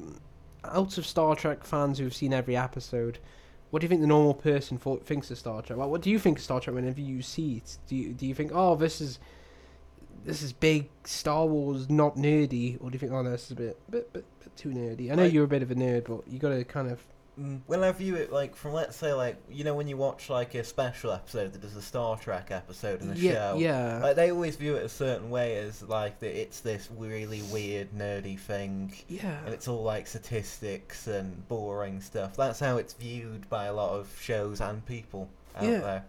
out 0.64 0.98
of 0.98 1.06
Star 1.06 1.34
Trek 1.36 1.64
fans 1.64 1.98
who've 1.98 2.14
seen 2.14 2.32
every 2.32 2.56
episode. 2.56 3.18
What 3.70 3.80
do 3.80 3.84
you 3.84 3.88
think 3.88 4.00
the 4.00 4.06
normal 4.06 4.34
person 4.34 4.78
thought, 4.78 5.04
thinks 5.04 5.30
of 5.30 5.38
Star 5.38 5.60
Trek? 5.62 5.78
Like, 5.78 5.88
what 5.88 6.00
do 6.00 6.10
you 6.10 6.18
think 6.18 6.38
of 6.38 6.44
Star 6.44 6.58
Trek 6.60 6.74
whenever 6.74 7.00
you 7.00 7.20
see 7.22 7.56
it? 7.58 7.78
Do 7.86 7.96
you 7.96 8.12
do 8.14 8.26
you 8.26 8.34
think, 8.34 8.50
oh, 8.54 8.74
this 8.76 9.00
is 9.00 9.18
this 10.24 10.42
is 10.42 10.52
big 10.52 10.88
Star 11.04 11.46
Wars, 11.46 11.88
not 11.90 12.16
nerdy, 12.16 12.76
or 12.82 12.90
do 12.90 12.94
you 12.94 12.98
think, 12.98 13.12
oh, 13.12 13.22
no, 13.22 13.30
this 13.30 13.44
is 13.46 13.50
a 13.52 13.56
bit 13.56 13.90
bit 13.90 14.12
bit, 14.12 14.24
bit 14.40 14.56
too 14.56 14.70
nerdy? 14.70 15.10
I 15.12 15.14
know 15.16 15.24
Like- 15.24 15.32
you're 15.32 15.44
a 15.44 15.48
bit 15.48 15.62
of 15.62 15.70
a 15.70 15.74
nerd, 15.74 16.04
but 16.06 16.26
you 16.32 16.38
got 16.38 16.48
to 16.50 16.64
kind 16.64 16.90
of 16.90 17.00
When 17.66 17.84
I 17.84 17.92
view 17.92 18.16
it, 18.16 18.32
like 18.32 18.56
from 18.56 18.72
let's 18.72 18.96
say, 18.96 19.12
like 19.12 19.36
you 19.48 19.62
know, 19.64 19.74
when 19.74 19.86
you 19.86 19.96
watch 19.96 20.28
like 20.28 20.54
a 20.54 20.64
special 20.64 21.12
episode 21.12 21.52
that 21.52 21.62
does 21.62 21.76
a 21.76 21.82
Star 21.82 22.16
Trek 22.18 22.48
episode 22.50 23.00
in 23.00 23.08
the 23.08 23.16
yeah 23.16 23.52
show, 23.52 23.58
yeah 23.58 24.00
like 24.02 24.16
they 24.16 24.30
always 24.32 24.56
view 24.56 24.74
it 24.76 24.84
a 24.84 24.88
certain 24.88 25.30
way 25.30 25.56
as 25.58 25.82
like 25.82 26.18
that 26.20 26.38
it's 26.38 26.60
this 26.60 26.88
really 26.96 27.42
weird, 27.42 27.92
nerdy 27.92 28.38
thing, 28.38 28.92
yeah. 29.08 29.38
and 29.44 29.54
it's 29.54 29.68
all 29.68 29.82
like 29.82 30.06
statistics 30.06 31.06
and 31.06 31.46
boring 31.48 32.00
stuff. 32.00 32.36
That's 32.36 32.58
how 32.60 32.76
it's 32.78 32.94
viewed 32.94 33.48
by 33.48 33.66
a 33.66 33.72
lot 33.72 33.90
of 33.90 34.08
shows 34.20 34.60
and 34.60 34.84
people 34.84 35.28
out 35.56 35.64
Yeah. 35.64 35.78
there. 35.78 36.04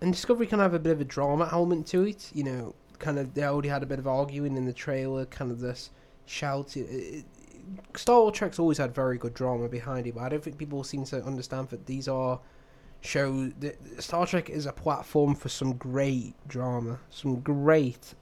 And 0.00 0.12
Discovery 0.12 0.46
can 0.46 0.58
have 0.60 0.74
a 0.74 0.78
bit 0.78 0.92
of 0.92 1.00
a 1.00 1.04
drama 1.04 1.48
element 1.50 1.86
to 1.88 2.04
it. 2.04 2.30
You 2.34 2.44
know, 2.44 2.74
kind 2.98 3.18
of 3.18 3.34
they 3.34 3.42
already 3.44 3.68
had 3.68 3.82
a 3.82 3.86
bit 3.86 3.98
of 3.98 4.06
arguing 4.06 4.56
in 4.56 4.64
the 4.64 4.72
trailer, 4.72 5.24
kind 5.26 5.50
of 5.50 5.60
this 5.60 5.90
shouting. 6.26 6.84
It, 6.84 6.88
it, 6.92 7.24
Star 7.94 8.30
Trek's 8.30 8.58
always 8.58 8.78
had 8.78 8.94
very 8.94 9.18
good 9.18 9.34
drama 9.34 9.68
behind 9.68 10.06
it, 10.06 10.14
but 10.14 10.22
I 10.22 10.28
don't 10.28 10.42
think 10.42 10.58
people 10.58 10.84
seem 10.84 11.04
to 11.06 11.22
understand 11.22 11.68
that 11.70 11.86
these 11.86 12.08
are 12.08 12.40
shows. 13.00 13.52
That 13.60 14.02
Star 14.02 14.26
Trek 14.26 14.50
is 14.50 14.66
a 14.66 14.72
platform 14.72 15.34
for 15.34 15.48
some 15.48 15.74
great 15.74 16.34
drama, 16.46 17.00
some 17.10 17.40
great 17.40 18.14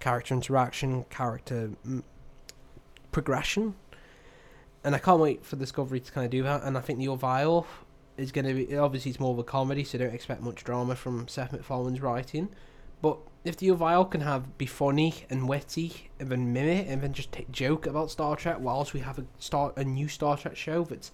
character 0.00 0.34
interaction, 0.34 1.04
character 1.04 1.70
mm, 1.86 2.02
progression. 3.12 3.74
And 4.82 4.94
I 4.94 4.98
can't 4.98 5.20
wait 5.20 5.44
for 5.44 5.56
Discovery 5.56 6.00
to 6.00 6.12
kind 6.12 6.24
of 6.26 6.30
do 6.30 6.42
that. 6.42 6.62
And 6.62 6.76
I 6.76 6.80
think 6.80 6.98
the 6.98 7.08
Orville 7.08 7.66
is 8.16 8.30
going 8.30 8.44
to 8.44 8.54
be 8.54 8.76
obviously 8.76 9.10
it's 9.10 9.20
more 9.20 9.32
of 9.32 9.38
a 9.38 9.44
comedy, 9.44 9.82
so 9.82 9.98
don't 9.98 10.14
expect 10.14 10.42
much 10.42 10.62
drama 10.62 10.94
from 10.94 11.26
Seth 11.26 11.52
MacFarlane's 11.52 12.00
writing. 12.00 12.48
But 13.00 13.18
if 13.44 13.56
the 13.58 13.70
Orville 13.70 14.06
can 14.06 14.22
have 14.22 14.56
be 14.56 14.66
funny 14.66 15.14
and 15.28 15.48
witty, 15.48 16.10
and 16.18 16.30
then 16.30 16.52
mimic, 16.52 16.86
and 16.88 17.02
then 17.02 17.12
just 17.12 17.36
joke 17.50 17.86
about 17.86 18.10
Star 18.10 18.36
Trek, 18.36 18.56
whilst 18.58 18.94
we 18.94 19.00
have 19.00 19.18
a 19.18 19.24
start 19.38 19.76
a 19.76 19.84
new 19.84 20.08
Star 20.08 20.36
Trek 20.36 20.56
show 20.56 20.84
that's 20.84 21.12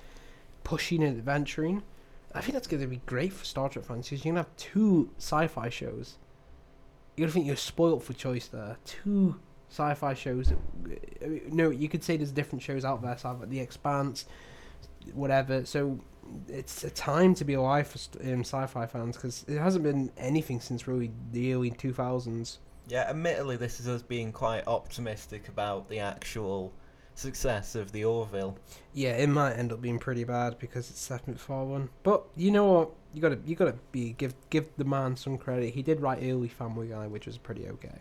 pushing 0.62 1.02
and 1.02 1.18
adventuring, 1.18 1.82
I 2.34 2.40
think 2.40 2.54
that's 2.54 2.68
going 2.68 2.82
to 2.82 2.86
be 2.86 3.00
great 3.06 3.32
for 3.32 3.44
Star 3.44 3.68
Trek 3.68 3.84
fans 3.84 4.08
because 4.08 4.24
you're 4.24 4.32
going 4.32 4.44
to 4.44 4.48
have 4.48 4.56
two 4.56 5.10
sci-fi 5.18 5.68
shows. 5.68 6.18
You're 7.16 7.26
to 7.26 7.32
think 7.32 7.46
you're 7.46 7.56
spoilt 7.56 8.04
for 8.04 8.12
choice 8.12 8.46
there. 8.46 8.76
Two 8.84 9.36
sci-fi 9.68 10.14
shows. 10.14 10.52
I 11.22 11.26
mean, 11.26 11.40
uh, 11.46 11.54
No, 11.54 11.70
you 11.70 11.88
could 11.88 12.04
say 12.04 12.16
there's 12.16 12.30
different 12.30 12.62
shows 12.62 12.84
out 12.84 13.02
there, 13.02 13.18
so 13.18 13.38
I 13.42 13.44
The 13.44 13.58
Expanse, 13.58 14.26
whatever. 15.12 15.64
So 15.64 15.98
it's 16.48 16.84
a 16.84 16.90
time 16.90 17.34
to 17.36 17.44
be 17.44 17.54
alive 17.54 17.86
for 17.86 17.98
um, 18.22 18.40
sci-fi 18.40 18.86
fans 18.86 19.16
because 19.16 19.44
it 19.48 19.58
hasn't 19.58 19.84
been 19.84 20.10
anything 20.16 20.60
since 20.60 20.86
really 20.86 21.10
the 21.32 21.52
early 21.52 21.70
2000s. 21.70 22.58
Yeah, 22.88 23.06
admittedly, 23.08 23.56
this 23.56 23.78
is 23.80 23.88
us 23.88 24.02
being 24.02 24.32
quite 24.32 24.66
optimistic 24.66 25.48
about 25.48 25.88
the 25.88 26.00
actual 26.00 26.72
success 27.14 27.74
of 27.74 27.92
the 27.92 28.04
Orville. 28.04 28.56
Yeah, 28.94 29.16
it 29.16 29.28
might 29.28 29.52
end 29.54 29.72
up 29.72 29.80
being 29.80 29.98
pretty 29.98 30.24
bad 30.24 30.58
because 30.58 30.90
it's 30.90 31.00
Seth 31.00 31.26
MacFarlane. 31.28 31.88
But 32.02 32.24
you 32.36 32.50
know 32.50 32.64
what? 32.66 32.90
You 33.12 33.20
gotta 33.20 33.38
you 33.44 33.56
gotta 33.56 33.74
be 33.92 34.12
give 34.12 34.34
give 34.50 34.66
the 34.76 34.84
man 34.84 35.16
some 35.16 35.36
credit. 35.38 35.74
He 35.74 35.82
did 35.82 36.00
write 36.00 36.22
early 36.22 36.48
Family 36.48 36.88
Guy, 36.88 37.06
which 37.06 37.26
was 37.26 37.38
pretty 37.38 37.68
okay. 37.68 38.00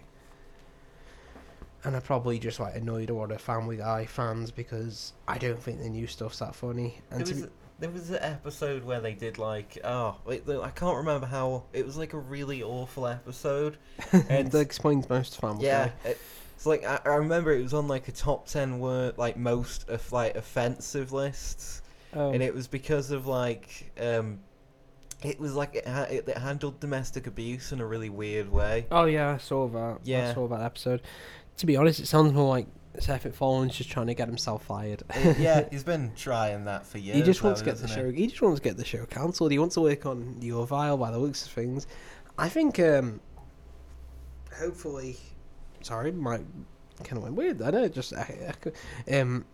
And 1.84 1.96
I 1.96 2.00
probably 2.00 2.39
just 2.39 2.60
like 2.60 2.76
annoyed 2.76 3.10
a 3.10 3.13
lot 3.13 3.32
of 3.32 3.42
Family 3.42 3.78
Guy 3.78 4.06
fans 4.06 4.52
because 4.52 5.13
I 5.28 5.38
don't 5.38 5.62
think 5.62 5.80
the 5.80 5.89
new 5.89 6.08
stuff's 6.08 6.39
that 6.39 6.56
funny. 6.56 7.00
And 7.10 7.26
to 7.26 7.34
was, 7.34 7.44
me- 7.44 7.50
there 7.80 7.89
was 7.89 8.10
an 8.10 8.20
episode 8.22 8.84
where 8.84 9.00
they 9.00 9.13
did 9.13 9.38
like 9.38 9.78
oh 9.84 10.18
wait 10.26 10.44
I 10.50 10.70
can't 10.70 10.98
remember 10.98 11.26
how 11.28 11.63
it 11.74 11.86
was 11.86 11.98
like 11.98 12.13
a 12.13 12.18
really 12.20 12.62
awful 12.62 13.08
episode 13.08 13.78
and 14.12 14.52
that 14.52 14.60
explains 14.60 15.08
most 15.10 15.36
of 15.36 15.39
Family 15.42 15.65
yeah 15.65 15.92
it, 16.04 16.18
it's 16.56 16.65
like 16.65 16.84
I, 16.84 17.00
I 17.06 17.15
remember 17.15 17.52
it 17.54 17.63
was 17.63 17.74
on 17.74 17.88
like 17.88 18.08
a 18.08 18.12
top 18.12 18.48
10 18.48 18.80
word 18.80 19.18
like 19.18 19.38
most 19.38 19.88
of 19.89 20.12
like 20.12 20.36
offensive 20.36 21.12
lists 21.13 21.82
Oh. 22.13 22.32
and 22.32 22.42
it 22.42 22.56
was 22.56 22.68
because 22.68 23.12
of 23.12 23.28
like 23.28 23.92
um 24.02 24.39
it 25.22 25.39
was 25.39 25.54
like 25.54 25.76
it, 25.76 25.88
ha- 25.88 26.08
it, 26.10 26.28
it 26.28 26.38
handled 26.39 26.80
domestic 26.80 27.28
abuse 27.28 27.72
in 27.72 27.80
a 27.82 27.86
really 27.86 28.10
weird 28.10 28.52
way 28.52 28.88
Oh 28.89 29.06
yeah, 29.06 29.30
I 29.32 29.38
saw 29.38 29.68
that. 29.68 30.00
Yeah. 30.06 30.30
I 30.32 30.34
saw 30.34 30.48
that 30.48 30.62
episode. 30.62 31.02
To 31.58 31.65
be 31.65 31.76
honest, 31.76 32.00
it 32.00 32.08
sounds 32.08 32.34
more 32.34 32.50
like 32.50 32.65
Seth 32.97 33.25
MacFarlane's 33.25 33.78
just 33.78 33.89
trying 33.89 34.08
to 34.08 34.13
get 34.13 34.28
himself 34.28 34.65
fired. 34.65 35.04
yeah, 35.38 35.67
he's 35.71 35.84
been 35.84 36.12
trying 36.15 36.65
that 36.65 36.86
for 36.86 36.97
years. 36.97 37.17
he 37.17 37.23
just 37.23 37.41
though, 37.41 37.49
wants 37.49 37.62
to 37.62 37.65
get 37.65 37.78
the 37.78 37.88
show. 37.88 38.10
he? 38.10 38.21
He 38.21 38.28
just 38.28 38.41
wants 38.41 38.60
to 38.60 38.63
get 38.63 38.78
the 38.78 38.86
show 38.86 39.06
cancelled. 39.06 39.52
He 39.52 39.60
wants 39.60 39.75
to 39.75 39.82
work 39.82 40.06
on 40.06 40.39
the 40.39 40.52
Orville 40.52 40.97
by 40.97 41.12
the 41.12 41.19
looks 41.19 41.45
of 41.45 41.52
things. 41.52 41.88
I 42.38 42.49
think. 42.49 42.80
um 42.80 43.19
Hopefully, 44.58 45.15
sorry, 45.82 46.12
my 46.12 46.38
kind 47.04 47.17
of 47.17 47.23
went 47.23 47.36
weird. 47.36 47.62
I 47.62 47.69
know, 47.69 47.88
just 47.88 48.13
I, 48.13 48.54
I, 49.08 49.19
um. 49.19 49.45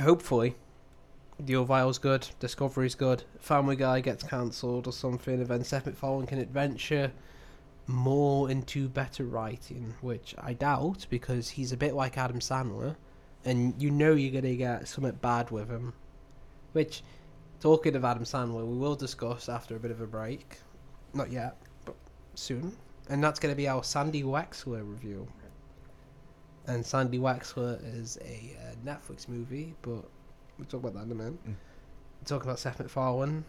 Hopefully, 0.00 0.54
the 1.40 1.56
Orville's 1.56 1.98
good. 1.98 2.28
Discovery's 2.40 2.94
good. 2.94 3.24
Family 3.40 3.76
Guy 3.76 4.00
gets 4.00 4.22
cancelled 4.22 4.86
or 4.86 4.92
something, 4.92 5.34
and 5.34 5.46
then 5.46 5.64
Seth 5.64 5.86
MacFarlane 5.86 6.26
can 6.26 6.38
adventure 6.38 7.12
more 7.88 8.50
into 8.50 8.88
better 8.88 9.24
writing, 9.24 9.94
which 10.02 10.34
I 10.38 10.52
doubt 10.52 11.06
because 11.10 11.48
he's 11.48 11.72
a 11.72 11.76
bit 11.76 11.94
like 11.94 12.16
Adam 12.16 12.38
Sandler, 12.38 12.94
and 13.44 13.74
you 13.82 13.90
know 13.90 14.12
you're 14.12 14.40
gonna 14.40 14.54
get 14.54 14.86
something 14.86 15.12
bad 15.20 15.50
with 15.50 15.68
him. 15.68 15.94
Which, 16.72 17.02
talking 17.60 17.96
of 17.96 18.04
Adam 18.04 18.24
Sandler, 18.24 18.64
we 18.66 18.76
will 18.76 18.94
discuss 18.94 19.48
after 19.48 19.74
a 19.74 19.80
bit 19.80 19.90
of 19.90 20.00
a 20.00 20.06
break. 20.06 20.58
Not 21.14 21.32
yet, 21.32 21.56
but 21.84 21.96
soon. 22.34 22.76
And 23.08 23.24
that's 23.24 23.40
going 23.40 23.52
to 23.52 23.56
be 23.56 23.66
our 23.68 23.82
Sandy 23.82 24.22
Wexler 24.22 24.88
review. 24.88 25.26
And 26.66 26.84
Sandy 26.84 27.18
Wexler 27.18 27.80
is 27.98 28.18
a 28.22 28.56
uh, 28.60 28.74
Netflix 28.84 29.28
movie, 29.28 29.74
but 29.80 30.04
we'll 30.58 30.66
talk 30.68 30.80
about 30.80 30.94
that 30.94 31.04
in 31.04 31.12
a 31.12 31.14
minute. 31.14 31.48
Mm. 31.48 31.54
Talking 32.26 32.48
about 32.48 32.58
Seth 32.58 32.78
MacFarlane. 32.78 33.44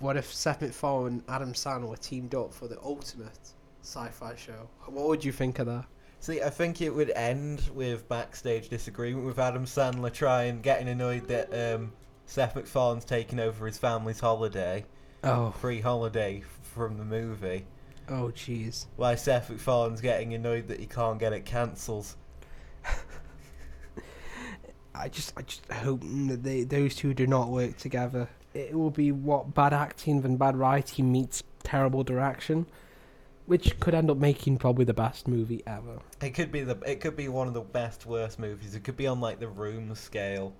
What 0.00 0.16
if 0.16 0.32
Seth 0.32 0.60
MacFarlane 0.60 1.12
and 1.14 1.22
Adam 1.28 1.52
Sandler 1.52 1.98
teamed 1.98 2.34
up 2.34 2.52
for 2.52 2.68
the 2.68 2.78
ultimate 2.82 3.38
sci-fi 3.82 4.34
show? 4.36 4.68
What 4.86 5.08
would 5.08 5.24
you 5.24 5.32
think 5.32 5.58
of 5.58 5.66
that? 5.66 5.86
See, 6.20 6.42
I 6.42 6.50
think 6.50 6.80
it 6.80 6.90
would 6.94 7.10
end 7.10 7.68
with 7.74 8.08
backstage 8.08 8.68
disagreement 8.68 9.26
with 9.26 9.38
Adam 9.38 9.64
Sandler 9.66 10.12
trying, 10.12 10.60
getting 10.62 10.88
annoyed 10.88 11.28
that 11.28 11.74
um, 11.74 11.92
Seth 12.26 12.56
MacFarlane's 12.56 13.04
taking 13.04 13.38
over 13.40 13.66
his 13.66 13.78
family's 13.78 14.20
holiday, 14.20 14.84
Oh, 15.22 15.52
free 15.52 15.80
holiday 15.80 16.42
from 16.62 16.98
the 16.98 17.04
movie. 17.04 17.64
oh, 18.08 18.32
jeez. 18.34 18.86
Why 18.96 19.14
Seth 19.14 19.50
MacFarlane's 19.50 20.00
getting 20.00 20.34
annoyed 20.34 20.68
that 20.68 20.80
he 20.80 20.86
can't 20.86 21.18
get 21.18 21.32
it 21.32 21.44
cancelled. 21.44 22.06
I 24.94 25.08
just, 25.08 25.32
I 25.36 25.42
just 25.42 25.70
hope 25.72 26.00
that 26.02 26.42
they, 26.42 26.64
those 26.64 26.94
two 26.94 27.14
do 27.14 27.26
not 27.26 27.48
work 27.48 27.76
together. 27.78 28.28
It 28.54 28.74
will 28.74 28.90
be 28.90 29.10
what 29.12 29.52
bad 29.52 29.74
acting 29.74 30.24
and 30.24 30.38
bad 30.38 30.56
writing 30.56 31.10
meets 31.10 31.42
terrible 31.64 32.04
direction, 32.04 32.66
which 33.46 33.78
could 33.80 33.94
end 33.94 34.10
up 34.10 34.16
making 34.16 34.58
probably 34.58 34.84
the 34.84 34.94
best 34.94 35.26
movie 35.26 35.62
ever. 35.66 35.98
It 36.22 36.30
could 36.30 36.52
be 36.52 36.62
the. 36.62 36.78
It 36.86 37.00
could 37.00 37.16
be 37.16 37.28
one 37.28 37.48
of 37.48 37.54
the 37.54 37.60
best 37.60 38.06
worst 38.06 38.38
movies. 38.38 38.74
It 38.74 38.84
could 38.84 38.96
be 38.96 39.08
on 39.08 39.20
like 39.20 39.40
the 39.40 39.48
Room 39.48 39.92
scale, 39.96 40.54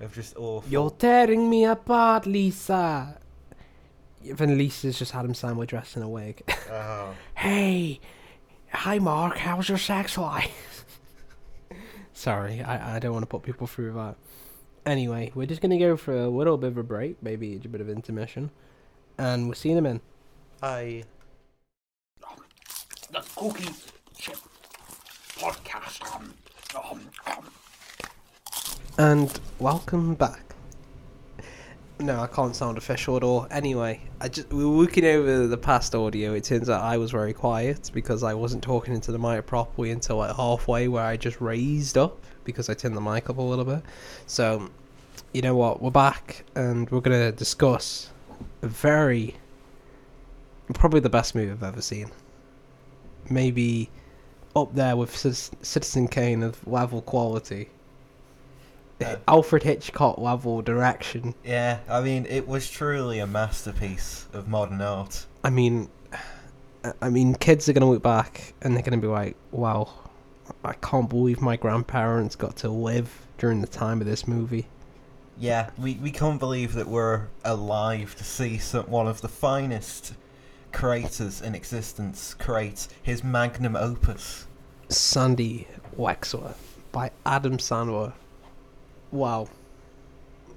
of 0.00 0.14
just 0.14 0.34
awful. 0.36 0.70
You're 0.70 0.90
tearing 0.90 1.50
me 1.50 1.66
apart, 1.66 2.26
Lisa. 2.26 3.18
Even 4.24 4.58
Lisa's 4.58 4.98
just 4.98 5.12
had 5.12 5.20
Adam 5.20 5.34
Sandler 5.34 5.66
dressed 5.66 5.96
in 5.96 6.02
a 6.02 6.08
wig. 6.08 6.42
Oh. 6.68 7.14
hey, 7.36 8.00
hi 8.72 8.98
Mark, 8.98 9.38
how's 9.38 9.68
your 9.68 9.78
sex 9.78 10.18
life? 10.18 10.84
Sorry, 12.12 12.60
I, 12.60 12.96
I 12.96 12.98
don't 12.98 13.12
want 13.12 13.22
to 13.22 13.28
put 13.28 13.44
people 13.44 13.68
through 13.68 13.92
that. 13.92 14.16
Anyway, 14.86 15.32
we're 15.34 15.46
just 15.46 15.60
gonna 15.60 15.78
go 15.80 15.96
for 15.96 16.16
a 16.16 16.28
little 16.28 16.56
bit 16.56 16.68
of 16.68 16.78
a 16.78 16.82
break, 16.84 17.20
maybe 17.20 17.56
a 17.56 17.68
bit 17.68 17.80
of 17.80 17.90
intermission, 17.90 18.50
and 19.18 19.46
we'll 19.46 19.54
see 19.56 19.70
you 19.70 19.74
in 19.74 19.78
a 19.78 19.82
minute. 19.82 20.02
I. 20.62 21.02
the 23.10 23.20
Cookie 23.34 23.68
Chip 24.16 24.36
Podcast. 25.38 26.14
Um, 26.14 26.34
um, 26.78 27.00
um. 27.26 27.50
And 28.96 29.40
welcome 29.58 30.14
back. 30.14 30.45
No, 31.98 32.20
I 32.20 32.26
can't 32.26 32.54
sound 32.54 32.76
official 32.76 33.16
at 33.16 33.22
all. 33.22 33.46
Anyway, 33.50 34.02
I 34.20 34.28
just 34.28 34.52
we 34.52 34.66
were 34.66 34.76
looking 34.76 35.06
over 35.06 35.46
the 35.46 35.56
past 35.56 35.94
audio. 35.94 36.34
It 36.34 36.44
turns 36.44 36.68
out 36.68 36.82
I 36.82 36.98
was 36.98 37.10
very 37.10 37.32
quiet 37.32 37.90
because 37.94 38.22
I 38.22 38.34
wasn't 38.34 38.62
talking 38.62 38.92
into 38.92 39.12
the 39.12 39.18
mic 39.18 39.46
properly 39.46 39.90
until 39.90 40.16
like 40.18 40.36
halfway, 40.36 40.88
where 40.88 41.04
I 41.04 41.16
just 41.16 41.40
raised 41.40 41.96
up 41.96 42.22
because 42.44 42.68
I 42.68 42.74
turned 42.74 42.96
the 42.96 43.00
mic 43.00 43.30
up 43.30 43.38
a 43.38 43.42
little 43.42 43.64
bit. 43.64 43.82
So, 44.26 44.70
you 45.32 45.40
know 45.40 45.56
what? 45.56 45.80
We're 45.80 45.90
back, 45.90 46.44
and 46.54 46.88
we're 46.90 47.00
gonna 47.00 47.32
discuss 47.32 48.10
a 48.60 48.68
very, 48.68 49.34
probably 50.74 51.00
the 51.00 51.08
best 51.08 51.34
movie 51.34 51.50
I've 51.50 51.62
ever 51.62 51.80
seen. 51.80 52.10
Maybe 53.30 53.88
up 54.54 54.74
there 54.74 54.96
with 54.98 55.16
Citizen 55.16 56.08
Kane 56.08 56.42
of 56.42 56.66
level 56.68 57.00
quality. 57.00 57.70
Uh, 59.04 59.16
Alfred 59.28 59.62
Hitchcock 59.62 60.18
level 60.18 60.62
direction. 60.62 61.34
Yeah, 61.44 61.78
I 61.88 62.00
mean, 62.00 62.26
it 62.28 62.46
was 62.48 62.70
truly 62.70 63.18
a 63.18 63.26
masterpiece 63.26 64.26
of 64.32 64.48
modern 64.48 64.80
art. 64.80 65.26
I 65.44 65.50
mean, 65.50 65.88
I- 67.02 67.10
mean, 67.10 67.34
kids 67.34 67.68
are 67.68 67.72
gonna 67.72 67.90
look 67.90 68.02
back 68.02 68.54
and 68.62 68.74
they're 68.74 68.82
gonna 68.82 68.96
be 68.98 69.06
like, 69.06 69.36
"Wow, 69.50 69.88
I 70.64 70.74
can't 70.74 71.08
believe 71.08 71.40
my 71.40 71.56
grandparents 71.56 72.36
got 72.36 72.56
to 72.58 72.68
live 72.68 73.26
during 73.38 73.60
the 73.60 73.66
time 73.66 74.00
of 74.00 74.06
this 74.06 74.26
movie." 74.26 74.66
Yeah, 75.38 75.70
we, 75.76 75.94
we 75.94 76.10
can't 76.10 76.40
believe 76.40 76.72
that 76.74 76.88
we're 76.88 77.26
alive 77.44 78.14
to 78.16 78.24
see 78.24 78.56
some, 78.58 78.86
one 78.86 79.06
of 79.06 79.20
the 79.20 79.28
finest 79.28 80.14
creators 80.72 81.42
in 81.42 81.54
existence 81.54 82.34
create 82.34 82.88
his 83.02 83.22
magnum 83.22 83.76
opus. 83.76 84.46
Sandy 84.88 85.66
Wexler 85.98 86.54
by 86.92 87.10
Adam 87.26 87.58
Sandler. 87.58 88.12
Wow. 89.10 89.48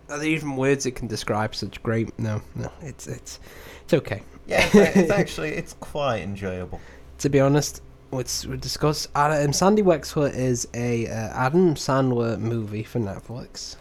Are 0.10 0.18
there 0.18 0.28
even 0.28 0.56
words 0.56 0.86
that 0.86 0.92
can 0.92 1.08
describe 1.08 1.54
such 1.54 1.82
great? 1.84 2.18
No, 2.18 2.42
no, 2.56 2.72
it's 2.82 3.08
it's 3.08 3.40
it's 3.84 3.94
okay. 3.94 4.24
Yeah, 4.48 4.68
it's, 4.74 4.98
it's 4.98 5.12
actually 5.12 5.50
it's 5.50 5.74
quite 5.80 6.22
enjoyable. 6.22 6.82
to 7.20 7.30
be 7.30 7.40
honest, 7.40 7.84
let's 8.12 8.46
we 8.46 8.58
discuss. 8.58 9.08
Adam, 9.16 9.54
Sandy 9.54 9.84
Wexler 9.84 10.34
is 10.34 10.68
a 10.74 11.08
uh, 11.08 11.12
Adam 11.12 11.76
Sandler 11.76 12.40
movie 12.40 12.84
for 12.84 13.00
Netflix. 13.00 13.76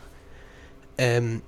Um, 0.99 1.43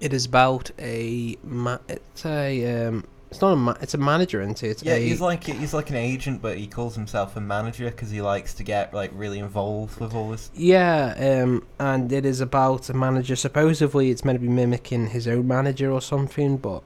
it 0.00 0.12
is 0.12 0.26
about 0.26 0.70
a 0.78 1.38
ma- 1.42 1.78
it's 1.88 2.26
a 2.26 2.86
um, 2.88 3.04
it's 3.30 3.40
not 3.40 3.52
a 3.52 3.56
ma- 3.56 3.76
it's 3.80 3.94
a 3.94 3.98
manager, 3.98 4.40
isn't 4.40 4.62
it? 4.62 4.68
It's 4.70 4.82
Yeah, 4.82 4.94
a, 4.94 4.98
he's 4.98 5.20
like 5.20 5.44
he's 5.44 5.74
like 5.74 5.90
an 5.90 5.96
agent, 5.96 6.40
but 6.42 6.58
he 6.58 6.66
calls 6.66 6.94
himself 6.94 7.36
a 7.36 7.40
manager 7.40 7.90
because 7.90 8.10
he 8.10 8.20
likes 8.22 8.54
to 8.54 8.62
get 8.64 8.94
like 8.94 9.10
really 9.14 9.38
involved 9.38 9.98
with 10.00 10.14
all 10.14 10.30
this. 10.30 10.50
yeah, 10.54 11.42
um, 11.42 11.66
and 11.78 12.10
it 12.12 12.24
is 12.24 12.40
about 12.40 12.88
a 12.88 12.94
manager. 12.94 13.36
Supposedly, 13.36 14.10
it's 14.10 14.24
meant 14.24 14.36
to 14.40 14.46
be 14.46 14.48
mimicking 14.52 15.08
his 15.08 15.26
own 15.28 15.46
manager 15.48 15.90
or 15.90 16.00
something, 16.00 16.56
but 16.56 16.82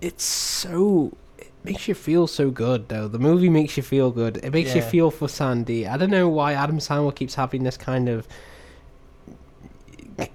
it's 0.00 0.24
so. 0.24 1.12
It 1.38 1.50
makes 1.64 1.86
you 1.88 1.94
feel 1.94 2.26
so 2.26 2.50
good, 2.50 2.88
though. 2.88 3.08
The 3.08 3.18
movie 3.18 3.48
makes 3.48 3.76
you 3.76 3.82
feel 3.82 4.10
good. 4.10 4.38
It 4.38 4.52
makes 4.52 4.74
you 4.74 4.82
feel 4.82 5.10
for 5.10 5.28
Sandy. 5.28 5.86
I 5.86 5.96
don't 5.96 6.10
know 6.10 6.28
why 6.28 6.54
Adam 6.54 6.78
Sandler 6.78 7.14
keeps 7.14 7.34
having 7.36 7.62
this 7.62 7.76
kind 7.76 8.08
of. 8.08 8.26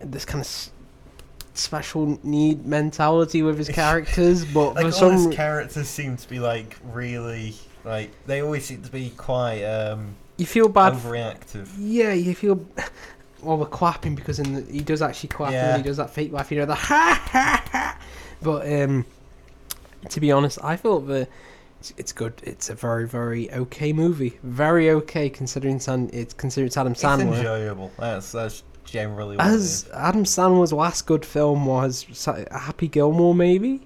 This 0.02 0.26
kind 0.26 0.42
of 0.44 0.48
special 1.58 2.20
need 2.24 2.66
mentality 2.66 3.42
with 3.44 3.58
his 3.58 3.70
characters, 3.84 4.46
but 4.46 4.76
Like 4.76 4.80
for 4.80 4.86
all 4.86 4.92
some 4.92 5.12
his 5.14 5.28
characters 5.36 5.88
seem 5.88 6.18
to 6.18 6.30
be 6.30 6.40
like 6.40 6.78
really 6.92 7.56
like 7.84 8.12
they 8.26 8.42
always 8.42 8.66
seem 8.66 8.82
to 8.84 8.92
be 8.92 9.12
quite 9.12 9.64
um 9.64 10.16
you 10.38 10.46
feel 10.46 10.70
bad 10.70 10.94
overreactive. 10.94 11.68
Yeah, 11.78 12.14
you 12.14 12.36
feel. 12.36 12.66
Well, 13.40 13.58
we're 13.58 13.68
clapping 13.68 14.16
because 14.16 14.40
in 14.40 14.54
the, 14.56 14.62
he 14.64 14.80
does 14.80 15.04
actually 15.04 15.30
clap 15.30 15.52
Yeah. 15.52 15.74
when 15.74 15.82
he 15.82 15.88
does 15.88 15.98
that 15.98 16.10
fake 16.10 16.32
laugh, 16.34 16.52
you 16.52 16.58
know, 16.58 16.66
the 16.66 16.74
ha 16.90 17.22
ha 17.32 17.64
ha. 17.72 18.00
But 18.42 18.66
um, 18.74 19.06
to 20.10 20.20
be 20.20 20.32
honest, 20.32 20.58
I 20.64 20.76
thought 20.76 21.02
that 21.02 21.30
it's, 21.80 21.94
it's 21.98 22.12
good. 22.12 22.34
It's 22.44 22.72
a 22.72 22.76
very, 22.76 23.08
very 23.08 23.52
okay 23.54 23.94
movie. 23.94 24.40
Very 24.42 24.90
okay 24.90 25.30
considering 25.30 25.76
it's 26.12 26.34
considered 26.34 26.76
Adam 26.76 26.94
It's 26.94 27.04
Sandler. 27.04 27.38
enjoyable. 27.38 27.92
That's 28.00 28.32
that's 28.32 28.64
generally 28.88 29.38
As. 29.38 29.88
Adam 29.94 30.24
Sandler's 30.24 30.74
last 30.74 31.06
good 31.06 31.26
film 31.26 31.66
was 31.66 32.06
Happy 32.52 32.88
Gilmore, 32.88 33.36
maybe. 33.36 33.82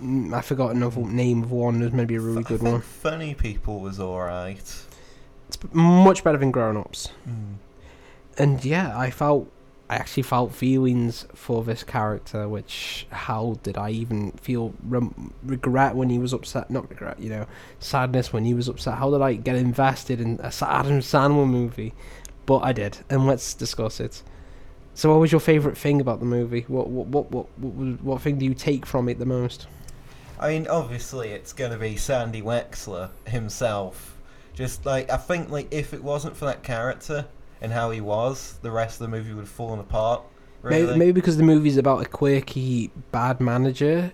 Mm, 0.00 0.34
I 0.34 0.40
forgot 0.40 0.74
another 0.74 1.02
name 1.02 1.44
of 1.44 1.52
one. 1.52 1.78
There's 1.78 1.92
maybe 1.92 2.16
a 2.16 2.20
really 2.20 2.42
good 2.42 2.62
one. 2.62 2.80
Funny 2.80 3.34
People 3.34 3.78
was 3.78 4.00
alright. 4.00 4.84
It's 5.48 5.58
much 5.72 6.24
better 6.24 6.38
than 6.38 6.50
Grown 6.50 6.76
Ups. 6.76 7.10
Mm. 7.28 7.56
and 8.38 8.64
yeah, 8.64 8.98
I 8.98 9.10
felt 9.10 9.48
I 9.88 9.96
actually 9.96 10.22
felt 10.22 10.54
feelings 10.54 11.26
for 11.34 11.62
this 11.62 11.84
character. 11.84 12.48
Which 12.48 13.06
how 13.10 13.58
did 13.62 13.76
I 13.76 13.90
even 13.90 14.32
feel 14.32 14.74
rem- 14.82 15.32
regret 15.44 15.94
when 15.94 16.08
he 16.08 16.18
was 16.18 16.32
upset? 16.32 16.70
Not 16.70 16.88
regret, 16.90 17.20
you 17.20 17.28
know, 17.28 17.46
sadness 17.78 18.32
when 18.32 18.44
he 18.44 18.54
was 18.54 18.68
upset. 18.68 18.98
How 18.98 19.10
did 19.10 19.20
I 19.20 19.34
get 19.34 19.56
invested 19.56 20.20
in 20.20 20.40
a 20.42 20.46
Adam 20.62 21.00
Sandler 21.00 21.48
movie? 21.48 21.92
But 22.46 22.58
I 22.58 22.72
did, 22.72 22.98
and 23.08 23.26
let's 23.26 23.54
discuss 23.54 24.00
it. 24.00 24.22
So, 24.94 25.10
what 25.10 25.20
was 25.20 25.32
your 25.32 25.40
favorite 25.40 25.76
thing 25.76 26.00
about 26.00 26.20
the 26.20 26.26
movie? 26.26 26.64
What 26.68 26.88
what 26.88 27.06
what 27.08 27.30
what 27.30 27.58
what, 27.58 28.02
what 28.02 28.22
thing 28.22 28.38
do 28.38 28.44
you 28.44 28.54
take 28.54 28.86
from 28.86 29.08
it 29.08 29.18
the 29.18 29.26
most? 29.26 29.66
I 30.38 30.48
mean, 30.48 30.66
obviously, 30.68 31.30
it's 31.30 31.52
going 31.52 31.70
to 31.70 31.78
be 31.78 31.96
Sandy 31.96 32.42
Wexler 32.42 33.10
himself 33.26 34.16
Just 34.54 34.84
like 34.84 35.10
I 35.10 35.16
think 35.16 35.50
like 35.50 35.72
if 35.72 35.94
it 35.94 36.02
wasn't 36.02 36.36
for 36.36 36.44
that 36.46 36.62
character 36.62 37.26
and 37.60 37.72
how 37.72 37.90
he 37.90 38.00
was, 38.00 38.58
the 38.62 38.70
rest 38.70 39.00
of 39.00 39.10
the 39.10 39.16
movie 39.16 39.32
would 39.32 39.42
have 39.42 39.48
fallen 39.48 39.80
apart. 39.80 40.22
Really. 40.62 40.86
Maybe, 40.86 40.98
maybe 40.98 41.12
because 41.12 41.36
the 41.36 41.42
movie's 41.42 41.76
about 41.76 42.02
a 42.02 42.08
quirky 42.08 42.90
bad 43.10 43.40
manager. 43.40 44.12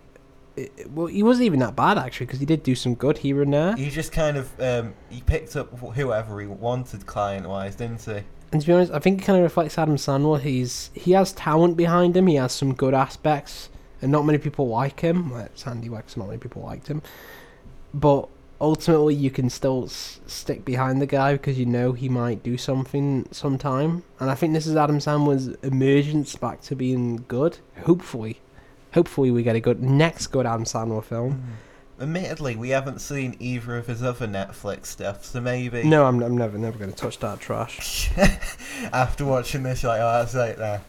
Well, 0.88 1.07
he 1.07 1.23
wasn't 1.23 1.46
even 1.46 1.61
that 1.61 1.77
bad 1.77 1.99
actually, 1.99 2.27
because 2.27 2.40
he 2.40 2.46
did 2.46 2.62
do 2.62 2.75
some 2.75 2.94
good 2.94 3.18
here 3.18 3.42
and 3.42 3.53
there. 3.53 3.77
He 3.77 3.90
just 3.90 4.12
kind 4.12 4.37
of 4.37 4.61
um, 4.61 4.94
he 5.09 5.20
picked 5.20 5.57
up 5.57 5.79
whoever 5.79 6.40
he 6.40 6.46
wanted 6.46 7.07
client 7.07 7.49
wise, 7.49 7.77
didn't 7.77 8.03
he? 8.03 8.23
And 8.53 8.61
to 8.61 8.66
be 8.66 8.73
honest, 8.73 8.92
I 8.92 8.99
think 8.99 9.23
it 9.23 9.25
kind 9.25 9.38
of 9.38 9.44
reflects 9.44 9.79
Adam 9.79 9.96
Sandler. 9.96 10.40
He's 10.40 10.90
he 10.94 11.12
has 11.12 11.33
talent 11.33 11.77
behind 11.77 12.16
him. 12.16 12.27
He 12.27 12.35
has 12.35 12.53
some 12.53 12.75
good 12.75 12.94
aspects, 12.94 13.68
and 14.03 14.11
not 14.11 14.25
many 14.27 14.38
people 14.38 14.68
like 14.68 15.01
him. 15.01 15.33
Like 15.33 15.51
Sandy 15.55 15.88
Wax, 15.88 16.16
not 16.16 16.27
many 16.27 16.38
people 16.38 16.62
liked 16.62 16.88
him. 16.88 17.01
But 17.94 18.29
ultimately, 18.61 19.14
you 19.14 19.31
can 19.31 19.51
still 19.51 19.85
s- 19.85 20.20
stick 20.27 20.64
behind 20.64 21.01
the 21.01 21.07
guy 21.07 21.33
because 21.33 21.59
you 21.59 21.66
know 21.66 21.92
he 21.92 22.09
might 22.09 22.42
do 22.42 22.57
something 22.57 23.29
sometime. 23.31 24.03
And 24.18 24.31
I 24.31 24.35
think 24.35 24.53
this 24.53 24.66
is 24.66 24.77
Adam 24.77 24.99
Sandler's 24.99 25.49
emergence 25.62 26.35
back 26.37 26.61
to 26.62 26.75
being 26.77 27.25
good. 27.29 27.59
Hopefully, 27.85 28.40
hopefully 28.92 29.31
we 29.31 29.42
get 29.42 29.57
a 29.57 29.61
good 29.61 29.83
next 29.83 30.29
good 30.29 30.46
Adam 30.46 30.64
Sandler 30.64 31.03
film. 31.03 31.57
Admittedly, 32.00 32.57
we 32.57 32.70
haven't 32.70 33.00
seen 33.00 33.37
either 33.40 33.76
of 33.76 33.87
his 33.87 34.03
other 34.03 34.26
Netflix 34.26 34.87
stuff, 34.87 35.24
so 35.24 35.40
maybe 35.40 35.83
No, 35.83 36.07
I'm, 36.07 36.22
I'm 36.22 36.37
never 36.37 36.57
never 36.57 36.79
going 36.79 36.90
to 36.90 36.96
touch 36.96 37.18
that 37.18 37.40
trash. 37.40 38.11
after 38.92 39.26
watching 39.26 39.62
this, 39.62 39.85
like, 39.85 40.00
oh, 40.00 40.20
that's 40.20 40.35
right 40.35 40.57
there. 40.57 40.83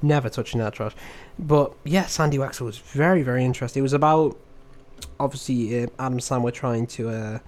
Never 0.00 0.28
touching 0.28 0.60
that 0.60 0.74
trash. 0.74 0.94
But 1.38 1.74
yeah, 1.84 2.06
Sandy 2.06 2.38
Wexler 2.38 2.62
was 2.62 2.78
very, 2.78 3.22
very 3.22 3.44
interesting. 3.44 3.80
It 3.80 3.82
was 3.82 3.92
about 3.92 4.38
obviously 5.18 5.82
uh, 5.82 5.86
Adam 5.98 6.18
Sandler 6.18 6.52
trying 6.52 6.86
to 6.88 7.08
uh, 7.08 7.38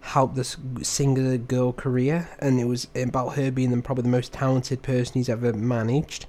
help 0.00 0.34
this 0.34 0.56
singer 0.82 1.38
girl 1.38 1.72
career, 1.72 2.28
and 2.40 2.60
it 2.60 2.66
was 2.66 2.88
about 2.94 3.30
her 3.36 3.50
being 3.50 3.70
the, 3.70 3.80
probably 3.80 4.02
the 4.02 4.08
most 4.08 4.32
talented 4.32 4.82
person 4.82 5.14
he's 5.14 5.28
ever 5.28 5.52
managed, 5.52 6.26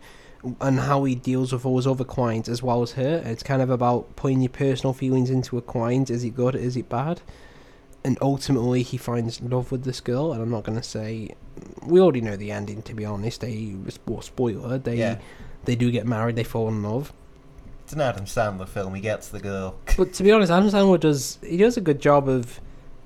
and 0.61 0.79
how 0.79 1.03
he 1.03 1.15
deals 1.15 1.51
with 1.53 1.65
all 1.65 1.77
his 1.77 1.87
other 1.87 2.03
clients 2.03 2.47
as 2.49 2.61
well 2.61 2.81
as 2.81 2.93
her. 2.93 3.21
It's 3.25 3.43
kind 3.43 3.61
of 3.61 3.69
about 3.69 4.15
putting 4.15 4.41
your 4.41 4.49
personal 4.49 4.93
feelings 4.93 5.29
into 5.29 5.57
a 5.57 5.61
client. 5.61 6.09
Is 6.09 6.23
it 6.23 6.35
good? 6.35 6.55
Is 6.55 6.75
it 6.77 6.89
bad? 6.89 7.21
And 8.03 8.17
ultimately, 8.21 8.83
he 8.83 8.97
finds 8.97 9.41
love 9.41 9.71
with 9.71 9.83
this 9.83 9.99
girl, 9.99 10.31
and 10.31 10.41
I'm 10.41 10.51
not 10.51 10.63
going 10.63 10.77
to 10.77 10.83
say. 10.83 11.31
We 11.83 11.99
already 11.99 12.21
know 12.21 12.35
the 12.35 12.51
ending, 12.51 12.83
to 12.83 12.93
be 12.93 13.03
honest. 13.05 13.41
They 13.41 13.75
well, 14.05 14.21
spoiler. 14.21 14.77
They 14.77 14.97
Yeah. 14.97 15.17
they 15.65 15.75
do 15.75 15.89
get 15.89 16.05
married. 16.05 16.35
They 16.35 16.43
fall 16.43 16.67
in 16.67 16.83
love. 16.83 17.11
It's 17.83 17.93
an 17.93 18.01
Adam 18.01 18.25
Sandler 18.25 18.67
film. 18.67 18.93
He 18.95 19.01
gets 19.01 19.29
the 19.29 19.39
girl. 19.39 19.75
But 19.97 20.13
to 20.13 20.23
be 20.23 20.31
honest, 20.31 20.51
Adam 20.51 20.69
Sandler 20.69 20.99
does 20.99 21.39
he 21.41 21.57
does 21.57 21.77
a 21.77 21.81
good 21.81 21.99
job 21.99 22.29
of 22.29 22.59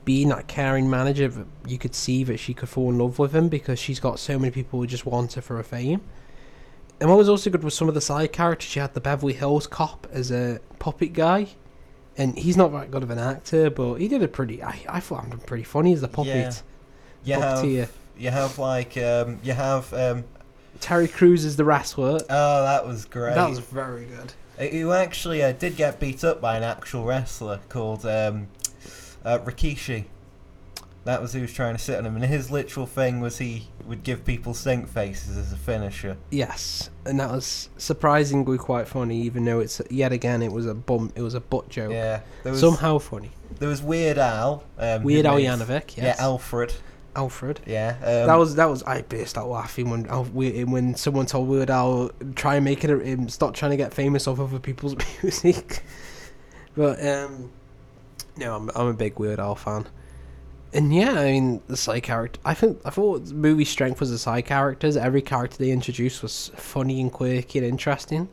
being 0.04 0.30
that 0.30 0.48
caring 0.48 0.90
manager. 0.90 1.30
But 1.30 1.48
you 1.70 1.78
could 1.78 1.96
see 1.96 2.26
that 2.26 2.38
she 2.38 2.54
could 2.54 2.68
fall 2.70 2.90
in 2.90 2.98
love 2.98 3.20
with 3.20 3.34
him 3.34 3.48
because 3.48 3.80
she's 3.80 4.00
got 4.02 4.20
so 4.20 4.38
many 4.38 4.52
people 4.52 4.80
who 4.80 4.88
just 4.88 5.06
want 5.06 5.34
her 5.34 5.42
for 5.42 5.56
her 5.58 5.64
fame. 5.64 6.02
And 7.00 7.10
what 7.10 7.18
was 7.18 7.30
also 7.30 7.50
good 7.50 7.64
was 7.64 7.74
some 7.74 7.88
of 7.88 7.94
the 7.94 8.02
side 8.02 8.34
characters. 8.34 8.70
She 8.70 8.80
had 8.80 8.94
the 8.94 9.02
Beverly 9.02 9.34
Hills 9.34 9.68
cop 9.68 10.08
as 10.12 10.32
a 10.32 10.60
puppet 10.80 11.14
guy, 11.14 11.48
and 12.18 12.38
he's 12.38 12.58
not 12.58 12.72
that 12.74 12.92
good 12.92 13.04
of 13.04 13.10
an 13.10 13.20
actor, 13.20 13.70
but 13.70 13.96
he 13.96 14.08
did 14.08 14.22
a 14.22 14.28
pretty. 14.28 14.62
I 14.62 14.80
I 14.90 15.00
found 15.00 15.32
him 15.32 15.40
pretty 15.40 15.64
funny 15.64 15.94
as 15.94 16.02
the 16.02 16.08
puppet. 16.08 16.62
Yeah. 17.24 17.38
You 17.38 17.42
have, 17.42 17.92
you 18.18 18.30
have 18.32 18.58
like, 18.60 18.98
um, 18.98 19.40
you 19.44 19.54
have, 19.54 19.94
um, 19.94 20.24
Terry 20.80 21.08
Crews 21.08 21.44
is 21.44 21.58
the 21.58 21.66
wrestler. 21.66 22.20
oh, 22.30 22.64
that 22.64 22.88
was 22.88 23.06
great. 23.06 23.36
That 23.36 23.50
was 23.50 23.60
very 23.60 24.06
good. 24.06 24.34
Uh, 24.58 24.72
Who 24.72 24.92
actually 24.92 25.44
uh, 25.44 25.52
did 25.52 25.76
get 25.76 26.00
beat 26.00 26.24
up 26.24 26.40
by 26.42 26.58
an 26.58 26.64
actual 26.64 27.04
wrestler 27.06 27.60
called 27.70 28.06
um, 28.06 28.48
uh, 29.24 29.40
Rikishi. 29.40 30.06
That 31.06 31.22
was 31.22 31.34
who 31.34 31.42
was 31.42 31.54
trying 31.54 31.76
to 31.76 31.82
sit 31.82 31.98
on 31.98 32.06
him, 32.06 32.16
and 32.18 32.26
his 32.26 32.52
literal 32.52 32.86
thing 32.86 33.20
was 33.22 33.38
he 33.38 33.68
would 33.88 34.04
give 34.04 34.26
people 34.26 34.54
stink 34.54 34.88
faces 34.90 35.38
as 35.38 35.52
a 35.54 35.58
finisher. 35.58 36.18
Yes, 36.30 36.90
and 37.06 37.20
that 37.20 37.32
was 37.32 37.70
surprisingly 37.78 38.58
quite 38.58 38.88
funny, 38.88 39.22
even 39.22 39.46
though 39.46 39.60
it's 39.60 39.82
yet 39.90 40.12
again 40.12 40.42
it 40.44 40.52
was 40.52 40.66
a 40.66 40.74
bum, 40.74 41.12
it 41.16 41.22
was 41.22 41.34
a 41.34 41.40
butt 41.40 41.70
joke. 41.70 41.92
Yeah, 41.92 42.22
there 42.44 42.52
was 42.52 42.60
Somehow 42.62 42.98
funny. 43.00 43.32
there 43.60 43.70
was 43.70 43.82
Weird 43.82 44.18
Al. 44.18 44.64
Um, 44.78 45.04
Weird 45.04 45.26
Al 45.26 45.38
Yankovic, 45.40 45.96
Yeah. 45.98 46.16
Alfred. 46.20 46.74
Alfred. 47.16 47.62
Yeah, 47.66 47.96
um, 48.02 48.28
that 48.28 48.36
was 48.36 48.56
that 48.56 48.70
was 48.70 48.84
I 48.84 49.02
burst 49.02 49.38
out 49.38 49.50
laughing 49.50 49.90
when 49.90 50.04
when 50.06 50.96
someone 50.96 51.26
told 51.26 51.48
Weird 51.48 51.70
Al 51.72 52.12
try 52.36 52.56
and 52.58 52.66
make 52.66 52.84
it 52.84 52.90
him 52.90 53.30
stop 53.30 53.54
trying 53.56 53.72
to 53.72 53.78
get 53.78 53.94
famous 53.94 54.28
off 54.28 54.40
other 54.40 54.60
people's 54.60 54.96
music. 55.24 55.82
but 56.76 57.04
um, 57.04 57.52
no, 58.38 58.56
I'm 58.56 58.70
I'm 58.76 58.88
a 58.88 58.94
big 58.94 59.18
Weird 59.18 59.40
Al 59.40 59.56
fan. 59.56 59.88
And 60.74 60.94
yeah, 60.94 61.14
I 61.14 61.32
mean 61.32 61.62
the 61.68 61.76
side 61.78 62.04
character. 62.04 62.40
I 62.46 62.54
think 62.54 62.80
I 62.86 62.92
thought 62.92 63.26
the 63.26 63.34
movie's 63.34 63.70
strength 63.70 64.00
was 64.00 64.12
the 64.12 64.20
side 64.20 64.46
characters. 64.46 64.96
Every 64.96 65.22
character 65.22 65.58
they 65.58 65.72
introduced 65.72 66.22
was 66.22 66.52
funny 66.56 67.02
and 67.02 67.12
quirky 67.12 67.58
and 67.60 67.68
interesting. 67.68 68.30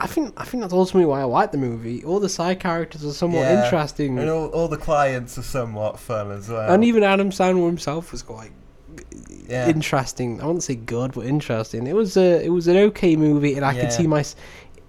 I 0.00 0.06
think 0.06 0.34
I 0.36 0.44
think 0.44 0.60
that's 0.62 0.72
ultimately 0.72 1.06
why 1.06 1.20
I 1.20 1.24
like 1.24 1.50
the 1.50 1.58
movie. 1.58 2.04
All 2.04 2.20
the 2.20 2.28
side 2.28 2.60
characters 2.60 3.04
are 3.04 3.12
somewhat 3.12 3.48
Yeah, 3.48 3.64
interesting, 3.64 4.18
and 4.18 4.28
all, 4.28 4.46
all 4.48 4.68
the 4.68 4.76
clients 4.76 5.38
are 5.38 5.42
somewhat 5.42 5.98
fun 5.98 6.30
as 6.30 6.48
well. 6.48 6.72
and 6.72 6.84
even 6.84 7.02
Adam 7.02 7.30
Sandler 7.30 7.66
himself 7.66 8.12
was 8.12 8.22
quite 8.22 8.52
yeah, 9.48 9.68
interesting. 9.68 10.40
I 10.40 10.46
wouldn't 10.46 10.62
say 10.62 10.74
good, 10.76 11.12
but 11.12 11.24
interesting. 11.26 11.86
It 11.86 11.94
was 11.96 12.16
a 12.16 12.44
it 12.44 12.50
was 12.50 12.68
an 12.68 12.76
okay 12.76 13.16
movie, 13.16 13.54
and 13.54 13.64
I 13.64 13.72
Yeah. 13.72 13.80
could 13.82 13.92
see 13.92 14.06
my. 14.06 14.24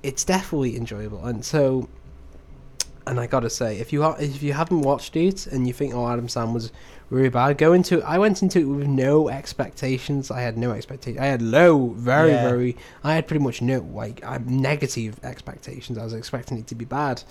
It's 0.04 0.24
definitely 0.26 0.76
enjoyable, 0.76 1.26
and 1.26 1.44
so. 1.46 1.88
And 3.08 3.20
I 3.20 3.26
gotta 3.28 3.50
say, 3.50 3.78
if 3.80 3.92
you 3.92 4.04
ha- 4.04 4.18
if 4.20 4.44
you 4.44 4.54
haven't 4.54 4.82
watched 4.82 5.16
it 5.16 5.48
and 5.48 5.66
you 5.68 5.74
think, 5.74 5.94
oh, 5.96 6.08
Adam 6.08 6.28
Sandler 6.28 6.54
was 6.54 6.72
really 7.10 7.30
bad, 7.30 7.58
go 7.58 7.74
into. 7.74 8.04
I 8.04 8.20
went 8.20 8.44
into 8.44 8.60
it 8.60 8.64
with 8.66 8.88
no 8.88 9.30
expectations. 9.30 10.30
I 10.30 10.42
had 10.42 10.58
no 10.58 10.72
expectations. 10.72 11.20
I 11.20 11.26
had 11.26 11.42
low, 11.42 11.88
very, 11.90 12.30
Yeah. 12.32 12.48
very. 12.48 12.78
I 13.04 13.16
had 13.16 13.28
pretty 13.28 13.44
much 13.44 13.62
no 13.64 13.80
like 13.80 14.22
negative 14.46 15.20
expectations. 15.24 15.98
I 15.98 16.04
was 16.04 16.14
expecting 16.14 16.58
it 16.60 16.68
to 16.68 16.76
be 16.76 16.86
bad, 16.86 17.24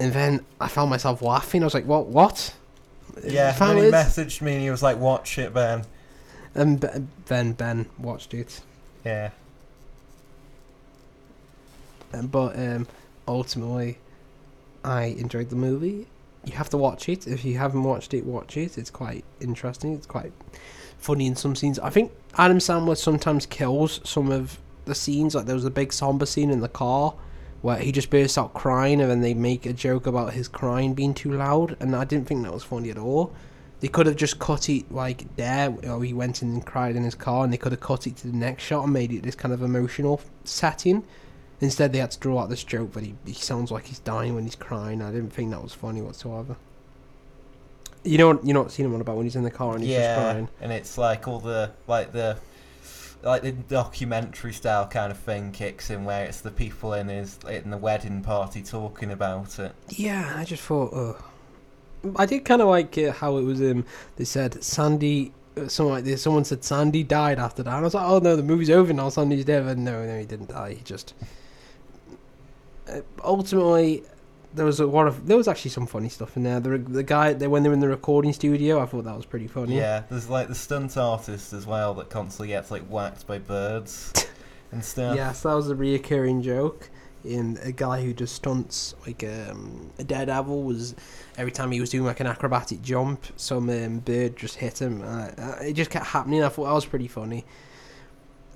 and 0.00 0.12
then 0.14 0.46
I 0.60 0.68
found 0.68 0.88
myself 0.88 1.20
laughing. 1.20 1.62
I 1.62 1.66
was 1.66 1.74
like, 1.74 1.86
what? 1.86 2.06
What? 2.06 2.54
yeah. 3.22 3.52
Then 3.52 3.76
he 3.76 3.82
messaged 3.84 4.40
me 4.40 4.54
and 4.54 4.62
he 4.62 4.70
was 4.70 4.82
like, 4.82 4.96
"Watch 4.98 5.36
it, 5.38 5.52
Ben." 5.52 5.82
And 6.54 6.80
then 7.26 7.52
Ben 7.52 7.86
watched 7.98 8.32
it. 8.32 8.62
Yeah, 9.04 9.30
Um, 12.14 12.26
but 12.28 12.56
um, 12.58 12.86
ultimately, 13.26 13.98
I 14.84 15.04
enjoyed 15.04 15.50
the 15.50 15.56
movie. 15.56 16.06
You 16.44 16.54
have 16.54 16.70
to 16.70 16.76
watch 16.76 17.08
it. 17.08 17.26
If 17.26 17.44
you 17.44 17.58
haven't 17.58 17.84
watched 17.84 18.14
it, 18.14 18.24
watch 18.24 18.56
it. 18.56 18.76
It's 18.76 18.90
quite 18.90 19.24
interesting. 19.40 19.94
It's 19.94 20.06
quite 20.06 20.32
funny 20.98 21.26
in 21.26 21.36
some 21.36 21.54
scenes. 21.54 21.78
I 21.78 21.90
think 21.90 22.12
Adam 22.36 22.58
Sandler 22.58 22.96
sometimes 22.96 23.46
kills 23.46 24.00
some 24.04 24.30
of 24.30 24.58
the 24.84 24.94
scenes. 24.94 25.34
Like 25.34 25.46
there 25.46 25.54
was 25.54 25.64
a 25.64 25.70
big 25.70 25.92
somber 25.92 26.26
scene 26.26 26.50
in 26.50 26.60
the 26.60 26.68
car 26.68 27.14
where 27.60 27.78
he 27.78 27.92
just 27.92 28.10
bursts 28.10 28.36
out 28.36 28.54
crying, 28.54 29.00
and 29.00 29.08
then 29.08 29.20
they 29.20 29.34
make 29.34 29.66
a 29.66 29.72
joke 29.72 30.08
about 30.08 30.32
his 30.32 30.48
crying 30.48 30.94
being 30.94 31.14
too 31.14 31.32
loud. 31.32 31.76
And 31.78 31.94
I 31.94 32.04
didn't 32.04 32.26
think 32.26 32.42
that 32.42 32.52
was 32.52 32.64
funny 32.64 32.90
at 32.90 32.98
all. 32.98 33.32
They 33.78 33.88
could 33.88 34.06
have 34.06 34.16
just 34.16 34.38
cut 34.40 34.68
it 34.68 34.90
like 34.90 35.36
there, 35.36 35.72
or 35.88 36.02
he 36.02 36.12
went 36.12 36.42
in 36.42 36.54
and 36.54 36.66
cried 36.66 36.96
in 36.96 37.04
his 37.04 37.14
car, 37.14 37.44
and 37.44 37.52
they 37.52 37.56
could 37.56 37.72
have 37.72 37.80
cut 37.80 38.06
it 38.06 38.16
to 38.18 38.28
the 38.28 38.36
next 38.36 38.64
shot 38.64 38.84
and 38.84 38.92
made 38.92 39.12
it 39.12 39.22
this 39.22 39.36
kind 39.36 39.54
of 39.54 39.62
emotional 39.62 40.20
setting. 40.44 41.04
Instead, 41.62 41.92
they 41.92 42.00
had 42.00 42.10
to 42.10 42.18
draw 42.18 42.40
out 42.40 42.50
this 42.50 42.64
joke 42.64 42.92
that 42.92 43.04
he, 43.04 43.14
he 43.24 43.34
sounds 43.34 43.70
like 43.70 43.86
he's 43.86 44.00
dying 44.00 44.34
when 44.34 44.42
he's 44.42 44.56
crying. 44.56 45.00
I 45.00 45.12
didn't 45.12 45.30
think 45.30 45.52
that 45.52 45.62
was 45.62 45.72
funny 45.72 46.02
whatsoever. 46.02 46.56
You 48.02 48.18
know, 48.18 48.40
you 48.42 48.52
know 48.52 48.62
what 48.62 48.72
scene 48.72 48.84
I'm 48.84 48.94
on 48.94 49.00
about 49.00 49.16
when 49.16 49.26
he's 49.26 49.36
in 49.36 49.44
the 49.44 49.50
car 49.50 49.76
and 49.76 49.84
he's 49.84 49.94
just 49.94 50.18
crying. 50.18 50.48
and 50.60 50.72
it's 50.72 50.98
like 50.98 51.28
all 51.28 51.38
the 51.38 51.70
like 51.86 52.10
the 52.10 52.36
like 53.22 53.42
the 53.42 53.52
documentary 53.52 54.52
style 54.52 54.88
kind 54.88 55.12
of 55.12 55.18
thing 55.18 55.52
kicks 55.52 55.88
in 55.88 56.04
where 56.04 56.24
it's 56.24 56.40
the 56.40 56.50
people 56.50 56.94
in 56.94 57.06
his 57.06 57.38
in 57.48 57.70
the 57.70 57.76
wedding 57.76 58.22
party 58.22 58.60
talking 58.60 59.12
about 59.12 59.56
it. 59.60 59.72
Yeah, 59.88 60.34
I 60.36 60.44
just 60.44 60.64
thought, 60.64 60.92
oh. 60.92 61.24
I 62.16 62.26
did 62.26 62.44
kind 62.44 62.60
of 62.60 62.66
like 62.66 62.98
uh, 62.98 63.12
how 63.12 63.36
it 63.36 63.42
was. 63.42 63.60
Um, 63.60 63.84
they 64.16 64.24
said 64.24 64.64
Sandy, 64.64 65.32
uh, 65.56 65.68
something 65.68 65.92
like 65.92 66.04
this. 66.04 66.22
Someone 66.22 66.44
said 66.44 66.64
Sandy 66.64 67.04
died 67.04 67.38
after 67.38 67.62
that, 67.62 67.70
and 67.70 67.78
I 67.78 67.82
was 67.82 67.94
like, 67.94 68.04
oh 68.04 68.18
no, 68.18 68.34
the 68.34 68.42
movie's 68.42 68.70
over 68.70 68.92
now. 68.92 69.10
Sandy's 69.10 69.44
dead. 69.44 69.62
And 69.62 69.84
no, 69.84 70.04
no, 70.04 70.18
he 70.18 70.26
didn't 70.26 70.48
die. 70.48 70.74
He 70.74 70.82
just 70.82 71.14
ultimately. 73.22 74.04
There 74.54 74.66
was 74.66 74.80
a 74.80 74.86
lot 74.86 75.06
of 75.06 75.26
there 75.26 75.38
was 75.38 75.48
actually 75.48 75.70
some 75.70 75.86
funny 75.86 76.10
stuff 76.10 76.36
in 76.36 76.42
there. 76.42 76.60
The 76.60 76.76
the 76.76 77.02
guy 77.02 77.32
they 77.32 77.48
when 77.48 77.62
they 77.62 77.70
were 77.70 77.74
in 77.74 77.80
the 77.80 77.88
recording 77.88 78.34
studio, 78.34 78.82
I 78.82 78.86
thought 78.86 79.04
that 79.04 79.16
was 79.16 79.24
pretty 79.24 79.46
funny. 79.46 79.76
Yeah, 79.78 80.02
there's 80.10 80.28
like 80.28 80.48
the 80.48 80.54
stunt 80.54 80.98
artist 80.98 81.54
as 81.54 81.66
well 81.66 81.94
that 81.94 82.10
constantly 82.10 82.48
gets 82.48 82.70
like 82.70 82.82
whacked 82.82 83.26
by 83.26 83.38
birds 83.38 84.12
and 84.72 84.84
stuff. 84.84 85.16
Yes, 85.16 85.42
that 85.42 85.54
was 85.54 85.70
a 85.70 85.74
reoccurring 85.74 86.42
joke. 86.42 86.90
In 87.24 87.56
a 87.62 87.70
guy 87.70 88.02
who 88.02 88.12
just 88.12 88.34
stunts 88.34 88.96
like 89.06 89.22
um, 89.22 89.92
a 89.98 90.02
daredevil 90.04 90.64
was 90.64 90.96
every 91.38 91.52
time 91.52 91.70
he 91.70 91.80
was 91.80 91.90
doing 91.90 92.04
like 92.04 92.18
an 92.18 92.26
acrobatic 92.26 92.82
jump, 92.82 93.24
some 93.36 93.70
um, 93.70 94.00
bird 94.00 94.36
just 94.36 94.56
hit 94.56 94.82
him. 94.82 95.02
Uh, 95.02 95.30
uh, 95.38 95.56
it 95.62 95.74
just 95.74 95.90
kept 95.90 96.06
happening. 96.06 96.42
I 96.42 96.48
thought 96.48 96.64
that 96.64 96.72
was 96.72 96.84
pretty 96.84 97.06
funny. 97.06 97.44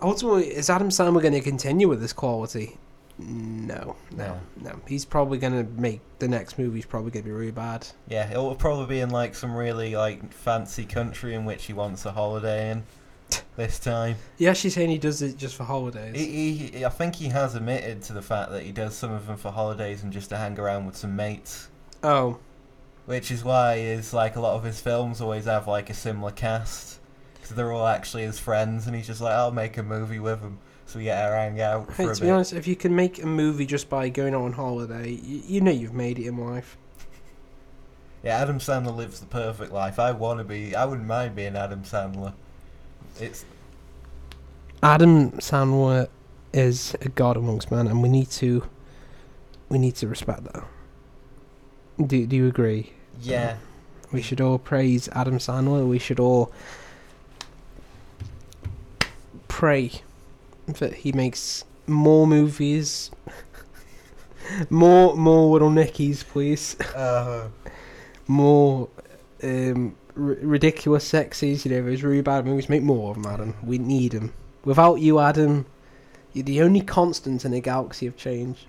Ultimately, 0.03 0.49
is 0.49 0.68
Adam 0.68 0.89
Sandler 0.91 1.22
going 1.22 1.32
to 1.32 1.41
continue 1.41 1.89
with 1.89 2.01
this 2.01 2.12
quality? 2.12 2.76
No, 3.18 3.96
no, 4.14 4.38
No. 4.60 4.78
He's 4.86 5.04
probably 5.06 5.38
gonna 5.38 5.64
make 5.64 6.00
the 6.18 6.28
next 6.28 6.58
movie's 6.58 6.84
probably 6.84 7.10
gonna 7.10 7.24
be 7.24 7.30
really 7.30 7.50
bad. 7.50 7.86
Yeah, 8.08 8.30
it'll 8.30 8.54
probably 8.54 8.86
be 8.86 9.00
in 9.00 9.08
like 9.10 9.34
some 9.34 9.54
really 9.54 9.96
like 9.96 10.32
fancy 10.32 10.84
country 10.84 11.34
in 11.34 11.44
which 11.46 11.64
he 11.64 11.72
wants 11.72 12.04
a 12.04 12.12
holiday 12.12 12.70
in. 12.72 12.84
This 13.56 13.78
time, 13.78 14.16
Yeah, 14.36 14.52
she's 14.52 14.74
saying 14.74 14.90
he 14.90 14.98
does 14.98 15.22
it 15.22 15.38
just 15.38 15.56
for 15.56 15.64
holidays. 15.64 16.14
he, 16.14 16.52
he, 16.56 16.84
I 16.84 16.90
think 16.90 17.14
he 17.14 17.28
has 17.28 17.54
admitted 17.54 18.02
to 18.02 18.12
the 18.12 18.20
fact 18.20 18.50
that 18.52 18.62
he 18.64 18.70
does 18.70 18.94
some 18.94 19.10
of 19.12 19.26
them 19.26 19.38
for 19.38 19.50
holidays 19.50 20.02
and 20.02 20.12
just 20.12 20.28
to 20.28 20.36
hang 20.36 20.58
around 20.60 20.84
with 20.84 20.94
some 20.96 21.16
mates. 21.16 21.68
oh, 22.02 22.38
Which 23.06 23.30
is 23.30 23.42
why 23.42 23.76
is 23.76 24.12
like 24.12 24.36
a 24.36 24.40
lot 24.40 24.56
of 24.56 24.62
his 24.64 24.78
films 24.80 25.22
always 25.22 25.46
have 25.46 25.66
like 25.66 25.88
a 25.88 25.94
similar 25.94 26.32
cast 26.32 27.00
because 27.34 27.56
they're 27.56 27.72
all 27.72 27.86
actually 27.86 28.24
his 28.24 28.38
friends, 28.38 28.86
and 28.86 28.94
he's 28.94 29.06
just 29.06 29.22
like, 29.22 29.32
I'll 29.32 29.50
make 29.52 29.78
a 29.78 29.82
movie 29.82 30.18
with 30.18 30.42
them, 30.42 30.58
so 30.87 30.99
we 30.99 31.05
get 31.05 31.20
to 31.28 31.34
hang 31.34 31.61
out 31.61 31.93
hey, 31.95 32.05
a 32.05 32.14
to 32.14 32.20
bit. 32.20 32.26
be 32.26 32.30
honest, 32.30 32.53
if 32.53 32.66
you 32.66 32.76
can 32.76 32.95
make 32.95 33.22
a 33.22 33.26
movie 33.26 33.66
just 33.66 33.89
by 33.89 34.09
going 34.09 34.34
out 34.34 34.43
on 34.43 34.53
holiday, 34.53 35.11
you, 35.11 35.43
you 35.47 35.61
know 35.61 35.70
you've 35.70 35.95
made 35.95 36.18
it 36.18 36.26
in 36.26 36.39
life. 36.39 36.76
Yeah, 38.22 38.39
Adam 38.39 38.59
Sandler 38.59 38.97
lives 38.97 39.20
the 39.20 39.26
perfect 39.26 39.72
life. 39.72 39.99
I 39.99 40.12
want 40.12 40.39
to 40.39 40.45
be. 40.45 40.74
I 40.74 40.84
wouldn't 40.84 41.07
mind 41.07 41.37
being 41.37 41.57
Adam 41.57 41.82
Sandler. 41.82 42.32
It's 43.20 43.45
Adam 44.82 45.32
Sandler 45.32 46.09
is 46.53 46.97
a 47.03 47.09
god 47.09 47.37
amongst 47.37 47.70
men, 47.70 47.87
and 47.87 48.03
we 48.03 48.09
need 48.09 48.30
to, 48.30 48.64
we 49.68 49.78
need 49.78 49.95
to 49.97 50.09
respect 50.09 50.45
that. 50.45 50.64
Do 52.05 52.26
Do 52.26 52.37
you 52.37 52.47
agree? 52.49 52.93
yeah. 53.20 53.53
Um, 53.53 53.59
we 54.12 54.22
should 54.22 54.41
all 54.41 54.59
praise 54.59 55.09
Adam 55.12 55.39
Sandler. 55.39 55.87
We 55.87 55.99
should 55.99 56.20
all 56.20 56.53
pray 59.49 59.91
that 60.66 60.94
he 60.94 61.12
makes 61.12 61.64
more 61.86 62.26
movies, 62.26 63.10
more 64.70 65.16
more 65.16 65.52
little 65.52 65.70
Nickies, 65.70 66.24
please, 66.24 66.76
Uh, 66.94 67.48
more 68.26 68.88
um, 69.42 69.94
r- 70.16 70.22
Ridiculous 70.22 71.04
Sixes. 71.04 71.64
You 71.64 71.72
know 71.72 71.82
those 71.84 72.02
really 72.02 72.22
bad 72.22 72.44
movies. 72.44 72.68
Make 72.68 72.82
more 72.82 73.10
of 73.10 73.22
them, 73.22 73.32
Adam. 73.32 73.54
We 73.62 73.78
need 73.78 74.12
them. 74.12 74.32
Without 74.64 74.96
you, 74.96 75.18
Adam, 75.20 75.66
you're 76.32 76.44
the 76.44 76.62
only 76.62 76.80
constant 76.80 77.44
in 77.44 77.52
a 77.54 77.60
galaxy 77.60 78.06
of 78.06 78.16
change. 78.16 78.66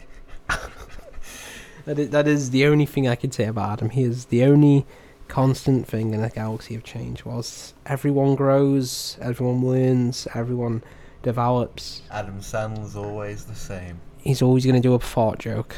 that 1.86 1.98
is, 2.00 2.10
that 2.12 2.28
is 2.28 2.52
the 2.52 2.66
only 2.66 2.86
thing 2.86 3.08
I 3.08 3.16
can 3.16 3.32
say 3.32 3.46
about 3.46 3.74
Adam. 3.74 3.90
He 3.90 4.04
is 4.04 4.26
the 4.26 4.44
only 4.44 4.86
constant 5.28 5.88
thing 5.88 6.14
in 6.14 6.24
a 6.24 6.30
galaxy 6.30 6.76
of 6.76 6.84
change. 6.84 7.26
Whilst 7.26 7.74
everyone 7.86 8.36
grows, 8.36 9.18
everyone 9.20 9.66
learns, 9.66 10.28
everyone 10.34 10.84
develops, 11.24 12.02
Adam 12.12 12.40
Sandler's 12.40 12.96
always 12.96 13.46
the 13.46 13.56
same. 13.56 14.00
he's 14.20 14.42
always 14.42 14.66
going 14.66 14.76
to 14.76 14.82
do 14.82 14.94
a 14.94 15.00
fart 15.00 15.40
joke. 15.40 15.76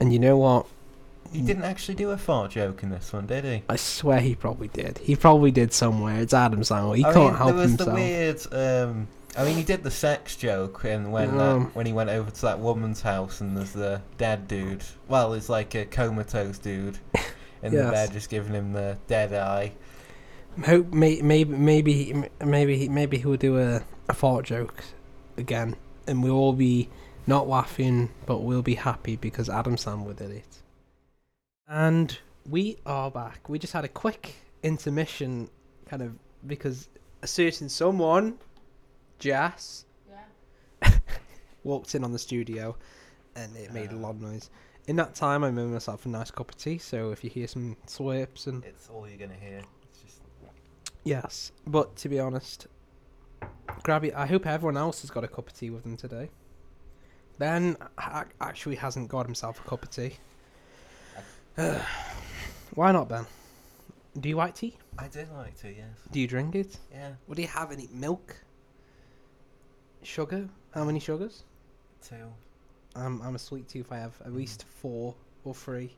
And 0.00 0.12
you 0.12 0.18
know 0.18 0.36
what? 0.36 0.66
He 1.32 1.40
didn't 1.40 1.64
actually 1.64 1.94
do 1.96 2.10
a 2.10 2.16
fart 2.18 2.52
joke 2.52 2.82
in 2.82 2.90
this 2.90 3.12
one, 3.12 3.26
did 3.26 3.44
he? 3.44 3.62
I 3.68 3.76
swear 3.76 4.20
he 4.20 4.34
probably 4.34 4.68
did. 4.68 4.98
He 4.98 5.16
probably 5.16 5.50
did 5.50 5.72
somewhere. 5.72 6.20
It's 6.20 6.34
Adam 6.34 6.60
Sandler. 6.60 6.96
He 6.96 7.04
I 7.04 7.12
can't 7.12 7.26
mean, 7.30 7.34
help 7.36 7.46
there 7.48 7.54
was 7.56 7.70
himself. 7.70 7.88
the 7.88 7.94
weird. 7.94 8.52
Um, 8.88 9.08
I 9.36 9.44
mean, 9.44 9.56
he 9.56 9.64
did 9.64 9.82
the 9.82 9.90
sex 9.90 10.36
joke, 10.36 10.84
and 10.84 11.10
when 11.12 11.30
Um. 11.40 11.64
that, 11.64 11.74
when 11.76 11.86
he 11.86 11.92
went 11.92 12.10
over 12.10 12.30
to 12.30 12.42
that 12.42 12.60
woman's 12.60 13.00
house, 13.02 13.40
and 13.40 13.56
there's 13.56 13.72
the 13.72 14.00
dead 14.16 14.46
dude. 14.46 14.84
Well, 15.08 15.32
it's 15.34 15.48
like 15.48 15.74
a 15.74 15.84
comatose 15.86 16.58
dude 16.58 16.98
in 17.62 17.72
the 17.72 17.78
Yes. 17.82 17.90
bed, 17.90 18.12
just 18.12 18.30
giving 18.30 18.52
him 18.52 18.72
the 18.72 18.96
dead 19.08 19.32
eye. 19.32 19.72
Hope 20.64 20.92
may, 20.92 21.20
maybe 21.20 21.50
maybe 21.52 22.24
maybe 22.44 22.78
he- 22.78 22.88
maybe 22.88 23.18
he'll 23.18 23.36
do 23.36 23.58
a, 23.58 23.82
a 24.08 24.14
fart 24.14 24.44
joke 24.44 24.84
again, 25.36 25.76
and 26.06 26.22
we'll 26.22 26.36
all 26.36 26.52
be 26.52 26.88
not 27.26 27.48
laughing, 27.48 28.10
but 28.26 28.38
we'll 28.38 28.62
be 28.62 28.74
happy 28.74 29.16
because 29.16 29.48
Adam 29.48 29.76
Sandler 29.76 30.16
did 30.16 30.30
it. 30.30 30.62
And 31.66 32.16
we 32.48 32.76
are 32.84 33.10
back. 33.10 33.48
We 33.48 33.58
just 33.58 33.72
had 33.72 33.84
a 33.84 33.88
quick 33.88 34.34
intermission, 34.62 35.48
kind 35.86 36.02
of 36.02 36.14
because 36.46 36.88
a 37.22 37.26
certain 37.26 37.68
someone, 37.68 38.38
Jess, 39.18 39.86
yeah. 40.82 40.90
walked 41.64 41.94
in 41.94 42.04
on 42.04 42.12
the 42.12 42.18
studio, 42.18 42.76
and 43.34 43.56
it 43.56 43.72
made 43.72 43.92
a 43.92 43.96
uh. 43.96 43.98
lot 43.98 44.10
of 44.10 44.20
noise. 44.20 44.50
In 44.86 44.96
that 44.96 45.14
time, 45.14 45.42
I 45.44 45.50
made 45.50 45.68
myself 45.68 46.04
a 46.04 46.10
nice 46.10 46.30
cup 46.30 46.50
of 46.50 46.58
tea. 46.58 46.76
So 46.76 47.10
if 47.10 47.24
you 47.24 47.30
hear 47.30 47.46
some 47.46 47.74
slurps 47.86 48.46
and 48.46 48.62
It's 48.64 48.90
all 48.90 49.08
you're 49.08 49.16
gonna 49.16 49.40
hear. 49.40 49.62
It's 49.88 50.02
just 50.02 50.20
Yes, 51.04 51.52
but 51.66 51.96
to 51.96 52.10
be 52.10 52.20
honest, 52.20 52.66
Grabby, 53.82 54.14
I 54.14 54.26
hope 54.26 54.46
everyone 54.46 54.76
else 54.76 55.02
has 55.02 55.10
got 55.10 55.24
a 55.24 55.28
cup 55.28 55.46
of 55.48 55.52
tea 55.54 55.70
with 55.70 55.82
them 55.82 55.96
today. 55.96 56.30
Ben 57.38 57.76
actually 58.40 58.76
hasn't 58.76 59.08
got 59.08 59.26
himself 59.26 59.60
a 59.64 59.68
cup 59.68 59.82
of 59.82 59.90
tea. 59.90 60.16
Why 62.74 62.92
not, 62.92 63.08
Ben? 63.08 63.26
Do 64.20 64.28
you 64.28 64.36
like 64.36 64.54
tea? 64.54 64.76
I 64.98 65.08
did 65.08 65.30
like 65.32 65.60
tea, 65.60 65.74
yes. 65.78 65.88
Do 66.12 66.20
you 66.20 66.26
drink 66.28 66.54
it? 66.54 66.78
Yeah, 66.92 67.10
What 67.26 67.36
do 67.36 67.42
you 67.42 67.48
have 67.48 67.72
any? 67.72 67.88
Milk? 67.92 68.36
Sugar? 70.02 70.48
How 70.72 70.84
many 70.84 71.00
sugars? 71.00 71.44
two. 72.02 72.30
I'm 72.94 73.20
I'm 73.22 73.34
a 73.34 73.38
sweet 73.38 73.66
tooth. 73.68 73.90
I 73.90 73.96
have 73.98 74.14
at 74.20 74.30
mm. 74.30 74.36
least 74.36 74.64
four 74.80 75.14
or 75.44 75.54
three. 75.54 75.96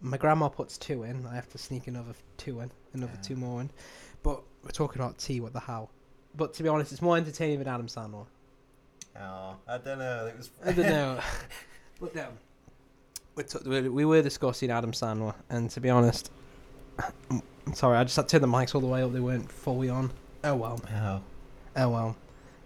My 0.00 0.16
grandma 0.16 0.48
puts 0.48 0.76
two 0.76 1.04
in. 1.04 1.24
I 1.26 1.34
have 1.36 1.48
to 1.50 1.58
sneak 1.58 1.86
another 1.86 2.12
two 2.36 2.60
in, 2.60 2.70
another 2.92 3.12
Yeah. 3.14 3.22
two 3.22 3.36
more 3.36 3.60
in. 3.60 3.70
But 4.24 4.42
we're 4.64 4.70
talking 4.72 5.00
about 5.00 5.18
tea. 5.18 5.40
What 5.40 5.52
the 5.52 5.60
hell? 5.60 5.90
But 6.36 6.54
to 6.54 6.62
be 6.62 6.68
honest, 6.68 6.92
it's 6.92 7.02
more 7.02 7.16
entertaining 7.16 7.58
than 7.58 7.68
Adam 7.68 7.86
Sandler. 7.86 8.26
Oh, 9.18 9.56
I 9.68 9.78
don't 9.78 9.98
know. 9.98 10.26
It 10.26 10.36
was. 10.38 10.50
I 10.64 10.72
don't 10.72 10.86
know. 10.86 11.20
but 12.00 12.14
no. 12.14 12.28
We, 13.34 13.44
t- 13.44 13.58
we- 13.66 13.88
we 13.88 14.04
were 14.04 14.22
discussing 14.22 14.70
Adam 14.70 14.92
Sandler, 14.92 15.34
and 15.50 15.70
to 15.70 15.80
be 15.80 15.90
honest, 15.90 16.30
I'm 17.30 17.42
sorry. 17.74 17.96
I 17.98 18.04
just 18.04 18.16
had 18.16 18.28
to 18.28 18.32
turn 18.38 18.42
the 18.42 18.48
mics 18.56 18.74
all 18.74 18.80
the 18.80 18.86
way 18.86 19.02
up. 19.02 19.12
They 19.12 19.20
weren't 19.20 19.50
fully 19.50 19.88
on. 19.88 20.10
Oh 20.44 20.54
well. 20.56 20.80
Oh. 20.94 21.20
Oh 21.76 21.88
well. 21.88 22.16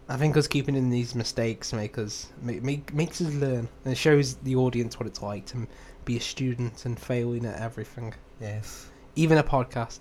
I 0.08 0.16
think 0.16 0.36
us 0.36 0.46
keeping 0.46 0.76
in 0.76 0.88
these 0.88 1.16
mistakes 1.16 1.72
make 1.72 1.98
us 1.98 2.28
make, 2.40 2.62
make 2.62 2.94
makes 2.94 3.20
us 3.20 3.32
learn 3.34 3.68
and 3.84 3.92
it 3.92 3.96
shows 3.96 4.36
the 4.36 4.54
audience 4.54 5.00
what 5.00 5.08
it's 5.08 5.20
like 5.20 5.46
to 5.46 5.66
be 6.04 6.16
a 6.16 6.20
student 6.20 6.84
and 6.86 6.96
failing 6.98 7.44
at 7.44 7.60
everything, 7.60 8.14
Yes. 8.40 8.86
even 9.16 9.38
a 9.38 9.42
podcast. 9.42 9.98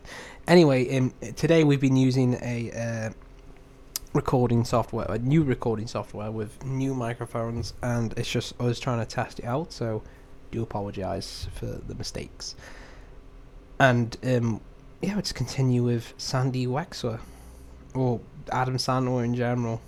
Anyway, 0.48 0.96
um, 0.96 1.12
today 1.36 1.64
we've 1.64 1.82
been 1.82 1.98
using 1.98 2.36
a 2.44 2.72
uh, 2.72 3.10
recording 4.16 4.64
software, 4.64 5.06
a 5.10 5.20
new 5.20 5.44
recording 5.44 5.88
software 5.88 6.32
with 6.32 6.64
new 6.64 6.96
microphones, 6.96 7.74
and 7.84 8.14
it's 8.18 8.32
just 8.32 8.60
us 8.62 8.80
trying 8.80 9.00
to 9.00 9.06
test 9.06 9.40
it 9.40 9.46
out. 9.46 9.74
So, 9.74 10.02
do 10.52 10.64
apologise 10.64 11.50
for 11.54 11.66
the 11.66 11.94
mistakes. 11.96 12.56
And 13.78 14.18
um, 14.24 14.62
yeah, 15.02 15.16
let's 15.16 15.34
continue 15.34 15.84
with 15.84 16.14
Sandy 16.18 16.66
Wexler 16.66 17.20
or 17.94 18.22
Adam 18.52 18.78
Sandler 18.78 19.26
in 19.26 19.36
general. 19.36 19.82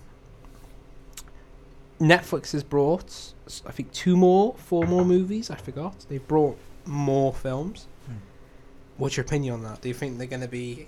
Netflix 2.02 2.52
has 2.52 2.64
brought, 2.64 3.34
I 3.66 3.72
think, 3.72 3.94
two 3.94 4.18
more, 4.18 4.56
four 4.58 4.86
more 4.86 5.06
movies. 5.06 5.50
I 5.50 5.56
forgot. 5.56 6.06
They 6.10 6.18
brought 6.18 6.58
more 6.86 7.34
films. 7.34 7.88
Hmm. 8.06 8.18
What's 8.98 9.16
your 9.16 9.26
opinion 9.26 9.54
on 9.56 9.64
that? 9.64 9.82
Do 9.82 9.88
you 9.88 9.96
think 9.96 10.18
they're 10.18 10.28
going 10.28 10.42
to 10.42 10.48
be 10.50 10.88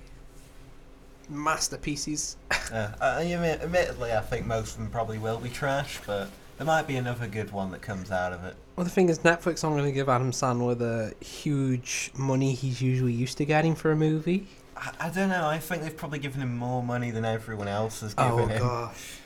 masterpieces? 1.30 2.38
Uh, 2.72 2.92
I, 3.02 3.22
I 3.22 3.26
mean, 3.26 3.46
admittedly, 3.46 4.14
I 4.14 4.22
think 4.22 4.46
most 4.46 4.74
of 4.74 4.78
them 4.78 4.92
probably 4.92 5.18
will 5.18 5.40
be 5.40 5.50
trash, 5.50 6.00
but 6.06 6.30
there 6.60 6.68
might 6.68 6.86
be 6.86 6.98
another 6.98 7.26
good 7.26 7.50
one 7.50 7.72
that 7.72 7.82
comes 7.82 8.12
out 8.12 8.32
of 8.32 8.44
it. 8.44 8.56
Well, 8.76 8.84
the 8.84 8.92
thing 8.92 9.10
is, 9.10 9.18
Netflix 9.20 9.64
aren't 9.64 9.76
going 9.76 9.86
to 9.86 9.92
give 9.92 10.08
Adam 10.08 10.30
Sandler 10.32 10.78
the 10.78 11.16
huge 11.26 12.12
money 12.16 12.54
he's 12.54 12.80
usually 12.80 13.12
used 13.14 13.40
to 13.40 13.46
getting 13.46 13.74
for 13.74 13.92
a 13.92 13.96
movie. 13.96 14.46
I, 14.78 14.92
I 15.00 15.10
don't 15.10 15.30
know. 15.30 15.48
I 15.48 15.58
think 15.58 15.82
they've 15.82 15.98
probably 15.98 16.20
given 16.20 16.42
him 16.42 16.56
more 16.58 16.84
money 16.84 17.10
than 17.10 17.26
everyone 17.26 17.68
else 17.68 18.02
has 18.02 18.14
Oh 18.20 18.38
given 18.38 18.50
him. 18.50 18.62
Oh 18.62 18.68
gosh. 18.68 19.18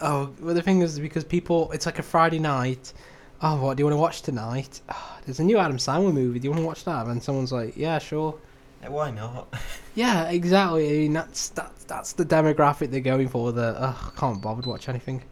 Oh, 0.00 0.30
well, 0.40 0.54
the 0.54 0.60
thing 0.60 0.82
is, 0.82 0.98
because 1.00 1.24
people, 1.24 1.72
it's 1.72 1.86
like 1.86 1.98
a 1.98 2.02
Friday 2.02 2.38
night. 2.38 2.92
Oh, 3.40 3.62
what 3.62 3.78
do 3.78 3.80
you 3.80 3.86
want 3.86 3.94
to 3.94 4.00
watch 4.00 4.20
tonight? 4.20 4.82
Oh, 4.90 5.18
there's 5.24 5.40
a 5.40 5.44
new 5.44 5.56
Adam 5.56 5.78
Sandler 5.78 6.12
movie. 6.12 6.38
Do 6.38 6.44
you 6.44 6.50
want 6.50 6.60
to 6.62 6.66
watch 6.66 6.84
that? 6.84 7.06
And 7.06 7.22
someone's 7.22 7.52
like, 7.52 7.78
Yeah, 7.78 7.98
sure. 7.98 8.34
Yeah, 8.82 8.88
why 8.90 9.10
not? 9.10 9.52
Yeah, 9.94 10.28
exactly. 10.30 10.86
I 10.88 10.92
mean, 11.02 11.12
that's 11.12 11.48
that's 11.48 11.82
that's 11.84 12.12
the 12.12 12.24
demographic 12.24 12.90
they're 12.92 13.00
going 13.00 13.26
for. 13.28 13.50
The 13.50 13.74
oh, 13.76 14.12
I 14.14 14.18
can't 14.20 14.40
bother 14.40 14.62
to 14.62 14.68
watch 14.68 14.88
anything. 14.88 15.24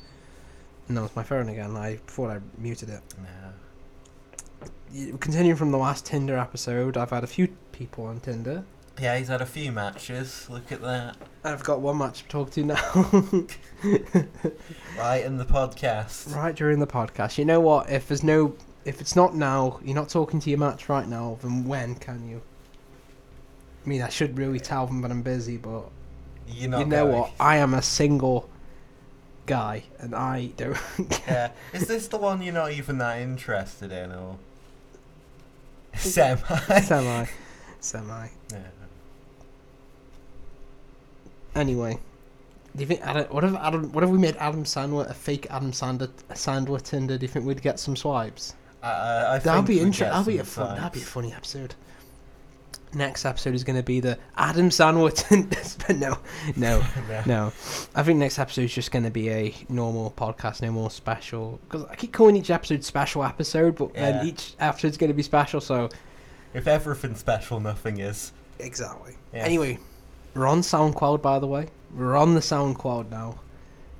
No, 0.88 1.04
it's 1.04 1.14
my 1.14 1.22
phone 1.22 1.48
again. 1.48 1.76
I 1.76 1.96
thought 2.08 2.30
I 2.30 2.40
muted 2.58 2.88
it. 2.88 3.02
no. 3.18 5.16
Continuing 5.18 5.56
from 5.56 5.70
the 5.70 5.78
last 5.78 6.04
Tinder 6.06 6.36
episode, 6.36 6.96
I've 6.96 7.10
had 7.10 7.22
a 7.22 7.28
few 7.28 7.48
people 7.70 8.06
on 8.06 8.18
Tinder. 8.18 8.64
Yeah, 9.00 9.18
he's 9.18 9.28
had 9.28 9.40
a 9.42 9.46
few 9.46 9.70
matches. 9.70 10.48
Look 10.48 10.72
at 10.72 10.80
that. 10.82 11.16
I've 11.44 11.62
got 11.62 11.80
one 11.80 11.98
match 11.98 12.22
to 12.22 12.28
talk 12.28 12.50
to 12.52 12.64
now. 12.64 12.74
Right 14.98 15.22
in 15.24 15.36
the 15.36 15.44
podcast. 15.44 16.34
right 16.34 16.54
during 16.56 16.78
the 16.80 16.86
podcast. 16.86 17.36
You 17.38 17.44
know 17.44 17.60
what? 17.60 17.90
If 17.90 18.08
there's 18.08 18.22
no, 18.24 18.56
if 18.84 19.00
it's 19.00 19.14
not 19.14 19.34
now, 19.34 19.78
you're 19.84 19.94
not 19.94 20.08
talking 20.08 20.40
to 20.40 20.50
your 20.50 20.58
match 20.58 20.88
right 20.88 21.06
now. 21.06 21.38
Then 21.42 21.64
when 21.64 21.94
can 21.96 22.26
you? 22.28 22.42
I 23.86 23.88
mean, 23.88 24.02
I 24.02 24.08
should 24.08 24.36
really 24.36 24.58
tell 24.58 24.86
them 24.86 25.00
that 25.02 25.12
I'm 25.12 25.22
busy, 25.22 25.56
but 25.56 25.84
you 26.48 26.66
know 26.66 26.84
going. 26.84 27.12
what? 27.12 27.30
I 27.38 27.58
am 27.58 27.72
a 27.72 27.82
single 27.82 28.50
guy, 29.46 29.84
and 30.00 30.12
I 30.12 30.46
don't. 30.56 30.76
Yeah. 31.28 31.52
Is 31.72 31.86
this 31.86 32.08
the 32.08 32.18
one 32.18 32.42
you're 32.42 32.52
not 32.52 32.72
even 32.72 32.98
that 32.98 33.20
interested 33.20 33.92
in, 33.92 34.10
or 34.10 34.38
semi? 35.94 36.36
Semi. 36.80 37.26
Semi. 37.78 38.28
Yeah. 38.50 38.58
Anyway, 41.54 41.98
do 42.74 42.80
you 42.80 42.86
think 42.86 43.00
Adam, 43.06 43.24
what 43.30 43.44
if 43.44 43.54
Adam? 43.54 43.92
What 43.92 44.02
if 44.02 44.10
we 44.10 44.18
made 44.18 44.36
Adam 44.38 44.64
Sandler 44.64 45.08
a 45.08 45.14
fake 45.14 45.46
Adam 45.48 45.70
Sandler 45.70 46.10
Sandler 46.30 46.82
Tinder? 46.82 47.16
Do 47.16 47.24
you 47.24 47.28
think 47.28 47.46
we'd 47.46 47.62
get 47.62 47.78
some 47.78 47.94
swipes? 47.94 48.54
I 48.82 49.38
That'd 49.38 49.42
think 49.42 49.66
be 49.66 49.80
interesting. 49.80 50.08
That'd 50.08 50.26
be 50.26 50.38
a 50.38 50.44
fun. 50.44 50.76
That'd 50.76 50.92
be 50.92 51.00
a 51.00 51.04
funny 51.04 51.32
episode. 51.32 51.74
Next 52.96 53.26
episode 53.26 53.54
is 53.54 53.62
going 53.62 53.76
to 53.76 53.82
be 53.82 54.00
the 54.00 54.18
Adam 54.38 54.70
Tinder. 54.70 55.10
but 55.86 55.96
no, 55.96 56.18
no, 56.56 56.82
no. 57.26 57.52
I 57.94 58.02
think 58.02 58.18
next 58.18 58.38
episode 58.38 58.62
is 58.62 58.72
just 58.72 58.90
going 58.90 59.04
to 59.04 59.10
be 59.10 59.28
a 59.28 59.54
normal 59.68 60.14
podcast, 60.16 60.62
no 60.62 60.72
more 60.72 60.90
special. 60.90 61.60
Because 61.68 61.84
I 61.90 61.94
keep 61.94 62.14
calling 62.14 62.36
each 62.36 62.48
episode 62.48 62.82
special 62.82 63.22
episode, 63.22 63.76
but 63.76 63.90
Yeah. 63.94 64.12
then 64.12 64.26
each 64.26 64.54
episode's 64.58 64.96
going 64.96 65.08
to 65.10 65.14
be 65.14 65.22
special. 65.22 65.60
So 65.60 65.90
If 66.54 66.66
everything's 66.66 67.18
special, 67.18 67.60
nothing 67.60 67.98
is. 68.00 68.32
exactly. 68.58 69.12
Yeah. 69.34 69.40
Anyway, 69.44 69.78
we're 70.34 70.46
on 70.46 70.62
SoundCloud, 70.62 71.20
by 71.20 71.38
the 71.38 71.46
way. 71.46 71.66
We're 71.94 72.16
on 72.16 72.32
the 72.32 72.40
SoundCloud 72.40 73.10
now. 73.10 73.40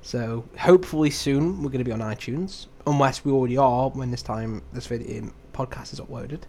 So 0.01 0.43
hopefully 0.57 1.11
soon 1.11 1.61
we're 1.61 1.69
going 1.69 1.83
to 1.83 1.85
be 1.85 1.91
on 1.91 1.99
iTunes, 1.99 2.65
unless 2.87 3.23
we 3.23 3.31
already 3.31 3.57
are 3.57 3.91
when 3.91 4.09
this 4.09 4.23
time 4.23 4.63
this 4.73 4.87
video 4.87 5.21
um, 5.21 5.33
podcast 5.53 5.93
is 5.93 5.99
uploaded, 5.99 6.41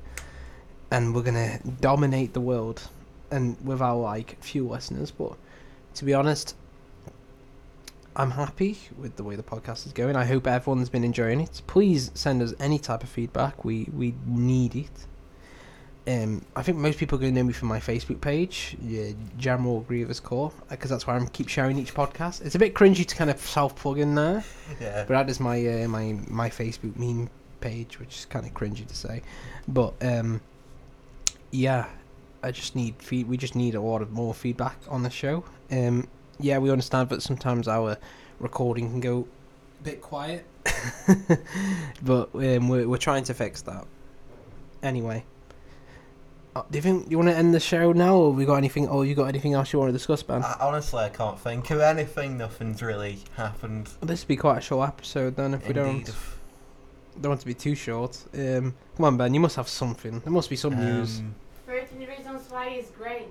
and 0.90 1.14
we're 1.14 1.22
going 1.22 1.34
to 1.34 1.58
dominate 1.80 2.32
the 2.32 2.40
world, 2.40 2.88
and 3.30 3.56
with 3.64 3.80
our 3.80 3.96
like 3.96 4.42
few 4.42 4.66
listeners. 4.68 5.10
But 5.10 5.36
to 5.94 6.04
be 6.04 6.14
honest, 6.14 6.54
I'm 8.16 8.32
happy 8.32 8.78
with 8.98 9.16
the 9.16 9.22
way 9.22 9.36
the 9.36 9.42
podcast 9.42 9.86
is 9.86 9.92
going. 9.92 10.16
I 10.16 10.24
hope 10.24 10.46
everyone's 10.46 10.88
been 10.88 11.04
enjoying 11.04 11.40
it. 11.40 11.62
Please 11.66 12.10
send 12.14 12.42
us 12.42 12.52
any 12.58 12.78
type 12.78 13.02
of 13.02 13.08
feedback. 13.08 13.64
We 13.64 13.88
we 13.92 14.14
need 14.26 14.74
it. 14.74 14.90
Um, 16.08 16.42
I 16.56 16.62
think 16.62 16.78
most 16.78 16.98
people 16.98 17.18
are 17.18 17.20
going 17.20 17.34
to 17.34 17.40
know 17.40 17.46
me 17.46 17.52
from 17.52 17.68
my 17.68 17.80
Facebook 17.80 18.22
page, 18.22 18.78
yeah, 18.82 19.10
General 19.36 19.80
Grievous 19.82 20.20
Core, 20.20 20.50
because 20.70 20.88
that's 20.88 21.06
where 21.06 21.14
I 21.20 21.26
keep 21.26 21.48
sharing 21.48 21.78
each 21.78 21.92
podcast. 21.92 22.40
It's 22.46 22.54
a 22.54 22.58
bit 22.58 22.72
cringy 22.74 23.04
to 23.04 23.14
kind 23.14 23.28
of 23.28 23.38
self 23.38 23.76
plug 23.76 23.98
in 23.98 24.14
there, 24.14 24.42
Yeah. 24.80 25.04
but 25.06 25.08
that 25.08 25.28
is 25.28 25.38
my 25.38 25.58
uh, 25.84 25.86
my 25.88 26.18
my 26.28 26.48
Facebook 26.48 26.96
meme 26.96 27.28
page, 27.60 28.00
which 28.00 28.20
is 28.20 28.24
kind 28.24 28.46
of 28.46 28.54
cringy 28.54 28.86
to 28.86 28.96
say. 28.96 29.20
But 29.68 29.92
um, 30.00 30.40
yeah, 31.50 31.86
I 32.42 32.50
just 32.50 32.76
need 32.76 32.94
feed. 33.02 33.28
We 33.28 33.36
just 33.36 33.54
need 33.54 33.74
a 33.74 33.80
lot 33.80 34.02
of 34.02 34.12
more 34.12 34.34
feedback 34.34 34.76
on 34.88 35.02
the 35.02 35.10
show. 35.10 35.44
Um, 35.70 36.08
yeah, 36.40 36.58
we 36.58 36.70
understand 36.70 37.08
that 37.10 37.22
sometimes 37.22 37.68
our 37.68 37.96
recording 38.38 38.90
can 38.90 39.00
go 39.00 39.26
a 39.80 39.84
bit 39.84 40.00
quiet, 40.00 40.46
but 42.02 42.30
um, 42.34 42.68
we're 42.68 42.88
we're 42.88 42.96
trying 42.96 43.24
to 43.24 43.34
fix 43.34 43.62
that. 43.62 43.86
Anyway. 44.82 45.24
Uh, 46.56 46.62
do 46.70 46.78
you 46.78 46.82
think 46.82 47.10
you 47.10 47.18
want 47.18 47.28
to 47.28 47.36
end 47.36 47.52
the 47.54 47.60
show 47.60 47.92
now, 47.92 48.16
or 48.16 48.32
we 48.32 48.44
got 48.44 48.54
anything? 48.54 48.88
Or 48.88 49.04
you 49.04 49.14
got 49.14 49.26
anything 49.26 49.52
else 49.52 49.72
you 49.72 49.78
want 49.78 49.90
to 49.90 49.92
discuss, 49.92 50.22
Ben? 50.22 50.42
I, 50.42 50.56
honestly, 50.60 51.00
I 51.00 51.08
can't 51.10 51.38
think 51.38 51.70
of 51.70 51.80
anything. 51.80 52.38
Nothing's 52.38 52.82
really 52.82 53.18
happened. 53.36 53.90
This 54.00 54.22
would 54.22 54.28
be 54.28 54.36
quite 54.36 54.58
a 54.58 54.60
short 54.60 54.88
episode 54.88 55.36
then, 55.36 55.54
if 55.54 55.68
we 55.68 55.74
don't 55.74 55.88
Indeed. 55.88 56.14
Don't 57.20 57.30
want 57.30 57.40
to 57.40 57.46
be 57.46 57.54
too 57.54 57.74
short. 57.74 58.16
Um, 58.34 58.74
come 58.96 59.04
on, 59.04 59.16
Ben, 59.16 59.34
you 59.34 59.40
must 59.40 59.56
have 59.56 59.68
something. 59.68 60.20
There 60.20 60.32
must 60.32 60.50
be 60.50 60.56
some 60.56 60.76
news. 60.76 61.18
Um, 61.20 61.34
13 61.66 61.98
Reasons 62.08 62.50
Why 62.50 62.68
is 62.70 62.90
great. 62.90 63.28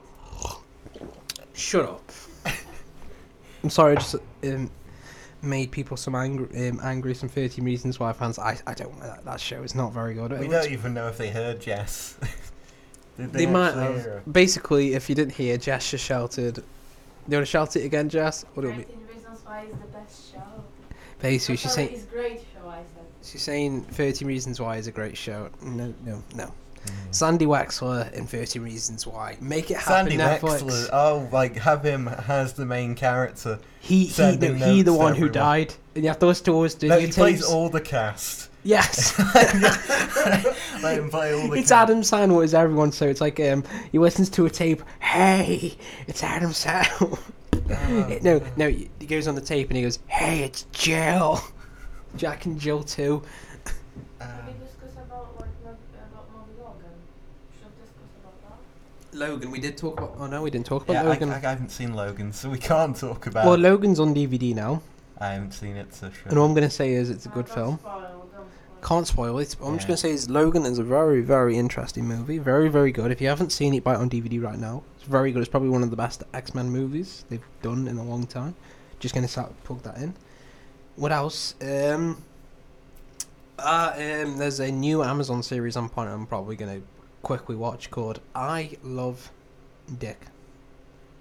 Shut 1.54 1.86
up. 1.86 2.12
I'm 3.64 3.70
sorry, 3.70 3.94
I 3.94 3.96
just 3.96 4.16
um, 4.44 4.70
made 5.42 5.72
people 5.72 5.98
some 5.98 6.14
angry, 6.16 6.70
um, 6.70 6.80
angry. 6.84 7.16
Some 7.16 7.30
13 7.30 7.66
Reasons 7.66 8.00
Why 8.00 8.14
fans. 8.14 8.38
I, 8.38 8.60
I 8.68 8.74
don't. 8.74 9.00
That, 9.02 9.26
that 9.26 9.40
show 9.40 9.64
is 9.64 9.74
not 9.74 9.92
very 9.94 10.14
good. 10.14 10.32
we 10.32 10.38
It 10.38 10.42
don't 10.42 10.52
was- 10.52 10.68
even 10.70 10.94
know 10.94 11.08
if 11.08 11.18
they 11.18 11.30
heard 11.30 11.60
Jess. 11.60 12.18
Did 13.18 13.34
they 13.34 13.48
might 13.48 13.70
actually 13.70 13.84
have. 13.84 13.94
hear 13.96 14.04
her? 14.04 14.24
Basically, 14.32 14.94
if 14.94 15.10
you 15.10 15.16
didn't 15.16 15.34
hear, 15.34 15.58
Jess 15.58 15.90
just 15.90 16.06
shouted. 16.06 16.56
Do 16.56 16.62
you 17.30 17.38
want 17.38 17.48
to 17.48 17.52
shout 17.52 17.76
it 17.76 17.84
again, 17.84 18.10
Jess? 18.10 18.46
What 18.54 18.62
do 18.62 18.70
13? 18.70 18.86
Reasons 19.12 19.40
Why 19.44 19.64
is 19.64 19.72
the 19.72 19.88
best 19.88 20.32
show. 20.32 20.38
Basically, 21.20 21.58
she's 21.58 21.74
saying 21.74 21.90
it's 21.94 22.04
great 22.06 22.42
show, 22.54 22.70
I 22.70 22.82
said. 22.94 23.06
She's 23.28 23.42
saying 23.42 23.84
30 23.84 24.26
Reasons 24.26 24.60
Why 24.60 24.78
is 24.78 24.88
a 24.88 24.92
great 24.92 25.18
show. 25.18 25.50
No, 25.62 25.94
no, 26.06 26.24
no. 26.36 26.54
Mm. 26.86 26.92
Sandy 27.12 27.46
Wexler 27.46 28.12
in 28.14 28.26
30 28.26 28.60
Reasons 28.60 29.06
Why. 29.06 29.38
Make 29.42 29.72
it 29.72 29.78
happen, 29.78 30.10
Sandy 30.12 30.18
Netflix. 30.18 30.64
Wexler. 30.64 30.90
Oh, 30.94 31.30
like 31.32 31.56
have 31.58 31.84
him 31.84 32.08
as 32.08 32.54
the 32.54 32.66
main 32.66 32.96
character. 32.96 33.60
He 33.80 34.06
he 34.06 34.38
no, 34.38 34.54
he 34.54 34.82
the 34.82 34.94
one 34.94 35.16
who 35.16 35.30
died, 35.30 35.74
and 35.96 36.04
you 36.04 36.10
have 36.10 36.20
to 36.20 36.28
listen 36.28 36.46
to 36.46 36.60
us 36.62 36.76
do 36.76 36.88
No, 36.88 37.00
he 37.00 37.08
plays 37.08 37.44
all 37.44 37.70
the 37.70 37.82
cast. 37.82 38.50
Yes, 38.64 39.18
Let 40.84 41.00
him 41.00 41.10
play 41.10 41.34
all 41.34 41.48
the 41.48 41.60
it's 41.60 41.70
cast. 41.70 41.90
Adam 41.90 42.02
Sandler 42.02 42.44
is 42.44 42.54
everyone. 42.54 42.92
So 42.92 43.08
it's 43.08 43.22
like 43.22 43.40
um, 43.40 43.64
he 43.92 44.00
listens 44.00 44.30
to 44.32 44.46
a 44.46 44.50
tape. 44.50 44.82
Hey, 45.00 45.78
it's 46.08 46.24
Adam 46.24 46.52
Sandler. 46.52 47.18
Oh. 47.20 47.28
no, 48.22 48.42
no, 48.56 48.70
he 48.70 49.06
goes 49.08 49.28
on 49.28 49.36
the 49.36 49.42
tape 49.42 49.70
and 49.70 49.78
he 49.78 49.84
goes, 49.84 50.00
Hey, 50.08 50.44
it's 50.44 50.64
Jill. 50.72 51.42
Jack 52.16 52.46
and 52.46 52.60
Jill 52.60 52.84
too. 52.84 53.24
Should 53.66 54.28
we 54.48 54.54
discuss 54.66 54.94
about 54.94 55.36
what 55.36 55.48
about 55.48 56.30
Movie 56.32 56.62
Logan? 56.62 56.96
Should 57.60 57.76
discuss 57.80 58.12
about 58.22 58.62
that? 59.12 59.18
Logan, 59.18 59.52
we 59.52 59.60
did 59.60 59.78
talk 59.78 60.00
about. 60.00 60.16
Oh 60.18 60.28
no, 60.28 60.42
we 60.42 60.50
didn't 60.50 60.66
talk 60.66 60.84
about 60.84 60.94
yeah, 60.94 61.04
I, 61.04 61.14
Logan. 61.14 61.30
I 61.32 61.40
haven't 61.40 61.70
seen 61.70 61.94
Logan, 61.94 62.32
so 62.34 62.50
we 62.50 62.58
can't 62.72 62.96
talk 62.96 63.28
about. 63.28 63.46
well, 63.46 63.58
Logan's 63.58 64.00
on 64.00 64.16
DVD 64.16 64.56
now, 64.56 64.82
I 65.20 65.30
haven't 65.30 65.52
seen 65.52 65.76
it, 65.76 65.94
so 65.94 66.10
sure. 66.10 66.30
and 66.30 66.38
all 66.38 66.46
I'm 66.46 66.54
gonna 66.54 66.70
say 66.70 66.94
is 66.94 67.10
it's 67.10 67.26
a 67.26 67.30
good 67.30 67.46
don't 67.48 67.56
film. 67.56 67.80
Spoil, 67.80 68.02
spoil. 68.02 68.46
Can't 68.84 69.08
spoil 69.08 69.40
it. 69.40 69.56
All 69.62 69.70
I'm 69.70 69.76
just 69.76 69.88
gonna 69.88 69.98
say 69.98 70.12
is 70.12 70.30
Logan 70.30 70.66
is 70.66 70.80
a 70.80 70.84
very, 70.84 71.22
very 71.22 71.58
interesting 71.58 72.06
movie. 72.06 72.38
Very, 72.38 72.70
very 72.70 72.92
good. 72.92 73.12
If 73.12 73.20
you 73.22 73.28
haven't 73.28 73.52
seen 73.52 73.74
it, 73.74 73.84
buy 73.84 73.96
it 73.96 73.98
on 73.98 74.10
DVD 74.10 74.42
right 74.42 74.60
now. 74.60 74.84
It's 74.96 75.08
very 75.08 75.32
good. 75.32 75.42
It's 75.42 75.50
probably 75.50 75.70
one 75.70 75.84
of 75.84 75.90
the 75.90 75.96
best 75.96 76.24
X 76.34 76.54
Men 76.54 76.70
movies 76.70 77.26
they've 77.30 77.44
done 77.62 77.88
in 77.88 77.98
a 77.98 78.04
long 78.04 78.28
time. 78.28 78.56
Just 79.00 79.16
gonna 79.16 79.28
start 79.28 79.52
plug 79.64 79.82
that 79.84 79.98
in. 79.98 80.14
What 80.98 81.12
else? 81.12 81.54
Um, 81.62 82.24
uh, 83.60 83.94
um, 83.96 84.38
there's 84.38 84.60
a 84.60 84.72
new 84.72 85.04
Amazon 85.04 85.44
series 85.44 85.78
I'm 85.78 85.90
planning. 85.90 86.14
I'm 86.16 86.26
probably 86.26 86.56
gonna 86.56 86.82
quickly 87.22 87.56
watch 87.56 87.92
called 87.92 88.20
I 88.34 88.78
Love 88.84 89.32
Dick. 90.00 90.20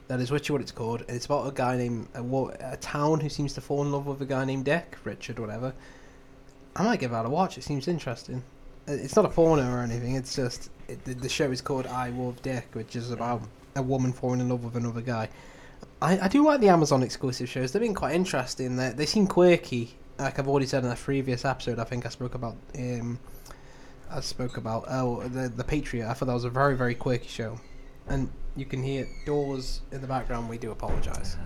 That 0.09 0.21
is 0.21 0.31
literally 0.31 0.55
what 0.55 0.63
it's 0.63 0.73
called. 0.73 1.05
It's 1.09 1.27
about 1.27 1.47
a 1.47 1.53
guy 1.53 1.77
named 1.77 2.09
a, 2.15 2.23
a 2.73 2.79
town 2.79 3.21
who 3.21 3.29
seems 3.29 3.53
to 3.53 3.61
fall 3.61 3.83
in 3.83 3.93
love 3.93 4.07
with 4.07 4.23
a 4.23 4.25
guy 4.25 4.47
named 4.47 4.65
Dick, 4.65 4.97
Richard, 5.05 5.39
whatever. 5.39 5.75
I 6.75 6.83
might 6.85 7.01
give 7.01 7.11
that 7.11 7.27
a 7.27 7.29
watch. 7.29 7.59
It 7.59 7.65
seems 7.65 7.87
interesting. 7.87 8.43
Uh, 8.89 8.93
It's 8.93 9.15
not 9.15 9.27
a 9.27 9.29
porno 9.29 9.71
or 9.71 9.81
anything. 9.81 10.15
It's 10.15 10.35
just 10.35 10.71
it, 10.89 11.05
the 11.05 11.29
show 11.29 11.51
is 11.51 11.61
called 11.61 11.87
I 11.87 12.09
Love 12.09 12.41
Dick, 12.41 12.69
which 12.73 12.97
is 12.97 13.11
about 13.11 13.43
a 13.75 13.83
woman 13.83 14.15
falling 14.15 14.41
in 14.41 14.49
love 14.49 14.65
with 14.65 14.77
another 14.77 15.03
guy. 15.03 15.29
I, 16.01 16.19
I 16.21 16.29
do 16.29 16.45
like 16.45 16.61
the 16.61 16.69
Amazon 16.69 17.03
exclusive 17.03 17.49
shows. 17.49 17.73
They've 17.73 17.83
been 17.83 17.95
quite 17.95 18.15
interesting. 18.15 18.77
They 18.77 18.91
they 18.91 19.07
seem 19.07 19.27
quirky. 19.27 19.97
Like 20.19 20.39
I've 20.39 20.49
already 20.49 20.67
said 20.67 20.85
in 20.85 20.91
a 20.91 20.97
previous 20.97 21.45
episode, 21.45 21.79
I 21.79 21.85
think 21.85 22.07
I 22.07 22.09
spoke 22.11 22.35
about 22.35 22.57
um, 22.79 23.19
I 24.11 24.21
spoke 24.21 24.57
about 24.57 24.85
oh 24.89 25.23
the 25.29 25.49
the 25.49 25.65
Patriot. 25.65 26.09
I 26.09 26.15
thought 26.15 26.27
that 26.27 26.35
was 26.35 26.45
a 26.45 26.51
very 26.51 26.77
very 26.77 26.95
quirky 26.95 27.29
show, 27.29 27.61
and 28.09 28.31
you 28.57 28.65
can 28.65 28.83
hear 28.83 29.07
doors 29.27 29.81
in 29.93 30.01
the 30.01 30.07
background. 30.07 30.49
We 30.49 30.59
do 30.59 30.71
apologise. 30.71 31.37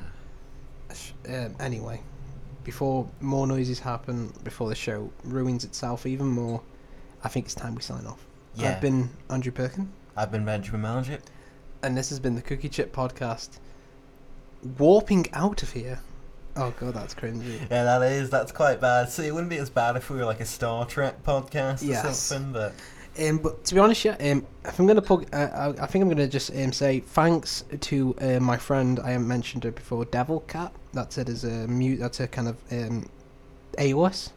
Um, 1.28 1.54
anyway, 1.60 2.00
before 2.64 3.08
more 3.20 3.46
noises 3.46 3.78
happen, 3.78 4.32
before 4.42 4.68
the 4.68 4.74
show 4.74 5.12
ruins 5.24 5.64
itself 5.64 6.06
even 6.06 6.26
more, 6.26 6.60
I 7.22 7.28
think 7.28 7.46
it's 7.46 7.54
time 7.54 7.74
we 7.76 7.82
sign 7.82 8.06
off. 8.06 8.26
Yeah. 8.56 8.72
I've 8.72 8.80
been 8.80 9.10
Andrew 9.28 9.52
Perkin, 9.52 9.90
I've 10.16 10.32
been 10.32 10.44
Benjamin 10.44 10.82
Malgit. 10.82 11.20
and 11.82 11.96
this 11.96 12.08
has 12.10 12.18
been 12.18 12.34
the 12.34 12.42
Cookie 12.42 12.68
Chip 12.68 12.92
Podcast. 12.92 13.58
Warping 14.78 15.26
out 15.32 15.62
of 15.62 15.72
here. 15.72 15.98
Oh 16.56 16.74
god, 16.78 16.94
that's 16.94 17.14
cringy. 17.14 17.60
Yeah, 17.70 17.84
that 17.84 18.02
is. 18.02 18.28
That's 18.28 18.52
quite 18.52 18.80
bad. 18.80 19.08
See, 19.08 19.26
it 19.26 19.32
wouldn't 19.32 19.50
be 19.50 19.56
as 19.58 19.70
bad 19.70 19.96
if 19.96 20.10
we 20.10 20.16
were 20.16 20.24
like 20.24 20.40
a 20.40 20.44
Star 20.44 20.84
Trek 20.84 21.22
podcast 21.24 21.82
or 21.82 21.86
Yes. 21.86 22.18
something, 22.18 22.52
but 22.52 22.74
Um, 23.20 23.38
but 23.38 23.64
to 23.64 23.74
be 23.74 23.80
honest, 23.80 24.04
yeah, 24.04 24.16
um, 24.20 24.46
if 24.64 24.78
I'm 24.78 24.86
gonna 24.86 25.00
plug, 25.02 25.26
uh, 25.32 25.36
I, 25.78 25.82
I 25.82 25.86
think 25.86 26.02
I'm 26.02 26.08
gonna 26.08 26.26
just 26.28 26.50
um, 26.54 26.72
say 26.72 27.00
thanks 27.00 27.64
to 27.80 28.14
uh, 28.20 28.40
my 28.40 28.56
friend. 28.56 29.00
I 29.00 29.10
haven't 29.12 29.28
mentioned 29.28 29.64
her 29.64 29.70
before, 29.70 30.04
Devil 30.04 30.40
Cat. 30.40 30.72
That's 30.92 31.16
it 31.18 31.28
as 31.28 31.44
a 31.44 31.66
mute. 31.68 31.98
That's 32.00 32.20
a 32.20 32.28
kind 32.28 32.48
of 32.48 32.56
um, 32.70 33.08
AOS. 33.78 34.30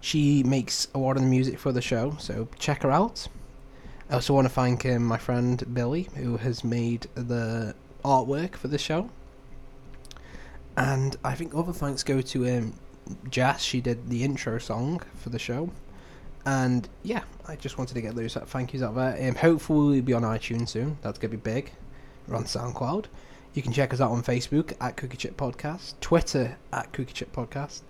She 0.00 0.42
makes 0.44 0.88
a 0.94 0.98
lot 0.98 1.16
of 1.16 1.22
the 1.22 1.28
music 1.28 1.58
for 1.58 1.72
the 1.72 1.82
show, 1.82 2.16
so 2.18 2.48
check 2.58 2.82
her 2.82 2.90
out. 2.90 3.26
I 4.08 4.14
also 4.14 4.34
want 4.34 4.46
to 4.46 4.52
thank 4.54 4.86
um, 4.86 5.04
my 5.04 5.18
friend 5.18 5.62
Billy, 5.74 6.08
who 6.14 6.36
has 6.36 6.62
made 6.62 7.08
the 7.16 7.74
artwork 8.04 8.54
for 8.54 8.68
the 8.68 8.78
show. 8.78 9.10
And 10.76 11.16
I 11.24 11.34
think 11.34 11.54
other 11.54 11.72
thanks 11.72 12.02
go 12.02 12.20
to 12.20 12.58
um, 12.58 12.74
Jess. 13.30 13.62
She 13.62 13.80
did 13.80 14.08
the 14.08 14.24
intro 14.24 14.58
song 14.58 15.02
for 15.14 15.30
the 15.30 15.38
show. 15.38 15.70
And 16.44 16.88
yeah, 17.02 17.22
I 17.48 17.56
just 17.56 17.78
wanted 17.78 17.94
to 17.94 18.00
get 18.00 18.14
those 18.14 18.36
uh, 18.36 18.40
thank 18.40 18.72
yous 18.72 18.82
out 18.82 18.94
there. 18.94 19.28
Um, 19.28 19.34
hopefully, 19.34 19.96
we'll 19.96 20.02
be 20.02 20.12
on 20.12 20.22
iTunes 20.22 20.68
soon. 20.68 20.98
That's 21.02 21.18
going 21.18 21.30
to 21.30 21.36
be 21.36 21.42
big. 21.42 21.72
We're 22.28 22.36
on 22.36 22.44
SoundCloud. 22.44 23.06
You 23.54 23.62
can 23.62 23.72
check 23.72 23.94
us 23.94 24.00
out 24.00 24.10
on 24.10 24.22
Facebook 24.22 24.74
at 24.80 24.96
Cookie 24.96 25.16
Chip 25.16 25.36
Podcast, 25.36 25.94
Twitter 26.00 26.56
at 26.72 26.92
Cookie 26.92 27.14
Chip 27.14 27.32
Podcast, 27.32 27.80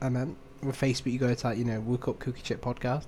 I 0.00 0.08
meant. 0.08 0.36
With 0.62 0.80
Facebook, 0.80 1.12
you 1.12 1.18
go 1.18 1.34
to 1.34 1.54
you 1.54 1.64
know, 1.64 1.80
Woke 1.80 2.08
Up 2.08 2.18
Cookie 2.18 2.42
Chip 2.42 2.62
Podcast. 2.62 3.06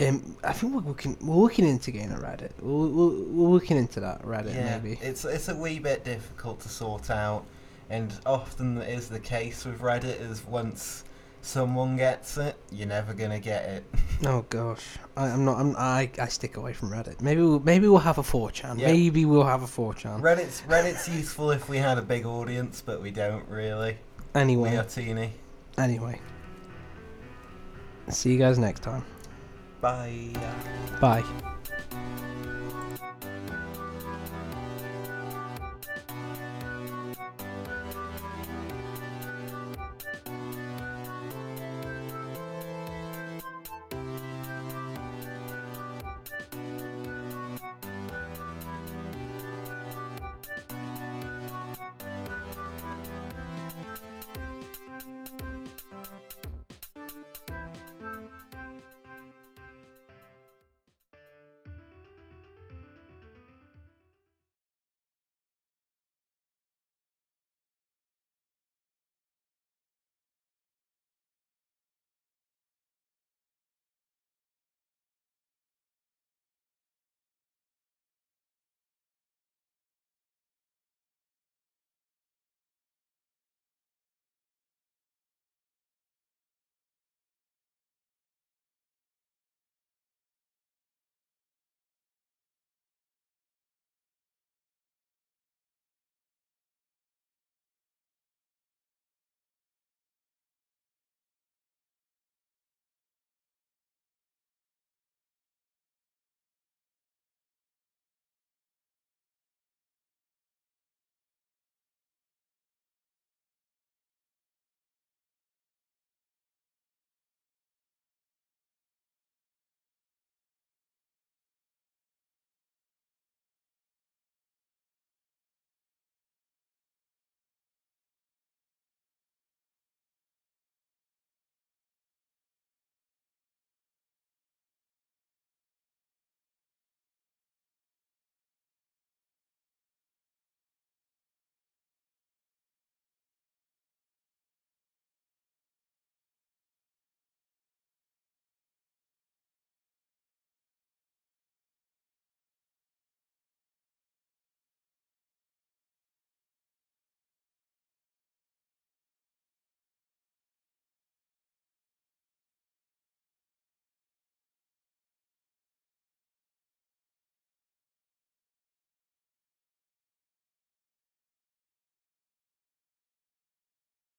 Um, 0.00 0.36
I 0.42 0.52
think 0.52 0.74
we're 0.74 0.80
looking 0.80 1.16
we're 1.20 1.36
looking 1.36 1.68
into 1.68 1.92
getting 1.92 2.12
a 2.12 2.16
Reddit. 2.16 2.50
We're, 2.60 2.88
we're, 2.88 3.22
we're 3.26 3.48
looking 3.50 3.76
into 3.76 4.00
that 4.00 4.22
Reddit 4.22 4.54
yeah, 4.54 4.78
maybe. 4.78 4.98
it's 5.00 5.24
it's 5.24 5.48
a 5.48 5.54
wee 5.54 5.78
bit 5.78 6.04
difficult 6.04 6.60
to 6.60 6.68
sort 6.68 7.10
out, 7.10 7.44
and 7.90 8.12
often 8.26 8.78
is 8.82 9.08
the 9.08 9.20
case 9.20 9.64
with 9.64 9.80
Reddit. 9.80 10.20
Is 10.20 10.44
once 10.46 11.04
someone 11.42 11.96
gets 11.96 12.36
it, 12.38 12.56
you're 12.72 12.88
never 12.88 13.12
gonna 13.14 13.40
get 13.40 13.64
it. 13.64 13.84
Oh 14.26 14.42
gosh, 14.48 14.80
I, 15.16 15.26
I'm 15.26 15.44
not. 15.44 15.58
I'm, 15.58 15.74
I 15.76 16.08
I 16.20 16.28
stick 16.28 16.56
away 16.56 16.72
from 16.72 16.90
Reddit. 16.90 17.20
Maybe 17.20 17.42
we'll, 17.42 17.58
maybe 17.60 17.88
we'll 17.88 17.98
have 17.98 18.16
a 18.18 18.22
4chan. 18.22 18.78
Yeah. 18.78 18.86
Maybe 18.92 19.24
we'll 19.24 19.42
have 19.44 19.62
a 19.62 19.66
4chan. 19.66 20.20
Reddit's 20.20 20.62
Reddit's 20.62 21.08
useful 21.08 21.50
if 21.50 21.68
we 21.68 21.76
had 21.78 21.98
a 21.98 22.02
big 22.02 22.24
audience, 22.24 22.80
but 22.80 23.02
we 23.02 23.10
don't 23.10 23.46
really. 23.48 23.98
We 24.34 24.40
Anyway, 24.40 24.76
are 24.76 24.84
teeny. 24.84 25.32
anyway. 25.76 26.20
See 28.08 28.32
you 28.32 28.38
guys 28.38 28.56
next 28.58 28.82
time. 28.84 29.04
Bye. 29.80 30.30
Bye. 31.00 31.24